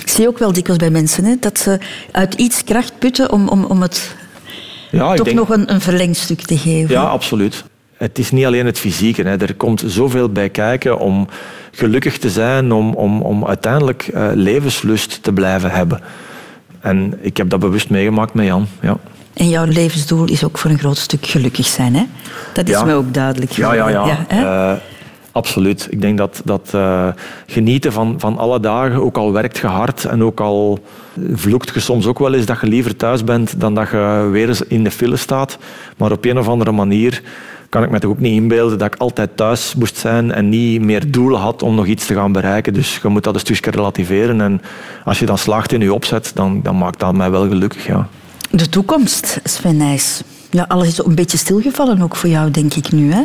Ik 0.00 0.08
zie 0.08 0.28
ook 0.28 0.38
wel 0.38 0.52
dikwijls 0.52 0.80
bij 0.82 0.90
mensen 0.90 1.24
hè, 1.24 1.36
dat 1.40 1.58
ze 1.58 1.78
uit 2.12 2.34
iets 2.34 2.64
kracht 2.64 2.98
putten 2.98 3.32
om, 3.32 3.48
om, 3.48 3.64
om 3.64 3.82
het 3.82 4.16
Ja, 4.96 5.14
toch 5.14 5.24
denk- 5.26 5.36
nog 5.38 5.48
een, 5.50 5.72
een 5.72 5.80
verlengstuk 5.80 6.40
te 6.40 6.58
geven. 6.58 6.90
Ja, 6.94 7.02
absoluut. 7.02 7.64
Het 7.96 8.18
is 8.18 8.30
niet 8.30 8.44
alleen 8.44 8.66
het 8.66 8.78
fysieke. 8.78 9.22
Hè. 9.22 9.36
Er 9.36 9.54
komt 9.54 9.82
zoveel 9.86 10.28
bij 10.28 10.48
kijken 10.48 10.98
om 10.98 11.28
gelukkig 11.70 12.18
te 12.18 12.30
zijn, 12.30 12.72
om, 12.72 12.94
om, 12.94 13.22
om 13.22 13.46
uiteindelijk 13.46 14.02
eh, 14.14 14.28
levenslust 14.34 15.22
te 15.22 15.32
blijven 15.32 15.70
hebben. 15.70 16.00
En 16.80 17.18
ik 17.20 17.36
heb 17.36 17.50
dat 17.50 17.60
bewust 17.60 17.90
meegemaakt 17.90 18.34
met 18.34 18.46
Jan. 18.46 18.66
Ja. 18.80 18.96
En 19.34 19.48
jouw 19.48 19.64
levensdoel 19.64 20.24
is 20.28 20.44
ook 20.44 20.58
voor 20.58 20.70
een 20.70 20.78
groot 20.78 20.96
stuk 20.98 21.26
gelukkig 21.26 21.66
zijn. 21.66 21.94
Hè? 21.94 22.02
Dat 22.52 22.68
is 22.68 22.74
Ja. 22.74 22.84
mij 22.84 22.94
ook 22.94 23.14
duidelijk 23.14 23.50
Ja, 23.52 23.72
ja, 23.74 23.88
ja. 23.88 24.24
hè? 24.28 24.70
Eh, 24.72 24.76
absoluut. 25.36 25.86
Ik 25.90 26.00
denk 26.00 26.18
dat, 26.18 26.40
dat 26.44 26.70
eh, 26.72 27.08
genieten 27.46 27.92
van, 27.92 28.14
van 28.18 28.38
alle 28.38 28.60
dagen, 28.60 29.02
ook 29.02 29.16
al 29.16 29.32
werkt 29.32 29.58
je 29.58 29.66
hard 29.66 30.04
en 30.04 30.22
ook 30.22 30.40
al 30.40 30.78
vloekt 31.32 31.74
je 31.74 31.80
soms 31.80 32.06
ook 32.06 32.18
wel 32.18 32.34
eens 32.34 32.46
dat 32.46 32.60
je 32.60 32.66
liever 32.66 32.96
thuis 32.96 33.24
bent 33.24 33.60
dan 33.60 33.74
dat 33.74 33.90
je 33.90 34.28
weer 34.30 34.48
eens 34.48 34.62
in 34.62 34.84
de 34.84 34.90
file 34.90 35.16
staat. 35.16 35.58
Maar 35.96 36.12
op 36.12 36.24
een 36.24 36.38
of 36.38 36.48
andere 36.48 36.72
manier 36.72 37.22
kan 37.68 37.82
ik 37.82 37.90
me 37.90 37.98
toch 37.98 38.10
ook 38.10 38.18
niet 38.18 38.40
inbeelden 38.40 38.78
dat 38.78 38.94
ik 38.94 39.00
altijd 39.00 39.36
thuis 39.36 39.74
moest 39.74 39.96
zijn 39.96 40.32
en 40.32 40.48
niet 40.48 40.80
meer 40.80 41.10
doelen 41.10 41.40
had 41.40 41.62
om 41.62 41.74
nog 41.74 41.86
iets 41.86 42.06
te 42.06 42.14
gaan 42.14 42.32
bereiken. 42.32 42.74
Dus 42.74 42.98
je 43.02 43.08
moet 43.08 43.24
dat 43.24 43.34
een 43.34 43.40
stukje 43.40 43.70
relativeren. 43.70 44.40
En 44.40 44.60
als 45.04 45.18
je 45.18 45.26
dan 45.26 45.38
slaagt 45.38 45.72
in 45.72 45.80
je 45.80 45.94
opzet, 45.94 46.30
dan, 46.34 46.60
dan 46.62 46.78
maakt 46.78 47.00
dat 47.00 47.14
mij 47.14 47.30
wel 47.30 47.48
gelukkig. 47.48 47.86
Ja. 47.86 48.08
De 48.50 48.68
toekomst, 48.68 49.40
Sven 49.44 49.76
Nijs. 49.76 50.22
Ja, 50.50 50.64
alles 50.68 50.88
is 50.88 50.98
een 50.98 51.14
beetje 51.14 51.38
stilgevallen 51.38 52.02
ook 52.02 52.16
voor 52.16 52.28
jou, 52.30 52.50
denk 52.50 52.74
ik 52.74 52.92
nu. 52.92 53.12
Hè? 53.12 53.22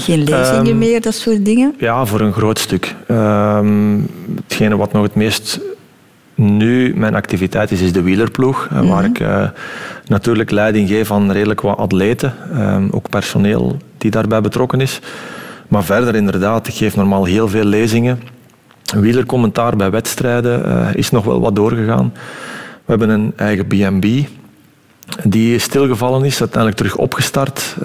Geen 0.00 0.18
lezingen 0.24 0.66
Ehm, 0.66 0.78
meer, 0.78 1.00
dat 1.00 1.14
soort 1.14 1.44
dingen. 1.44 1.74
Ja, 1.78 2.04
voor 2.06 2.20
een 2.20 2.32
groot 2.32 2.58
stuk. 2.58 2.94
Ehm, 3.06 3.98
hetgene 4.46 4.76
wat 4.76 4.92
nog 4.92 5.02
het 5.02 5.14
meest 5.14 5.60
nu 6.34 6.94
mijn 6.96 7.14
activiteit 7.14 7.70
is, 7.70 7.80
is 7.80 7.92
de 7.92 8.02
wielerploeg. 8.02 8.68
eh, 8.72 8.88
Waar 8.88 9.04
ik 9.04 9.20
eh, 9.20 9.48
natuurlijk 10.06 10.50
leiding 10.50 10.88
geef 10.88 11.12
aan 11.12 11.32
redelijk 11.32 11.60
wat 11.60 11.76
atleten. 11.78 12.34
ehm, 12.52 12.88
ook 12.90 13.08
personeel 13.08 13.76
die 13.98 14.10
daarbij 14.10 14.40
betrokken 14.40 14.80
is. 14.80 15.00
Maar 15.68 15.84
verder 15.84 16.14
inderdaad, 16.14 16.66
ik 16.68 16.74
geef 16.74 16.96
normaal 16.96 17.24
heel 17.24 17.48
veel 17.48 17.64
lezingen. 17.64 18.20
Wielercommentaar 18.94 19.76
bij 19.76 19.90
wedstrijden 19.90 20.64
eh, 20.64 20.94
is 20.94 21.10
nog 21.10 21.24
wel 21.24 21.40
wat 21.40 21.56
doorgegaan. 21.56 22.12
We 22.84 22.96
hebben 22.96 23.08
een 23.08 23.32
eigen 23.36 23.66
B&B 23.66 24.06
die 25.24 25.58
stilgevallen 25.58 26.24
is, 26.24 26.40
uiteindelijk 26.40 26.76
terug 26.80 26.96
opgestart. 26.96 27.76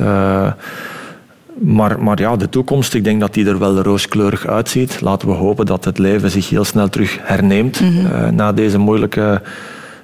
Maar, 1.58 2.04
maar 2.04 2.20
ja, 2.20 2.36
de 2.36 2.50
toekomst, 2.50 2.94
ik 2.94 3.04
denk 3.04 3.20
dat 3.20 3.34
die 3.34 3.48
er 3.48 3.60
wel 3.60 3.82
rooskleurig 3.82 4.48
uitziet. 4.48 5.02
Laten 5.02 5.28
we 5.28 5.34
hopen 5.34 5.66
dat 5.66 5.86
het 5.86 5.98
leven 5.98 6.32
zich 6.32 6.50
heel 6.50 6.64
snel 6.64 6.90
terug 6.90 7.18
herneemt 7.22 7.80
eh, 7.80 8.30
na 8.30 8.52
deze 8.52 8.78
moeilijke 8.78 9.42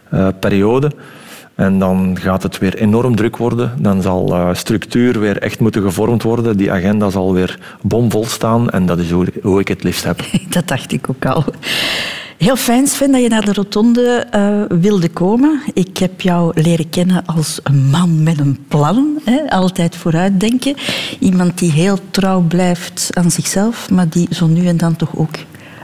eh, 0.09 0.27
periode. 0.39 0.91
En 1.55 1.79
dan 1.79 2.17
gaat 2.19 2.43
het 2.43 2.57
weer 2.57 2.75
enorm 2.75 3.15
druk 3.15 3.37
worden. 3.37 3.71
Dan 3.77 4.01
zal 4.01 4.33
eh, 4.33 4.49
structuur 4.53 5.19
weer 5.19 5.37
echt 5.37 5.59
moeten 5.59 5.81
gevormd 5.81 6.23
worden. 6.23 6.57
Die 6.57 6.71
agenda 6.71 7.09
zal 7.09 7.33
weer 7.33 7.59
bomvol 7.81 8.25
staan. 8.25 8.69
En 8.69 8.85
dat 8.85 8.99
is 8.99 9.11
hoe, 9.11 9.27
hoe 9.41 9.59
ik 9.59 9.67
het 9.67 9.83
liefst 9.83 10.03
heb. 10.03 10.19
Dat 10.49 10.67
dacht 10.67 10.91
ik 10.91 11.09
ook 11.09 11.25
al. 11.25 11.43
Heel 12.41 12.55
fijn, 12.55 12.87
Sven, 12.87 13.11
dat 13.11 13.21
je 13.21 13.29
naar 13.29 13.45
de 13.45 13.53
rotonde 13.53 14.25
eh, 14.31 14.61
wilde 14.79 15.09
komen. 15.09 15.61
Ik 15.73 15.97
heb 15.97 16.21
jou 16.21 16.61
leren 16.61 16.89
kennen 16.89 17.25
als 17.25 17.59
een 17.63 17.85
man 17.89 18.23
met 18.23 18.39
een 18.39 18.57
plan. 18.67 19.19
Hè? 19.23 19.49
Altijd 19.49 19.95
vooruitdenken. 19.95 20.75
Iemand 21.19 21.57
die 21.57 21.71
heel 21.71 21.97
trouw 22.11 22.39
blijft 22.41 23.09
aan 23.13 23.31
zichzelf, 23.31 23.89
maar 23.89 24.09
die 24.09 24.27
zo 24.31 24.47
nu 24.47 24.67
en 24.67 24.77
dan 24.77 24.95
toch 24.95 25.15
ook 25.15 25.35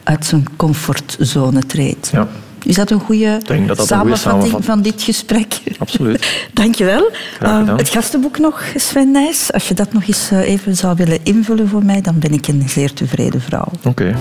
uit 0.04 0.26
zijn 0.26 0.46
comfortzone 0.56 1.60
treedt. 1.66 2.10
Ja, 2.12 2.28
Is 2.64 2.76
dat 2.76 2.92
een 2.92 3.00
goede 3.00 3.40
dat 3.46 3.78
dat 3.78 3.88
samenvatting 3.88 4.66
van 4.66 4.82
dit 4.82 5.02
gesprek? 5.02 5.60
absoluut. 5.80 6.28
Dankjewel. 6.54 7.10
Graag 7.12 7.60
gedaan. 7.60 7.70
Eh, 7.70 7.78
het 7.78 7.90
gastenboek 7.90 8.40
nog, 8.40 8.64
Sven 8.76 9.12
Nijs. 9.12 9.54
Als 9.54 9.68
je 9.68 9.74
dat 9.74 9.94
nog 9.94 10.08
eens 10.08 10.32
eh, 10.32 10.50
even 10.50 10.76
zou 10.76 10.96
willen 10.96 11.20
invullen 11.24 11.68
voor 11.68 11.86
mij, 11.86 12.02
dan 12.02 12.20
ben 12.20 12.32
ik 12.32 12.48
een 12.48 12.64
zeer 12.70 12.94
tevreden 12.94 13.42
vrouw. 13.42 13.68
Oké. 13.84 14.16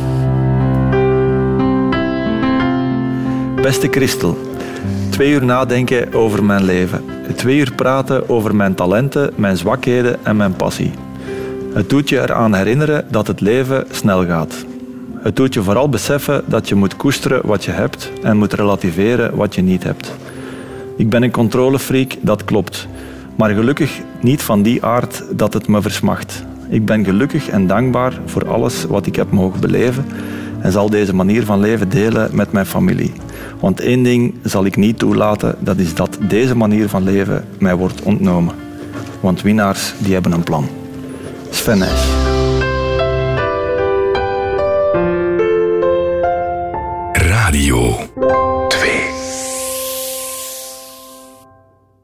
Beste 3.67 3.89
Christel, 3.89 4.37
twee 5.11 5.33
uur 5.33 5.45
nadenken 5.45 6.15
over 6.15 6.45
mijn 6.45 6.65
leven. 6.65 7.05
Twee 7.35 7.59
uur 7.59 7.73
praten 7.73 8.29
over 8.29 8.57
mijn 8.57 8.75
talenten, 8.75 9.33
mijn 9.35 9.57
zwakheden 9.57 10.25
en 10.25 10.37
mijn 10.37 10.57
passie. 10.57 10.91
Het 11.73 11.91
doet 11.91 12.09
je 12.09 12.21
eraan 12.21 12.55
herinneren 12.55 13.07
dat 13.11 13.27
het 13.27 13.41
leven 13.41 13.87
snel 13.91 14.27
gaat. 14.27 14.65
Het 15.19 15.37
doet 15.37 15.55
je 15.55 15.63
vooral 15.63 15.89
beseffen 15.89 16.43
dat 16.47 16.69
je 16.69 16.75
moet 16.75 16.97
koesteren 16.97 17.47
wat 17.47 17.65
je 17.65 17.71
hebt 17.71 18.13
en 18.23 18.37
moet 18.37 18.53
relativeren 18.53 19.37
wat 19.37 19.55
je 19.55 19.63
niet 19.63 19.83
hebt. 19.83 20.17
Ik 20.97 21.11
ben 21.11 21.23
een 21.23 21.31
controlefreak, 21.31 22.15
dat 22.21 22.45
klopt. 22.45 22.89
Maar 23.37 23.51
gelukkig 23.51 24.01
niet 24.21 24.43
van 24.43 24.63
die 24.63 24.85
aard 24.85 25.23
dat 25.31 25.53
het 25.53 25.69
me 25.69 25.83
versmacht. 25.83 26.45
Ik 26.69 26.85
ben 26.85 27.05
gelukkig 27.05 27.49
en 27.49 27.67
dankbaar 27.67 28.13
voor 28.25 28.49
alles 28.49 28.85
wat 28.85 29.07
ik 29.07 29.17
heb 29.17 29.31
mogen 29.31 29.61
beleven 29.61 30.07
en 30.61 30.73
zal 30.73 30.91
deze 30.91 31.15
manier 31.15 31.45
van 31.45 31.61
leven 31.61 31.89
delen 31.89 32.31
met 32.33 32.53
mijn 32.53 32.67
familie. 32.67 33.13
Want 33.61 33.81
één 33.81 34.03
ding 34.03 34.35
zal 34.43 34.65
ik 34.65 34.77
niet 34.77 34.99
toelaten, 34.99 35.57
dat 35.59 35.79
is 35.79 35.95
dat 35.95 36.19
deze 36.29 36.57
manier 36.57 36.89
van 36.89 37.03
leven 37.03 37.45
mij 37.59 37.75
wordt 37.75 38.03
ontnomen. 38.03 38.55
Want 39.21 39.43
winnaars, 39.43 39.95
die 39.99 40.13
hebben 40.13 40.33
een 40.33 40.43
plan. 40.43 40.69
Sven 41.51 41.79
Nijs. 41.79 42.05
Radio 47.13 47.97
2. 48.69 48.91